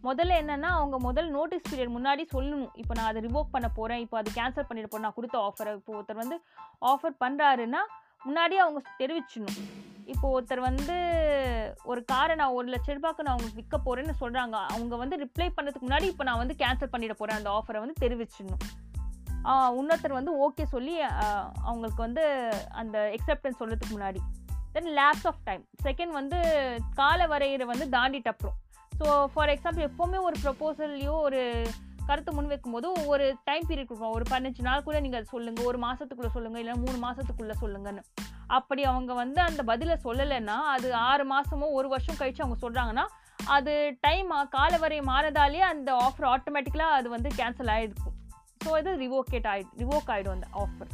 முதல்ல 0.06 0.36
என்னென்னா 0.42 0.68
அவங்க 0.78 0.96
முதல் 1.06 1.28
notice 1.36 1.66
period 1.70 1.92
முன்னாடி 1.96 2.22
சொல்லணும். 2.34 2.72
இப்போ 2.82 2.92
நான் 2.98 3.10
அதை 3.10 3.20
ரிவோக் 3.26 3.54
பண்ண 3.54 3.68
போகிறேன் 3.78 4.02
இப்போ 4.04 4.16
அது 4.20 4.30
கேன்சல் 4.38 4.66
பண்ணிட்டு 4.68 4.90
போகிறேன் 4.90 5.06
நான் 5.06 5.16
கொடுத்த 5.18 5.36
ஆஃபரை 5.48 5.72
இப்போ 5.80 5.92
ஒருத்தர் 5.98 6.22
வந்து 6.22 6.36
ஆஃபர் 6.92 7.14
பண்ணுறாருன்னா 7.24 7.82
முன்னாடியே 8.26 8.60
அவங்க 8.64 8.80
தெரிவிச்சிடணும் 9.00 9.58
இப்போ 10.12 10.26
ஒருத்தர் 10.34 10.62
வந்து 10.68 10.94
ஒரு 11.90 12.00
காரை 12.12 12.34
நான் 12.40 12.54
ஒரு 12.58 12.68
லட்ச 12.74 12.94
ரூபாய்க்கு 12.98 13.24
நான் 13.26 13.34
அவங்களுக்கு 13.34 13.60
விற்க 13.62 13.76
போகிறேன்னு 13.86 14.14
சொல்கிறாங்க 14.22 14.56
அவங்க 14.74 14.96
வந்து 15.02 15.16
ரிப்ளை 15.24 15.48
பண்ணுறதுக்கு 15.56 15.86
முன்னாடி 15.86 16.06
இப்போ 16.12 16.26
நான் 16.28 16.40
வந்து 16.42 16.56
கேன்சல் 16.62 16.92
பண்ணிட 16.94 17.16
போகிறேன் 17.18 17.38
அந்த 17.40 17.50
ஆஃபரை 17.58 17.80
வந்து 17.84 18.02
தெரிவிச்சிடணும் 18.04 18.62
இன்னொருத்தர் 19.78 20.18
வந்து 20.18 20.32
ஓகே 20.46 20.64
சொல்லி 20.74 20.94
அவங்களுக்கு 21.68 22.00
வந்து 22.06 22.24
அந்த 22.80 22.98
எக்ஸப்டன்ஸ் 23.16 23.60
சொல்கிறதுக்கு 23.60 23.96
முன்னாடி. 23.96 24.20
Then 24.74 24.90
lapse 25.00 25.26
of 25.30 25.42
time 25.48 25.62
second 25.86 26.12
வந்து 26.20 26.38
கால 27.00 27.26
வரையறை 27.32 27.66
வந்து 27.72 27.86
தாண்டிட்ட 27.96 28.32
அப்புறம். 28.34 28.56
ஸோ 28.92 29.06
ஃபார் 29.34 29.52
எக்ஸாம்பிள் 29.54 29.86
எப்போவுமே 29.88 30.18
ஒரு 30.28 30.36
ப்ரப்போசல்லையோ 30.44 31.14
ஒரு 31.28 31.40
கருத்து 32.08 32.32
முன் 32.36 32.50
வைக்கும்போது 32.50 32.88
ஒரு 33.12 33.24
டைம் 33.48 33.66
பீரியட் 33.68 33.88
கொடுப்போம் 33.88 34.14
ஒரு 34.18 34.24
பதினஞ்சு 34.30 34.62
நாளுக்குள்ளே 34.68 35.00
நீங்கள் 35.04 35.20
அதை 35.20 35.28
சொல்லுங்கள் 35.34 35.68
ஒரு 35.70 35.78
மாதத்துக்குள்ளே 35.84 36.30
சொல்லுங்கள் 36.36 36.62
இல்லை 36.62 36.74
மூணு 36.84 36.98
மாதத்துக்குள்ளே 37.06 37.56
சொல்லுங்கன்னு. 37.62 38.02
அப்படி 38.58 38.82
அவங்க 38.92 39.12
வந்து 39.22 39.40
அந்த 39.48 39.62
பதிலை 39.70 39.96
சொல்லலைன்னா 40.06 40.56
அது 40.74 40.88
ஆறு 41.08 41.24
மாதமோ 41.32 41.66
ஒரு 41.78 41.88
வருஷம் 41.94 42.20
கழித்து 42.20 42.44
அவங்க 42.44 42.58
சொல்கிறாங்கன்னா 42.64 43.04
அது 43.56 43.74
டைம் 44.06 44.30
காலவரை 44.56 45.00
மாறதாலே 45.10 45.60
அந்த 45.72 45.90
ஆஃபர் 46.06 46.30
ஆட்டோமேட்டிக்கலாக 46.34 46.98
அது 47.00 47.08
வந்து 47.16 47.30
கேன்சல் 47.40 47.72
ஆகிருக்கும் 47.74 48.16
ஸோ 48.64 48.70
இது 48.80 48.92
ரிவோகேட் 49.04 49.48
ஆகி 49.52 49.64
ரிவோக் 49.82 50.10
ஆகிடும் 50.14 50.36
அந்த 50.36 50.48
ஆஃபர் 50.62 50.90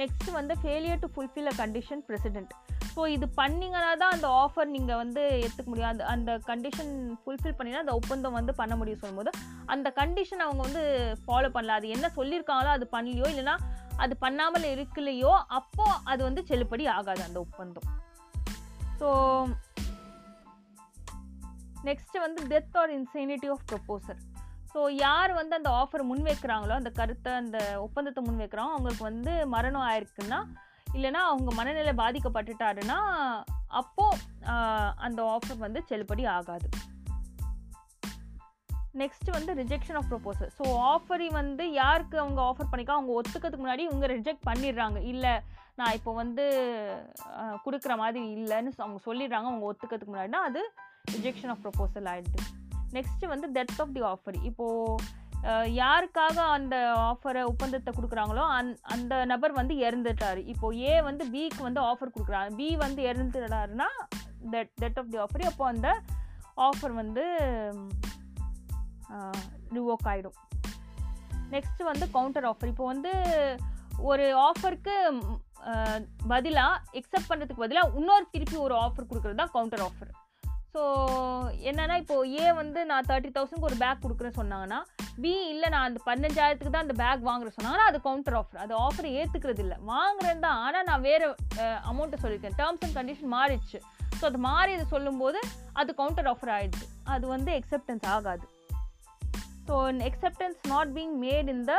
நெக்ஸ்ட் 0.00 0.30
வந்து 0.38 0.54
failure 0.62 1.02
to 1.02 1.08
fulfil 1.14 1.50
a 1.52 1.54
condition 1.60 2.02
precedent 2.08 2.54
so 2.94 3.02
இது 3.14 3.26
பண்ணிங்கன்னா 3.40 3.90
தான் 4.02 4.14
அந்த 4.16 4.28
ஆஃபர் 4.42 4.68
நீங்கள் 4.74 5.00
வந்து 5.00 5.22
எடுத்துக்க 5.44 5.68
முடியும். 5.70 5.90
அந்த 5.92 6.04
அந்த 6.12 6.30
கண்டிஷன் 6.50 6.92
ஃபுல்ஃபில் 7.22 7.56
பண்ணினா 7.58 7.82
அந்த 7.84 7.94
ஒப்பந்தம் 8.00 8.36
வந்து 8.38 8.52
பண்ண 8.60 8.74
முடியும் 8.76 9.00
சொல்லும்போது 9.00 9.30
அந்த 9.74 9.88
கண்டிஷன் 9.98 10.44
அவங்க 10.44 10.62
வந்து 10.68 10.82
ஃபாலோ 11.24 11.48
பண்ணல. 11.56 11.76
அது 11.78 11.88
என்ன 11.88 12.10
சொல்லியிருக்காங்களோ 12.18 12.70
அது 12.76 12.88
பண்ணலையோ 12.96 13.26
இல்லைனா 13.32 13.56
அது 14.04 14.16
பண்ணாமல் 14.24 14.68
இருக்கலையோ 14.74 15.32
அப்போது 15.58 15.98
அது 16.04 16.22
வந்து 16.24 16.42
செல்லுபடி 16.50 16.86
ஆகாது 16.96 17.22
அந்த 17.22 17.38
ஒப்பந்தம். 17.46 17.88
ஸோ 19.00 19.08
நெக்ஸ்ட் 21.88 22.16
வந்து 22.26 22.42
death 22.52 22.78
or 22.82 22.92
insanity 22.98 23.50
of 23.54 23.66
proposer 23.72 24.20
so 24.76 24.82
யார் 24.96 25.32
வந்து 25.32 25.54
அந்த 25.56 25.70
ஆஃபர் 25.82 26.02
முன்வைக்கிறாங்களோ 26.08 26.74
அந்த 26.78 26.90
கருத்தை 26.90 27.32
அந்த 27.32 27.58
ஒப்பந்தத்தை 27.84 28.20
முன்வைக்கிறாங்க 28.24 28.72
அவங்களுக்கு 28.74 29.04
வந்து 29.04 29.32
மரணம் 29.54 29.86
ஆயிருக்குன்னா 29.90 30.40
இல்லைன்னா 30.96 31.20
அவங்க 31.28 31.50
மனநிலை 31.54 31.92
பாதிக்கப்பட்டுட்டாருன்னா 32.00 32.98
அப்போது 33.80 34.20
அந்த 35.06 35.20
ஆஃபர் 35.36 35.64
வந்து 35.64 35.80
செல்லுபடி 35.90 36.24
ஆகாது. 36.34 36.68
நெக்ஸ்ட் 39.02 39.30
வந்து 39.36 39.54
rejection 39.54 39.98
of 40.00 40.10
proposal 40.12 40.52
so 40.58 40.66
offeree 40.92 41.28
வந்து 41.40 41.72
யாருக்கு 41.72 42.18
அவங்க 42.18 42.42
ஆஃபர் 42.42 42.70
பண்ணிக்கா 42.72 42.98
அவங்க 42.98 43.12
ஒத்துக்கிறதுக்கு 43.20 43.64
முன்னாடி 43.64 43.84
இவங்க 43.88 44.06
ரிஜெக்ட் 44.14 44.46
பண்ணிடுறாங்க. 44.50 45.00
இல்லை 45.12 45.34
நான் 45.80 45.96
இப்போ 45.98 46.12
வந்து 46.22 46.44
கொடுக்குற 47.64 47.96
மாதிரி 47.96 48.22
இல்லைன்னு 48.36 48.72
அவங்க 48.84 49.00
சொல்லிடுறாங்க 49.08 49.50
அவங்க 49.52 49.66
ஒத்துக்கிறதுக்கு 49.72 50.14
முன்னாடினா 50.14 50.42
அது 50.50 50.62
ரிஜெக்ஷன் 51.16 51.52
ஆஃப் 51.54 51.64
ப்ரொபோசல் 51.66 52.08
ஆகிடுது 52.12 52.44
நெக்ஸ்ட்டு 52.96 53.32
வந்து 53.34 53.48
டெத் 53.56 53.78
ஆஃப் 53.84 53.94
தி 53.96 54.02
ஆஃபர் 54.12 54.36
இப்போது 54.50 55.24
யாருக்காக 55.80 56.36
அந்த 56.56 56.76
ஆஃபரை 57.08 57.42
ஒப்பந்தத்தை 57.50 57.90
கொடுக்குறாங்களோ 57.94 58.44
அந் 58.58 58.70
அந்த 58.94 59.14
நபர் 59.32 59.52
வந்து 59.52 59.74
இறந்துட்டாரு. 59.86 60.40
இப்போது 60.52 60.80
ஏ 60.80 60.94
வந்து 61.08 61.24
பிக்கு 61.34 61.62
வந்து 61.62 61.80
ஆஃபர் 61.90 62.14
கொடுக்குறாங்க. 62.14 62.50
பி 62.60 62.68
வந்து 62.76 63.02
இறந்துட்டாருன்னா 63.10 63.88
dead 64.54 64.72
dead 64.74 64.98
of 64.98 65.10
the 65.10 65.18
offer 65.18 65.46
அப்போது 65.50 65.72
அந்த 65.74 65.88
ஆஃபர் 66.68 66.94
வந்து 67.02 67.24
ரிவோக் 69.76 70.08
ஆகிடும் 70.12 70.36
நெக்ஸ்ட் 71.50 71.82
வந்து 71.90 72.06
கவுண்டர் 72.10 72.44
ஆஃபர் 72.44 72.70
இப்போ 72.72 72.86
வந்து 72.86 73.12
ஒரு 74.10 74.24
ஆஃபருக்கு 74.48 74.94
பதிலாக 76.28 76.82
எக்ஸப்ட் 76.92 77.30
பண்ணுறதுக்கு 77.30 77.64
பதிலாக 77.64 77.96
இன்னொரு 77.96 78.26
திருப்பி 78.30 78.56
ஒரு 78.56 78.74
ஆஃபர் 78.74 79.10
கொடுக்குறது 79.10 79.34
தான் 79.34 79.52
கவுண்டர் 79.52 79.80
ஆஃபர் 79.80 80.12
ஸோ 80.76 80.86
என்னென்னா 81.68 81.94
இப்போது 82.00 82.30
ஏ 82.38 82.46
வந்து 82.58 82.80
நான் 82.88 83.06
தேர்ட்டி 83.10 83.30
தௌசண்ட்க்கு 83.34 83.68
ஒரு 83.68 83.76
பேக் 83.82 84.02
கொடுக்குறேன்னு 84.02 84.38
சொன்னாங்கன்னா 84.38 84.80
பி 85.22 85.32
இல்லை 85.52 85.68
நான் 85.74 85.86
அந்த 85.88 86.00
பதினஞ்சாயிரத்துக்கு 86.08 86.72
தான் 86.74 86.84
அந்த 86.86 86.96
பேக் 87.02 87.22
வாங்குறேன் 87.28 87.54
சொன்னாங்கன்னா 87.56 87.86
அது 87.90 87.98
கவுண்டர் 88.06 88.36
ஆஃபர் 88.40 88.60
அது 88.64 88.74
ஆஃபர் 88.86 89.08
ஏற்றுக்கிறது 89.18 89.62
இல்லை. 89.64 89.76
வாங்குறேன் 89.92 90.42
தான். 90.46 90.58
ஆனால் 90.64 90.86
நான் 90.90 91.06
வேறு 91.08 91.28
அமௌண்ட்டை 91.90 92.18
சொல்லியிருக்கேன். 92.24 92.58
டேர்ம்ஸ் 92.60 92.84
அண்ட் 92.86 92.96
கண்டிஷன் 92.98 93.32
மாறிடுச்சு. 93.36 93.80
ஸோ 94.18 94.22
அது 94.30 94.40
மாறி 94.48 94.74
இது 94.76 94.84
சொல்லும்போது 94.94 95.40
அது 95.80 95.90
கவுண்டர் 96.02 96.30
ஆஃபர் 96.32 96.52
ஆயிடுச்சு. 96.56 96.86
அது 97.14 97.24
வந்து 97.34 97.52
எக்ஸப்டன்ஸ் 97.60 98.06
ஆகாது. 98.16 98.44
So 99.68 99.76
acceptance 100.08 100.58
not 100.72 100.90
being 100.96 101.14
made 101.22 101.48
in 101.52 101.64
the 101.70 101.74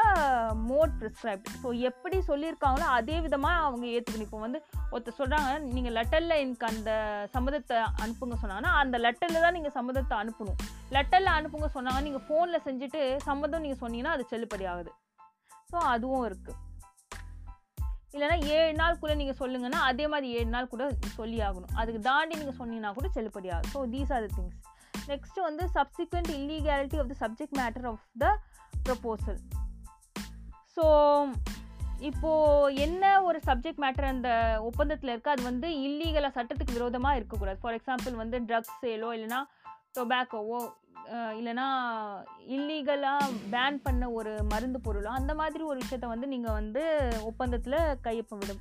mode 0.69 0.93
prescribed 1.01 1.49
so 1.61 1.67
எப்படி 1.89 2.17
சொல்லியிருக்காங்களோ 2.29 2.87
அதே 2.97 3.17
விதமாக 3.25 3.63
அவங்க 3.67 3.85
ஏற்றுக்கணும் 3.95 4.27
இப்போ 4.27 4.39
வந்து 4.45 4.59
ஒருத்தர் 4.91 5.17
சொல்கிறாங்க 5.19 5.51
நீங்கள் 5.75 5.95
லெட்டரில் 5.97 6.35
எனக்கு 6.41 6.67
அந்த 6.71 6.91
சம்மதத்தை 7.35 7.77
அனுப்புங்க 8.03 8.37
சொன்னாங்கன்னா 8.43 8.73
அந்த 8.81 8.97
லெட்டரில் 9.05 9.43
தான் 9.45 9.57
நீங்கள் 9.57 9.75
சம்மதத்தை 9.77 10.15
அனுப்பணும். 10.23 10.59
லெட்டரில் 10.95 11.35
அனுப்புங்க 11.37 11.69
சொன்னாங்க 11.77 12.01
நீங்கள் 12.07 12.25
ஃபோனில் 12.27 12.65
செஞ்சுட்டு 12.67 13.01
சம்மதம் 13.29 13.65
நீங்கள் 13.65 13.81
சொன்னீங்கன்னா 13.83 14.15
அது 14.17 14.25
செல்லுபடி 14.33 14.67
ஆகுது. 14.73 14.93
ஸோ 15.71 15.77
அதுவும் 15.95 16.25
இருக்குது 16.29 16.63
இல்லைனா 18.15 18.37
ஏழு 18.57 18.71
நாளுக்குள்ளே 18.81 19.15
நீங்கள் 19.21 19.39
சொல்லுங்கன்னா 19.41 19.79
அதே 19.89 20.05
மாதிரி 20.13 20.27
ஏழு 20.37 20.49
நாள் 20.53 20.73
கூட 20.73 20.83
சொல்லி 21.19 21.39
ஆகணும். 21.47 21.73
அதுக்கு 21.81 21.99
தாண்டி 22.09 22.39
நீங்கள் 22.41 22.59
சொன்னீங்கன்னா 22.61 22.93
கூட 22.99 23.09
செல்லுபடி 23.17 23.49
ஆகும் 23.55 23.73
so 23.75 23.81
these 23.95 24.13
are 24.15 24.25
the 24.27 24.29
things 24.37 24.57
next 25.07 25.39
வந்து 25.47 25.63
subsequent 25.75 26.31
illegality 26.37 26.97
of 27.03 27.11
the 27.13 27.17
subject 27.23 27.57
matter 27.61 27.87
of 27.91 28.05
the 28.23 28.27
proposal 28.85 29.39
so 30.77 30.85
இப்போது 32.09 32.75
என்ன 32.85 33.03
ஒரு 33.21 33.39
சப்ஜெக்ட் 33.45 33.81
மேட்டர் 33.83 34.11
அந்த 34.13 34.29
ஒப்பந்தத்தில் 34.61 35.11
இருக்குது 35.13 35.35
அது 35.35 35.43
வந்து 35.43 35.67
இல்லீகலாக 35.87 36.35
சட்டத்துக்கு 36.35 36.75
விரோதமாக 36.77 37.17
இருக்கக்கூடாது. 37.19 37.59
ஃபார் 37.61 37.77
எக்ஸாம்பிள் 37.77 38.19
வந்து 38.23 38.39
ட்ரக்ஸ் 38.39 38.75
சேலோ 38.83 39.09
இல்லைனா 39.17 39.39
டொபாக்கோவோ 39.97 40.59
இல்லைனா 41.39 41.65
இல்லீகலாக 42.55 43.33
பேன் 43.51 43.77
பண்ண 43.83 44.11
ஒரு 44.11 44.31
மருந்து 44.43 44.79
பொருளோ 44.85 45.11
அந்த 45.19 45.33
மாதிரி 45.33 45.63
ஒரு 45.63 45.77
விஷயத்த 45.83 46.07
வந்து 46.13 46.27
நீங்கள் 46.27 46.57
வந்து 46.59 46.83
ஒப்பந்தத்தில் 47.23 47.77
கையொப்பம் 48.07 48.41
விட 48.41 48.53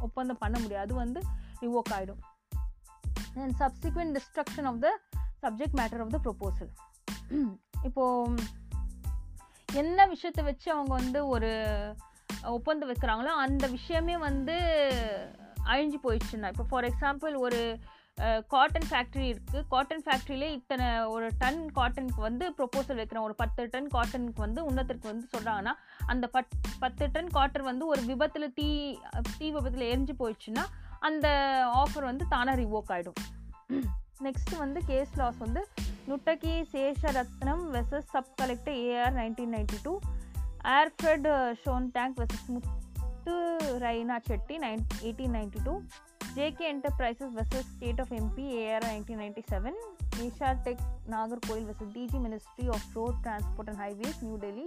ஒப்பந்தம் 0.00 0.42
பண்ண 0.44 0.56
முடியாது. 0.58 0.86
அது 0.86 0.94
வந்து 1.04 1.20
ரிவோக் 1.62 1.92
ஆகிடும் 1.96 2.22
and 3.42 3.54
subsequent 3.62 4.14
destruction 4.18 4.68
of 4.72 4.80
the 4.80 4.90
subject 5.42 5.78
matter 5.80 6.00
of 6.00 6.10
the 6.10 6.20
proposal 6.24 6.70
இப்போது 7.82 8.42
என்ன 9.72 10.06
விஷயத்தை 10.06 10.44
வச்சு 10.44 10.72
அவங்க 10.72 10.94
வந்து 10.94 11.26
ஒரு 11.26 11.50
ஒப்பந்தம் 12.42 12.90
வைக்கிறாங்களோ 12.92 13.32
அந்த 13.38 13.66
விஷயமே 13.66 14.16
வந்து 14.16 14.54
அழிஞ்சு 15.64 15.94
போயிடுச்சுன்னா 16.04 16.46
இப்போ 16.46 16.64
ஃபார் 16.68 16.84
எக்ஸாம்பிள் 16.84 17.36
ஒரு 17.36 17.78
காட்டன் 18.48 18.86
ஃபேக்ட்ரி 18.90 19.26
இருக்குது 19.26 19.64
காட்டன் 19.68 20.02
ஃபேக்ட்ரியிலே 20.02 20.48
இத்தனை 20.50 21.04
ஒரு 21.04 21.30
டன் 21.38 21.70
காட்டனுக்கு 21.74 22.20
வந்து 22.20 22.54
ப்ரொப்போசல் 22.58 22.98
வைக்கிறோம். 23.00 23.22
ஒரு 23.22 23.34
பத்து 23.34 23.68
டன் 23.70 23.86
காட்டனுக்கு 23.86 24.36
வந்து 24.36 24.64
உன்னத்திற்கு 24.64 25.08
வந்து 25.08 25.26
சொல்கிறாங்கன்னா 25.36 25.72
அந்த 26.06 26.30
பத் 26.32 26.52
பத்து 26.78 27.10
டன் 27.12 27.28
காட்டன் 27.28 27.62
வந்து 27.62 27.86
ஒரு 27.86 28.02
விபத்தில் 28.02 28.52
தீ 28.52 28.98
தீ 29.38 29.50
விபத்தில் 29.50 29.98
எரிஞ்சு 29.98 30.14
போயிடுச்சுன்னா 30.18 30.64
அந்த 31.00 31.28
ஆஃபர் 31.74 32.02
வந்து 32.02 32.24
தானாக 32.28 32.60
ரிவோக் 32.60 32.92
ஆகிடும் 32.92 33.18
நெக்ஸ்ட் 34.26 34.54
வந்து 34.62 34.80
கேஸ் 34.90 35.14
லாஸ் 35.20 35.40
வந்து 35.44 35.62
Nutakki 36.10 36.54
Sesharatnam 36.72 37.64
versus 37.74 38.10
sub 38.14 38.30
collector 38.40 38.78
AR 38.86 39.16
nineteen 39.20 39.52
ninety 39.56 39.78
two 39.86 39.92
Alfred 40.78 41.28
Schonlank 41.96 42.18
versus 42.22 42.48
Muthunayna 43.84 44.16
Chetti 44.28 44.56
nine 44.64 44.82
eighteen 45.04 45.34
ninety 45.38 45.60
two 45.66 45.74
JK 46.36 46.64
enterprises 46.72 47.34
versus 47.38 47.68
state 47.72 48.00
of 48.02 48.12
MP 48.18 48.44
AR 48.62 48.86
nineteen 48.90 49.20
ninety 49.22 49.42
seven 49.52 49.78
Esha 50.26 50.50
tech 50.66 50.82
Nagercoil 51.14 51.66
versus 51.70 51.92
DG 51.96 52.18
ministry 52.26 52.66
of 52.76 52.88
road 52.98 53.18
transport 53.26 53.70
and 53.72 53.82
highways 53.84 54.20
New 54.26 54.36
Delhi 54.44 54.66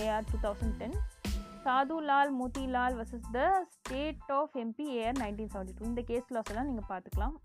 AR 0.00 0.28
two 0.32 0.38
thousand 0.46 0.76
ten 0.82 0.96
Sadhulal 1.64 2.32
Motilal 2.40 2.96
versus 3.00 3.28
the 3.36 3.40
state 3.74 4.30
of 4.38 4.56
MP 4.64 4.86
AR 4.98 5.20
nineteen 5.22 5.52
seventy 5.54 5.74
two 5.78 5.84
இந்த 5.90 6.04
case 6.10 6.32
laws 6.36 6.50
எல்லாம் 6.52 6.68
நீங்கள் 6.70 6.90
பார்த்துக்கலாம். 6.92 7.36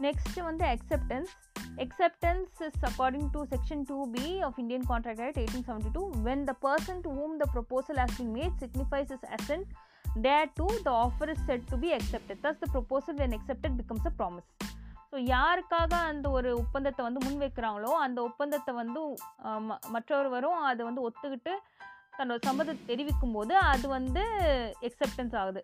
next 0.00 0.38
வந்து 0.42 0.64
acceptance 0.66 1.30
acceptance 1.78 2.60
is 2.60 2.76
according 2.82 3.26
to 3.30 3.40
section 3.46 3.84
2b 3.86 4.16
of 4.42 4.54
indian 4.58 4.84
contract 4.84 5.20
act 5.20 5.36
1872 5.38 5.92
when 6.22 6.40
the 6.44 6.56
person 6.60 6.96
to 7.02 7.10
whom 7.10 7.32
the 7.38 7.48
proposal 7.48 7.96
has 7.96 8.12
been 8.12 8.32
made 8.32 8.54
signifies 8.58 9.08
his 9.08 9.24
assent 9.30 9.66
thereto 10.18 10.66
the 10.82 10.94
offer 10.98 11.28
is 11.30 11.40
said 11.46 11.62
to 11.68 11.76
be 11.76 11.90
accepted 11.92 12.38
thus 12.42 12.56
the 12.58 12.68
proposal 12.68 13.14
when 13.16 13.32
accepted 13.32 13.72
becomes 13.76 14.06
a 14.06 14.16
promise 14.18 14.48
so 15.12 15.18
யாருக்காக 15.28 15.92
அந்த 16.08 16.26
ஒரு 16.30 16.48
ஒப்பந்தத்தை 16.54 17.02
வந்து 17.04 17.20
முன் 17.24 17.38
வைக்கிறாங்களோ 17.40 17.90
அந்த 17.98 18.18
ஒப்பந்தத்தை 18.22 18.72
வந்து 18.74 19.02
அஹ், 19.42 19.62
ம- 19.62 19.78
மற்றொருவரும் 19.88 20.58
அதை 20.66 20.82
வந்து 20.84 21.02
ஒத்துக்கிட்டு 21.02 21.52
தன்னோட 22.18 22.38
சம்மதத்தை 22.46 22.82
தெரிவிக்கும் 22.86 23.32
போது 23.32 23.54
அது 23.68 23.86
வந்து 23.88 24.24
எக்ஸப்டன்ஸ் 24.88 25.36
ஆகுது 25.36 25.62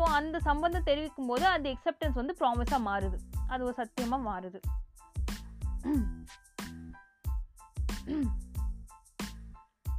ஸோ 0.00 0.06
அந்த 0.18 0.36
சம்பந்தம் 0.46 0.86
தெரிவிக்கும் 0.88 1.30
போது 1.30 1.44
அந்த 1.54 1.66
எக்ஸப்டன்ஸ் 1.72 2.14
வந்து 2.18 2.34
ப்ராமிஸாக 2.38 2.78
மாறுது. 2.86 3.16
அது 3.52 3.60
ஒரு 3.66 3.74
சத்தியமாக 3.80 4.22
மாறுது. 4.28 4.58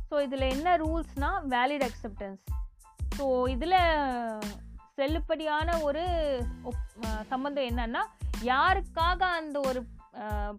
ஸோ 0.10 0.16
இதில் 0.26 0.48
என்ன 0.56 0.74
ரூல்ஸ்னால் 0.84 1.38
வேலிட் 1.54 1.86
அக்செப்டன்ஸ் 1.90 2.42
ஸோ 3.18 3.28
இதில் 3.54 3.78
செல்லுபடியான 4.98 5.78
ஒரு 5.90 6.04
சம்மந்தம் 7.34 7.70
என்னன்னா 7.72 8.04
யாருக்காக 8.52 9.22
அந்த 9.40 9.58
ஒரு 9.70 9.82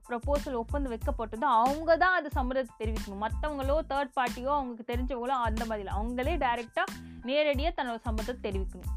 ப்ரப்போசல் 0.06 0.62
ஒப்பந்தம் 0.62 0.94
வைக்கப்பட்டதோ 0.96 1.50
அவங்க 1.60 1.92
தான் 2.04 2.18
அது 2.18 2.28
சம்மதத்தை 2.38 2.74
தெரிவிக்கணும். 2.82 3.22
மற்றவங்களோ 3.26 3.78
தேர்ட் 3.92 4.16
பார்ட்டியோ 4.20 4.52
அவங்களுக்கு 4.58 4.90
தெரிஞ்சவங்களோ 4.94 5.36
அந்த 5.50 5.62
மாதிரி 5.70 5.96
அவங்களே 6.00 6.36
டைரெக்டாக 6.46 6.98
நேரடியாக 7.30 7.76
தன்னோட 7.78 8.00
சம்மதத்தை 8.08 8.42
தெரிவிக்கணும். 8.48 8.92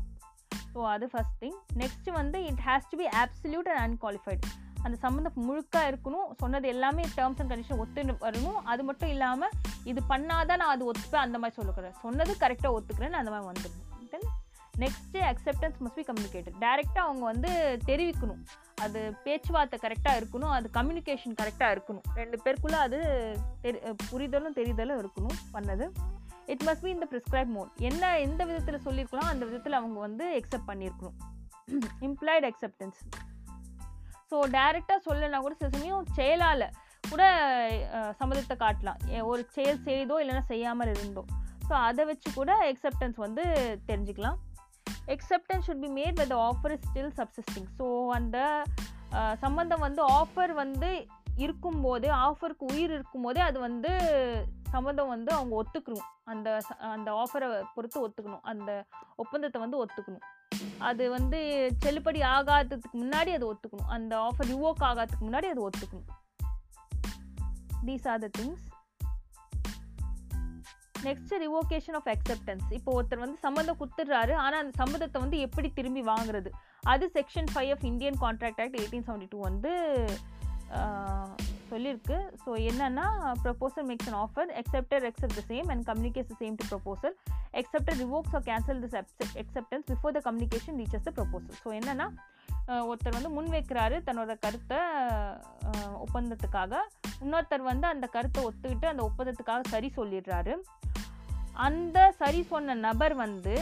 ஸோ 0.76 0.84
அது 0.94 1.08
ஃபஸ்ட் 1.14 1.40
திங் 1.42 1.58
நெக்ஸ்ட் 1.82 2.12
வந்து 2.20 2.38
it 2.52 2.64
has 2.68 2.88
to 2.92 2.98
be 3.02 3.10
absolute 3.24 3.68
and 3.74 3.84
unqualified 3.86 4.46
அந்த 4.86 4.98
சம்மந்தம் 5.04 5.38
முழுக்க 5.50 5.76
இருக்கணும். 5.92 6.28
சொன்னது 6.42 6.68
எல்லாமே 6.72 7.04
டேர்ம்ஸ் 7.18 7.40
அண்ட் 7.42 7.52
கண்டிஷன் 7.52 7.80
ஒத்து 7.84 8.02
வரணும். 8.26 8.58
அது 8.72 8.82
மட்டும் 8.90 9.12
இல்லாமல் 9.14 9.54
இது 9.92 10.02
பண்ணாதான் 10.10 10.62
நான் 10.62 10.74
அது 10.76 10.84
ஒத்துப்பேன் 10.92 11.26
அந்த 11.28 11.38
மாதிரி 11.42 11.58
சொல்லுக்கிறேன் 11.60 11.96
சொன்னது 12.02 12.34
கரெக்டாக 12.44 12.76
ஒத்துக்கிறேன்னு 12.78 13.22
அந்த 13.22 13.32
மாதிரி 13.34 13.48
வந்துடணும் 13.52 14.10
then 14.14 14.28
next 14.84 15.20
acceptance 15.32 15.78
must 15.84 16.00
be 16.00 16.06
communicated 16.08 16.58
டேரெக்டாக 16.64 17.06
அவங்க 17.08 17.24
வந்து 17.32 17.52
தெரிவிக்கணும். 17.90 18.42
அது 18.86 19.02
பேச்சுவார்த்தை 19.26 19.78
கரெக்டாக 19.86 20.20
இருக்கணும். 20.22 20.54
அது 20.58 20.70
கம்யூனிகேஷன் 20.78 21.38
கரெக்டாக 21.42 21.76
இருக்கணும். 21.76 22.06
ரெண்டு 22.22 22.40
பேருக்குள்ளே 22.46 22.80
அது 22.88 23.00
தெரி 23.62 23.80
புரிதலும் 24.12 24.58
தெரிதலும் 24.60 25.02
இருக்கணும். 25.04 25.38
பண்ணது. 25.54 25.88
இட் 26.54 26.64
மஸ்ட் 26.68 26.84
பி 26.86 26.92
இந்த 26.96 27.08
ப்ரிஸ்கிரைப் 27.12 27.52
மோட் 27.58 27.72
என்ன 27.90 28.12
எந்த 28.26 28.42
விதத்தில் 28.50 28.84
சொல்லியிருக்கலாம் 28.88 29.30
அந்த 29.34 29.44
விதத்தில் 29.50 29.80
அவங்க 29.80 29.98
வந்து 30.08 30.26
எக்ஸப்ட் 30.40 30.70
பண்ணியிருக்கணும். 30.72 31.18
இம்ப்ளாய்டு 32.08 32.48
அக்செப்டன்ஸ் 32.52 33.00
ஸோ 34.32 34.38
டைரெக்டாக 34.58 35.00
சொல்லலைன்னா 35.08 35.40
கூட 35.46 35.56
சில 35.60 35.70
சமயம் 35.76 36.08
செயலால் 36.20 36.66
கூட 37.12 37.24
சம்மதத்தை 38.20 38.56
காட்டலாம். 38.64 39.00
ஒரு 39.32 39.42
செயல் 39.56 39.84
செய்தோ 39.88 40.16
இல்லைன்னா 40.22 40.44
செய்யாமல் 40.52 40.92
இருந்தோ. 40.96 41.24
ஸோ 41.68 41.74
அதை 41.88 42.04
வச்சு 42.10 42.30
கூட 42.40 42.52
எக்ஸப்டன்ஸ் 42.72 43.20
வந்து 43.26 43.44
தெரிஞ்சுக்கலாம். 43.90 44.40
Acceptance 45.16 45.66
should 45.68 45.84
be 45.86 45.92
made 46.00 46.20
with 46.22 46.36
offer 46.48 46.74
is 46.76 46.86
still 46.90 47.14
subsisting 47.20 47.70
so 47.80 47.88
அந்த 48.18 48.38
சம்மந்தம் 49.44 49.84
வந்து 49.88 50.02
ஆஃபர் 50.20 50.54
வந்து 50.64 50.90
இருக்கும்போது 51.36 52.08
ஆஃபருக்கு 52.14 52.66
உயிர் 52.72 52.92
இருக்கும்போதே 52.92 53.42
அது 53.42 53.60
வந்து 53.60 53.92
சம்மந்தம் 54.70 55.08
வந்து 55.08 55.32
அவங்க 55.32 55.54
ஒத்துக்கணும். 55.62 56.08
அந்த 56.24 56.62
அந்த 56.80 57.10
ஆஃபரை 57.12 57.64
பொறுத்து 57.76 58.08
ஒத்துக்கணும். 58.08 58.42
அந்த 58.42 58.86
ஒப்பந்தத்தை 59.16 59.62
வந்து 59.62 59.86
ஒத்துக்கணும். 59.86 60.26
அது 60.78 61.10
வந்து 61.10 61.40
செல்லுபடி 61.86 62.22
ஆகாததுக்கு 62.36 62.90
முன்னாடி 62.94 63.32
அது 63.38 63.54
ஒத்துக்கணும். 63.54 63.92
அந்த 63.98 64.18
ஆஃபர் 64.18 64.50
ரிவோக் 64.54 64.86
ஆகாததுக்கு 64.90 65.26
முன்னாடி 65.28 65.50
அது 65.54 65.70
ஒத்துக்கணும். 65.70 66.08
These 67.86 68.08
are 68.12 68.20
the 68.20 68.30
things 68.40 68.66
next 71.04 71.34
revocation 71.42 71.98
of 72.00 72.08
acceptance 72.14 72.68
இப்போ 72.70 72.92
ஒருத்தர் 73.02 73.24
வந்து 73.24 73.38
சம்மந்தம் 73.38 73.78
கொடுத்துட்றாரு. 73.80 74.34
ஆனால் 74.34 74.62
அந்த 74.64 74.84
சம்மந்தத்தை 74.84 75.20
வந்து 75.20 75.40
எப்படி 75.40 75.70
திரும்பி 75.74 76.02
வாங்குறது? 76.02 76.50
அது 76.82 77.12
section 77.14 77.52
five 77.56 77.72
of 77.72 77.84
Indian 77.84 78.18
contract 78.22 78.62
act 78.64 78.80
eighteen 78.80 79.06
seventy 79.08 79.28
two 79.30 79.40
வந்து 79.40 79.72
சொல்லியிருக்கு 81.70 82.18
ஸோ 82.44 82.52
என்னென்னா 82.70 83.06
proposal 83.44 83.86
makes 83.88 84.10
an 84.12 84.20
offer 84.20 84.50
acceptor 84.60 85.06
accept 85.10 85.38
the 85.40 85.44
same 85.50 85.70
and 85.70 85.84
communicates 85.86 86.30
the 86.32 86.36
same 86.42 86.56
to 86.56 86.66
proposal 86.72 87.16
acceptor 87.54 87.98
revokes 87.98 88.36
or 88.36 88.46
cancel 88.46 88.82
this 88.84 88.96
acceptance 89.44 89.86
before 89.92 90.16
the 90.18 90.22
communication 90.26 90.78
reaches 90.80 91.08
the 91.10 91.14
proposal 91.14 91.58
so 91.64 91.72
என்னென்னா 91.80 92.08
ஒருத்தர் 92.86 93.18
வந்து 93.18 93.30
முன் 93.30 93.52
வைக்கிறாரு 93.52 93.98
தன்னோட 94.04 94.34
கருத்தை 94.40 94.80
ஒப்பந்தத்துக்காக 96.06 96.74
இன்னொருத்தர் 97.22 97.64
வந்து 97.64 97.88
அந்த 97.88 98.08
கருத்தை 98.08 98.44
ஒத்துக்கிட்டு 98.44 98.88
அந்த 98.88 99.04
ஒப்பந்தத்துக்காக 99.04 99.66
சரி 99.70 99.90
சொல்லிடுறாரு 99.96 100.54
அந்த 101.66 101.98
சரி 102.18 102.42
சொன்ன 102.44 102.76
நபர் 102.82 103.14
வந்து 103.16 103.54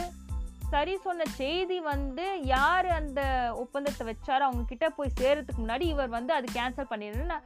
சரி 0.70 0.98
சொன்ன 0.98 1.24
செய்தி 1.24 1.80
வந்து 1.80 2.40
யார் 2.44 2.86
அந்த 2.86 3.20
ஒப்பந்தத்தை 3.56 4.06
வச்சாரோ 4.06 4.40
அவங்க 4.40 4.64
கிட்ட 4.66 4.90
போய் 4.90 5.12
சேரத்துக்கு 5.20 5.66
முன்னாடி 5.66 5.80
இவர் 5.80 6.08
வந்து 6.08 6.32
அது 6.34 6.46
கேன்சல் 6.52 6.90
பண்ணிடுன்னு 6.90 7.36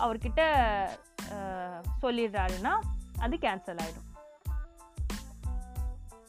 அவர்கிட்ட 0.00 0.42
சொல்லிடுறாருன்னா 2.02 2.72
அது 3.18 3.36
கேன்சல் 3.36 3.78
ஆகிடும் 3.78 4.10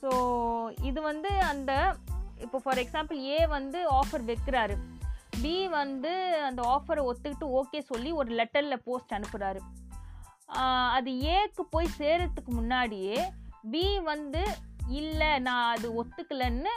ஸோ 0.02 0.10
இது 0.82 1.02
வந்து 1.02 1.30
அந்த 1.30 1.96
இப்போ 2.38 2.60
ஃபார் 2.60 2.78
எக்ஸாம்பிள் 2.78 3.18
ஏ 3.18 3.48
வந்து 3.48 3.92
ஆஃபர் 3.94 4.26
வைக்கிறாரு. 4.26 4.78
பி 5.42 5.68
வந்து 5.68 6.36
அந்த 6.44 6.62
ஆஃபரை 6.62 7.12
ஒத்துக்கிட்டு 7.12 7.62
ஓகே 7.62 7.80
சொல்லி 7.80 8.12
ஒரு 8.12 8.36
லெட்டரில் 8.36 8.84
போஸ்ட் 8.86 9.14
அனுப்புகிறாரு 9.14 9.60
அது 10.92 11.12
ஏக்கு 11.12 11.62
போய் 11.70 11.88
சேரத்துக்கு 11.98 12.52
முன்னாடியே 12.52 13.32
பி 13.72 14.00
வந்து 14.00 14.58
இல்லை 15.00 15.32
நான் 15.48 15.72
அது 15.76 15.88
ஒத்துக்கலைன்னு 16.02 16.74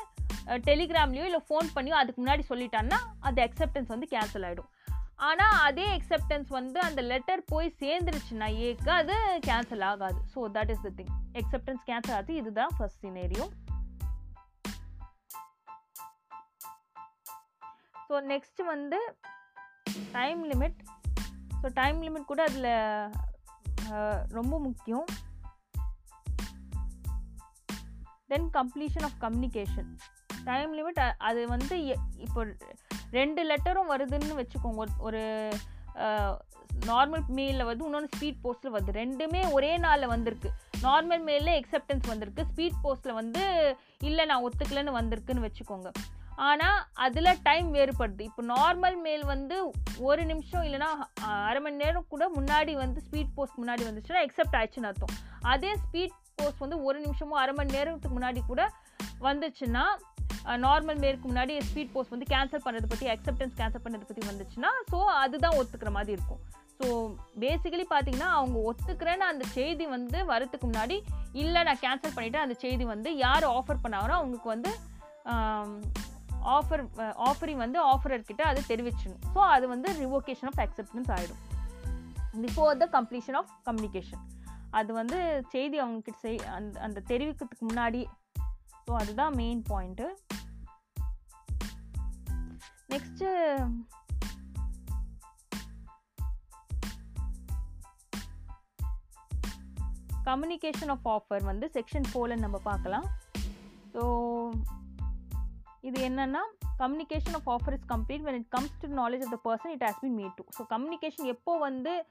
டெலிகிராம்லேயோ 0.69 1.27
இல்லை 1.29 1.43
ஃபோன் 1.49 1.69
பண்ணியோ 1.77 1.97
அதுக்கு 2.01 2.21
முன்னாடி 2.23 2.45
சொல்லிட்டான்னா 2.51 2.99
அது 3.29 3.39
அக்செப்டன்ஸ் 3.47 3.93
வந்து 3.95 4.09
கேன்சல் 4.15 4.47
ஆகிடும் 4.49 4.71
ஆனால் 5.29 5.55
அதே 5.69 5.87
அக்செப்டன்ஸ் 5.95 6.51
வந்து 6.57 6.79
அந்த 6.81 7.01
லெட்டர் 7.13 7.43
போய் 7.53 7.69
சேர்ந்துருச்சுன்னா 7.81 8.49
ஏக்கு 8.67 8.91
அது 8.99 9.15
கேன்சல் 9.47 9.85
ஆகாது. 9.91 10.19
So 10.35 10.41
that 10.57 10.71
is 10.75 10.85
the 10.87 10.91
thing 10.99 11.15
acceptance 11.41 11.83
cancel 11.89 12.17
ஆகுது. 12.19 12.35
இதுதான் 12.41 12.75
ஃபர்ஸ்ட் 12.77 13.03
சினேரியோ 13.07 13.47
ஸோ 18.09 18.21
நெக்ஸ்ட் 18.33 18.63
வந்து 18.75 18.99
time 20.13 20.43
limit 20.53 20.79
so 21.63 21.69
time 21.81 21.99
limit 22.07 22.31
கூட 22.33 22.43
அதில் 22.49 22.71
ரொம்ப 24.39 24.55
முக்கியம். 24.67 25.07
Then 28.29 28.51
completion 28.53 29.03
of 29.03 29.19
communication 29.21 29.99
time 30.45 30.79
limit 30.79 31.13
அது 31.19 31.49
வந்து 31.49 31.87
எ- 31.87 31.97
இப்போ 32.17 32.47
ரெண்டு 33.11 33.55
லெட்டரும் 33.55 33.91
வருதுன்னு 33.91 34.37
வச்சுக்கோங்க. 34.37 34.77
ஒரு- 34.77 34.99
ஒரு 34.99 35.51
நார்மல் 36.87 37.23
மெயிலில் 37.35 37.65
வந்து 37.65 37.85
இன்னொன்று 37.85 38.09
ஸ்பீட் 38.19 38.37
போஸ்ட்டில் 38.45 38.73
வருது. 38.73 38.93
ரெண்டுமே 38.93 39.53
ஒரே 39.53 39.77
நாளில் 39.77 40.07
வந்திருக்கு. 40.07 40.53
நார்மல் 40.83 41.23
மெயிலில் 41.23 41.63
எக்ஸப்டன்ஸ் 41.63 42.07
வந்திருக்கு. 42.07 42.45
ஸ்பீட் 42.55 42.73
போஸ்ட்டில் 42.85 43.13
வந்து 43.13 43.77
இல்லை 43.99 44.25
நான் 44.25 44.45
ஒத்துக்கலைன்னு 44.45 45.01
வந்திருக்குன்னு 45.01 45.51
வச்சுக்கோங்க. 45.51 45.93
ஆனால் 46.37 46.85
அதில் 46.93 47.43
டைம் 47.43 47.75
வேறுபடுது. 47.75 48.21
இப்போ 48.21 48.43
நார்மல் 48.43 49.01
மெயில் 49.01 49.25
வந்து 49.25 49.71
ஒரு 49.99 50.25
நிமிஷம் 50.25 50.63
இல்லைன்னா 50.63 50.89
அரை 51.23 51.61
மணி 51.61 51.77
நேரம் 51.77 52.05
கூட 52.09 52.31
முன்னாடி 52.35 52.73
வந்து 52.73 53.03
ஸ்பீட் 53.11 53.33
போஸ்ட் 53.35 53.59
முன்னாடி 53.59 53.83
வந்துச்சுன்னா 53.83 54.29
எக்ஸப்ட் 54.29 54.53
ஆயிடுச்சுன்னு 54.53 54.85
அர்த்தம். 54.85 55.17
அதே 55.41 55.75
ஸ்பீட் 55.75 56.27
போஸ்ட் 56.41 56.63
வந்து 56.65 56.79
ஒரு 56.89 56.99
நிமிஷமோ 57.07 57.37
அரை 57.43 57.55
மணி 57.59 57.77
நேரத்துக்கு 57.77 58.17
முன்னாடி 58.19 58.41
கூட 58.51 58.63
வந்துச்சுன்னா 59.29 59.85
நார்மல் 60.65 61.01
மேருக்கு 61.03 61.29
முன்னாடி 61.31 61.55
ஸ்பீட் 61.69 61.93
போஸ்ட் 61.95 62.15
வந்து 62.15 62.29
கேன்சல் 62.35 62.65
பண்ணுறது 62.67 62.91
பற்றி 62.93 63.07
அக்செப்டன்ஸ் 63.15 63.57
கேன்சல் 63.61 63.83
பண்ணுறது 63.85 64.09
பற்றி 64.11 64.25
வந்துச்சுன்னா 64.31 64.71
ஸோ 64.91 64.99
அதுதான் 65.23 65.57
ஒத்துக்கிற 65.61 65.91
மாதிரி 65.97 66.13
இருக்கும். 66.17 66.41
ஸோ 66.79 66.87
பேசிக்கலி 67.43 67.87
பார்த்தீங்கன்னா 67.93 68.29
அவங்க 68.39 68.59
ஒத்துக்கிறேன்னு 68.71 69.27
அந்த 69.33 69.45
செய்தி 69.57 69.87
வந்து 69.95 70.19
வரத்துக்கு 70.33 70.67
முன்னாடி 70.71 70.97
இல்லை 71.43 71.63
நான் 71.69 71.83
கேன்சல் 71.85 72.15
பண்ணிவிட்டு 72.17 72.45
அந்த 72.45 72.57
செய்தி 72.65 72.85
வந்து 72.95 73.13
யார் 73.25 73.47
ஆஃபர் 73.57 73.83
பண்ணாங்களோ 73.85 74.17
அவங்களுக்கு 74.19 74.51
வந்து 74.55 74.73
ஆஃபர் 76.57 76.83
ஆஃபரிங் 77.29 77.63
வந்து 77.65 77.79
ஆஃபரர்கிட்ட 77.93 78.43
அது 78.51 78.61
தெரிவிச்சிடணும். 78.73 79.23
ஸோ 79.35 79.41
அது 79.55 79.65
வந்து 79.75 79.89
ரிவோகேஷன் 80.03 80.51
ஆஃப் 80.53 80.61
அக்செப்டன்ஸ் 80.67 81.11
ஆகிடும் 81.17 81.43
before 82.45 82.79
the 82.83 82.87
completion 82.97 83.39
of 83.41 83.53
communication 83.69 84.23
அது 84.71 84.93
வந்து 84.93 85.45
செய்தி 85.49 85.81
அவங்கக்கிட்ட 85.81 86.19
செய் 86.19 86.39
அந்த 86.39 86.81
அந்த 86.81 87.03
தெரிவிக்கிறதுக்கு 87.07 87.69
முன்னாடி. 87.73 88.07
ஸோ 88.87 88.95
அதுதான் 88.95 89.35
main 89.35 89.63
point 89.69 90.09
next 92.89 93.29
communication 100.25 100.89
of 100.89 101.09
offer 101.09 101.45
வந்து 101.45 101.71
செக்ஷன் 101.73 102.09
ஃபோரில் 102.15 102.39
நம்ம 102.39 102.59
பார்க்கலாம். 102.59 103.07
ஸோ 103.95 104.03
இது 105.81 106.09
என்னென்னா 106.09 106.41
communication 106.79 107.37
of 107.39 107.49
offer 107.49 107.73
is 107.73 107.87
complete 107.89 108.25
when 108.25 108.35
it 108.35 108.49
comes 108.49 108.79
to 108.81 108.89
knowledge 108.89 109.25
of 109.27 109.33
the 109.35 109.39
person 109.45 109.71
it 109.71 109.85
has 109.85 110.01
been 110.01 110.15
meet 110.15 110.37
to. 110.37 110.45
So 110.59 110.67
communication 110.69 111.25
எப்போ 111.25 111.59
வந்து 111.59 112.07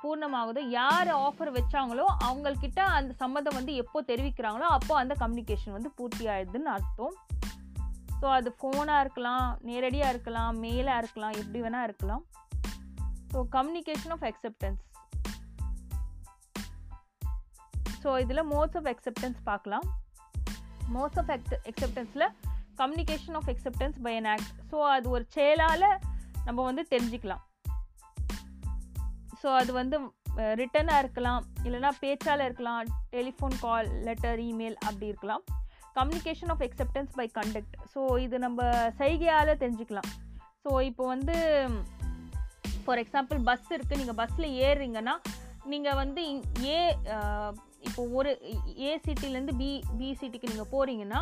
பூர்ணமாகுதோ. 0.00 0.60
யார் 0.78 1.10
ஆஃபர் 1.26 1.50
வச்சாங்களோ 1.56 2.06
அவங்கக்கிட்ட 2.26 2.80
அந்த 2.98 3.12
சம்மதம் 3.22 3.56
வந்து 3.58 3.72
எப்போ 3.82 3.98
தெரிவிக்கிறாங்களோ 4.10 4.68
அப்போ 4.76 4.92
அந்த 4.96 5.14
கம்யூனிகேஷன் 5.22 5.76
வந்து 5.76 5.90
பூர்த்தி 5.98 6.26
ஆயிடுதுன்னு 6.34 6.70
அர்த்தம். 6.76 7.16
ஸோ 8.20 8.28
அது 8.36 8.48
ஃபோனாக 8.58 9.02
இருக்கலாம் 9.04 9.46
நேரடியாக 9.68 10.12
இருக்கலாம் 10.14 10.62
மெயிலாக 10.62 11.02
இருக்கலாம் 11.02 11.36
எப்படி 11.42 11.60
வேணால் 11.64 11.86
இருக்கலாம். 11.88 12.22
So 13.32 13.40
communication 13.56 14.14
of 14.16 14.24
acceptance 14.30 14.80
so 18.02 18.10
இதில் 18.24 18.48
மோட்ஸ் 18.52 18.76
ஆஃப் 18.78 18.88
அக்செப்டன்ஸ் 18.92 19.40
பார்க்கலாம். 19.50 19.86
Modes 20.94 21.18
of 21.22 21.30
அக்செப்டன்ஸில் 21.70 22.28
communication 22.80 23.36
of 23.40 23.48
acceptance 23.52 23.98
by 24.06 24.16
an 24.20 24.30
act 24.34 24.52
so 24.70 24.76
அது 24.96 25.06
ஒரு 25.16 25.24
செயலால் 25.36 25.88
நம்ம 26.44 26.58
வந்து 26.62 26.84
தெரிஞ்சுக்கலாம். 26.94 27.42
ஸோ 29.42 29.48
அது 29.60 29.70
வந்து 29.80 29.96
ரிட்டனாக 30.60 31.02
இருக்கலாம் 31.02 31.42
இல்லைனா 31.66 31.90
பேச்சால் 32.02 32.44
இருக்கலாம் 32.46 32.90
டெலிஃபோன் 33.14 33.56
கால் 33.64 33.88
லெட்டர் 34.08 34.40
இமெயில் 34.50 34.76
அப்படி 34.88 35.06
இருக்கலாம். 35.12 35.42
Communication 35.98 36.52
of 36.54 36.64
acceptance 36.66 37.12
by 37.20 37.26
conduct 37.38 37.74
so 37.94 38.00
இது 38.24 38.36
நம்ம 38.46 38.68
சைகையால் 39.00 39.58
தெரிஞ்சுக்கலாம். 39.62 40.10
ஸோ 40.64 40.70
இப்போ 40.90 41.04
வந்து 41.14 41.36
ஃபார் 42.84 43.00
எக்ஸாம்பிள் 43.02 43.38
பஸ் 43.48 43.72
இருக்குது 43.76 44.00
நீங்கள் 44.02 44.18
பஸ்ஸில் 44.20 44.48
ஏறுறீங்கன்னா 44.66 45.14
நீங்கள் 45.72 45.98
வந்து 46.02 46.22
ஏ 46.68 46.78
இப்போ 47.88 48.02
ஒரு 48.18 48.30
ஏ 48.86 48.92
சிட்டிலேருந்து 49.06 49.54
பி 49.60 49.70
பி 49.98 50.08
சிட்டிக்கு 50.20 50.50
நீங்கள் 50.52 50.70
போகிறீங்கன்னா 50.74 51.20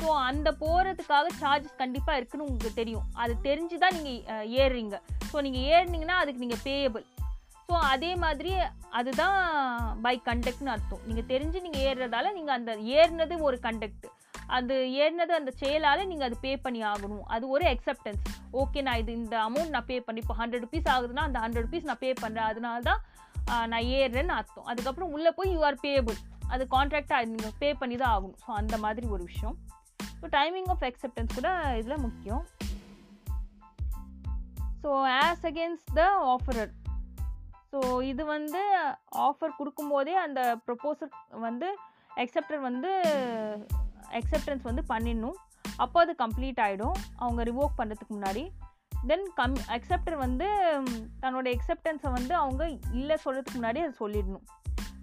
ஸோ 0.00 0.08
அந்த 0.28 0.48
போகிறதுக்காக 0.62 1.26
சார்ஜஸ் 1.40 1.80
கண்டிப்பாக 1.80 2.18
இருக்குன்னு 2.18 2.46
உங்களுக்கு 2.46 2.78
தெரியும். 2.80 3.04
அது 3.22 3.34
தெரிஞ்சு 3.48 3.76
தான் 3.82 3.96
நீங்கள் 3.98 4.48
ஏறுறீங்க. 4.62 4.96
ஸோ 5.30 5.36
நீங்கள் 5.46 5.66
ஏறினீங்கன்னா 5.74 6.16
அதுக்கு 6.22 6.44
நீங்கள் 6.44 6.64
பேயபிள் 6.68 7.04
ஸோ 7.72 7.78
அதே 7.90 8.08
மாதிரி 8.22 8.50
அதுதான் 8.98 9.36
பை 10.04 10.12
கண்டக்ட்னு 10.26 10.72
அர்த்தம். 10.72 11.04
நீங்கள் 11.08 11.26
தெரிஞ்சு 11.30 11.58
நீங்கள் 11.66 11.84
ஏறுறதால 11.90 12.32
நீங்கள் 12.38 12.56
அந்த 12.56 12.72
ஏறினது 12.96 13.34
ஒரு 13.48 13.56
கண்டக்ட் 13.66 14.06
அது 14.56 14.74
ஏறினது 15.02 15.32
அந்த 15.36 15.50
செயலால் 15.60 16.02
நீங்கள் 16.10 16.26
அது 16.28 16.36
பே 16.44 16.52
பண்ணி 16.64 16.80
ஆகணும். 16.90 17.22
அது 17.34 17.44
ஒரு 17.54 17.64
அக்செப்டன்ஸ் 17.70 18.24
ஓகே 18.62 18.82
நான் 18.86 19.00
இது 19.02 19.12
இந்த 19.20 19.36
அமௌண்ட் 19.44 19.72
நான் 19.76 19.88
பே 19.90 19.96
பண்ணி 20.08 20.22
இப்போ 20.24 20.36
ஹண்ட்ரட் 20.40 20.64
ருபீஸ் 20.66 20.90
ஆகுதுன்னா 20.94 21.24
அந்த 21.28 21.40
ஹண்ட்ரட் 21.44 21.66
ருபீஸ் 21.66 21.88
நான் 21.90 22.02
பே 22.02 22.10
பண்ணுறேன் 22.22 22.48
அதனால 22.50 22.82
தான் 22.90 23.00
நான் 23.72 23.86
ஏறுறேன்னு 24.00 24.36
அர்த்தம். 24.40 24.68
அதுக்கப்புறம் 24.72 25.14
உள்ளே 25.18 25.32
போய் 25.38 25.52
யூ 25.54 25.62
ஆர் 25.70 25.80
பேபிள் 25.86 26.18
அது 26.54 26.66
கான்ட்ராக்டாக 26.76 27.30
நீங்கள் 27.32 27.56
பே 27.62 27.70
பண்ணி 27.82 27.98
தான் 28.02 28.12
ஆகணும். 28.16 28.38
ஸோ 28.44 28.50
அந்த 28.60 28.78
மாதிரி 28.84 29.08
ஒரு 29.16 29.24
விஷயம். 29.30 29.56
ஸோ 30.20 30.28
டைமிங் 30.38 30.70
ஆஃப் 30.76 30.86
அக்செப்டன்ஸ் 30.90 31.36
கூட 31.38 31.48
இதில் 31.80 32.04
முக்கியம். 32.06 32.44
So 34.84 34.92
as 35.24 35.48
against 35.52 35.90
the 36.00 36.04
offerer 36.36 36.72
so 37.72 37.78
இது 38.10 38.22
வந்து 38.34 38.62
ஆஃபர் 39.26 39.56
கொடுக்கும்போதே 39.58 40.14
அந்த 40.24 40.40
ப்ரொப்போசல் 40.66 41.12
வந்து 41.46 41.68
அக்செப்டர் 42.22 42.60
வந்து 42.68 42.90
அக்செப்டன்ஸ் 44.18 44.64
வந்து 44.70 44.82
பண்ணிடணும். 44.90 45.38
அப்போ 45.84 45.98
அது 46.04 46.12
கம்ப்ளீட் 46.24 46.60
ஆகிடும் 46.64 46.96
அவங்க 47.24 47.42
ரிவோக் 47.50 47.78
பண்ணுறதுக்கு 47.78 48.16
முன்னாடி. 48.16 48.42
தென் 49.10 49.24
கம் 49.38 49.56
அக்செப்டர் 49.76 50.16
வந்து 50.24 50.48
தன்னோட 51.22 51.46
அக்செப்டன்ஸை 51.54 52.10
வந்து 52.18 52.34
அவங்க 52.42 52.62
இல்லை 53.00 53.16
சொல்கிறதுக்கு 53.24 53.58
முன்னாடி 53.60 53.80
அதை 53.84 53.94
சொல்லிடணும். 54.02 54.44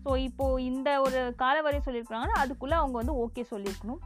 ஸோ 0.03 0.11
இப்போது 0.27 0.63
இந்த 0.71 0.89
ஒரு 1.05 1.21
கால 1.43 1.55
வரையும் 1.65 1.87
சொல்லியிருக்கிறாங்கன்னா 1.87 2.37
அதுக்குள்ளே 2.43 2.75
அவங்க 2.81 2.95
வந்து 3.01 3.15
ஓகே 3.23 3.43
சொல்லியிருக்கணும். 3.53 4.01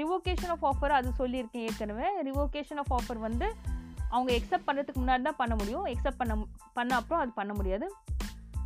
ரிவோகேஷன் 0.00 0.52
ஆஃப் 0.54 0.66
ஆஃபர் 0.70 0.98
அது 0.98 1.08
சொல்லியிருக்கேன் 1.20 1.64
ஏற்கனவே. 1.68 2.08
ரிவோகேஷன் 2.28 2.80
ஆஃப் 2.82 2.92
ஆஃபர் 2.98 3.20
வந்து 3.28 3.46
அவங்க 4.10 4.30
எக்ஸப்ட் 4.38 4.68
பண்ணுறதுக்கு 4.68 5.02
முன்னாடி 5.02 5.24
தான் 5.28 5.40
பண்ண 5.42 5.54
முடியும். 5.54 5.86
எக்ஸப்ட் 5.86 6.20
பண்ண 6.22 6.34
பண்ண 6.78 6.94
அப்புறம் 7.00 7.22
அது 7.24 7.32
பண்ண 7.40 7.52
முடியாது. 7.52 7.88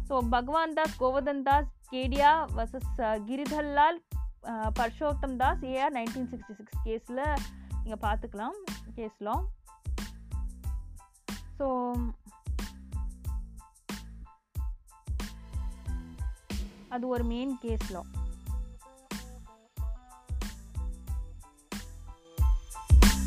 So 0.08 0.14
Bhagwan 0.28 0.74
Das 0.78 0.96
Govardhan 1.02 1.42
Das 1.42 1.70
Kedia 1.92 2.30
versus 2.56 2.98
Giridharlal 3.28 3.98
Parshottam 4.78 5.36
Das 5.42 5.62
AR 5.70 5.94
nineteen 5.98 6.28
sixty 6.32 6.54
six 6.58 6.82
கேஸில் 6.86 7.22
நீங்கள் 7.84 8.02
பார்த்துக்கலாம் 8.06 8.58
கேஸ்லாம் 8.96 9.44
ஸோ 11.58 11.68
அது 16.88 17.06
ஒரு 17.14 17.24
மெயின் 17.32 17.54
கேஸ்லாம் 17.64 18.10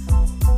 thank 0.09 0.56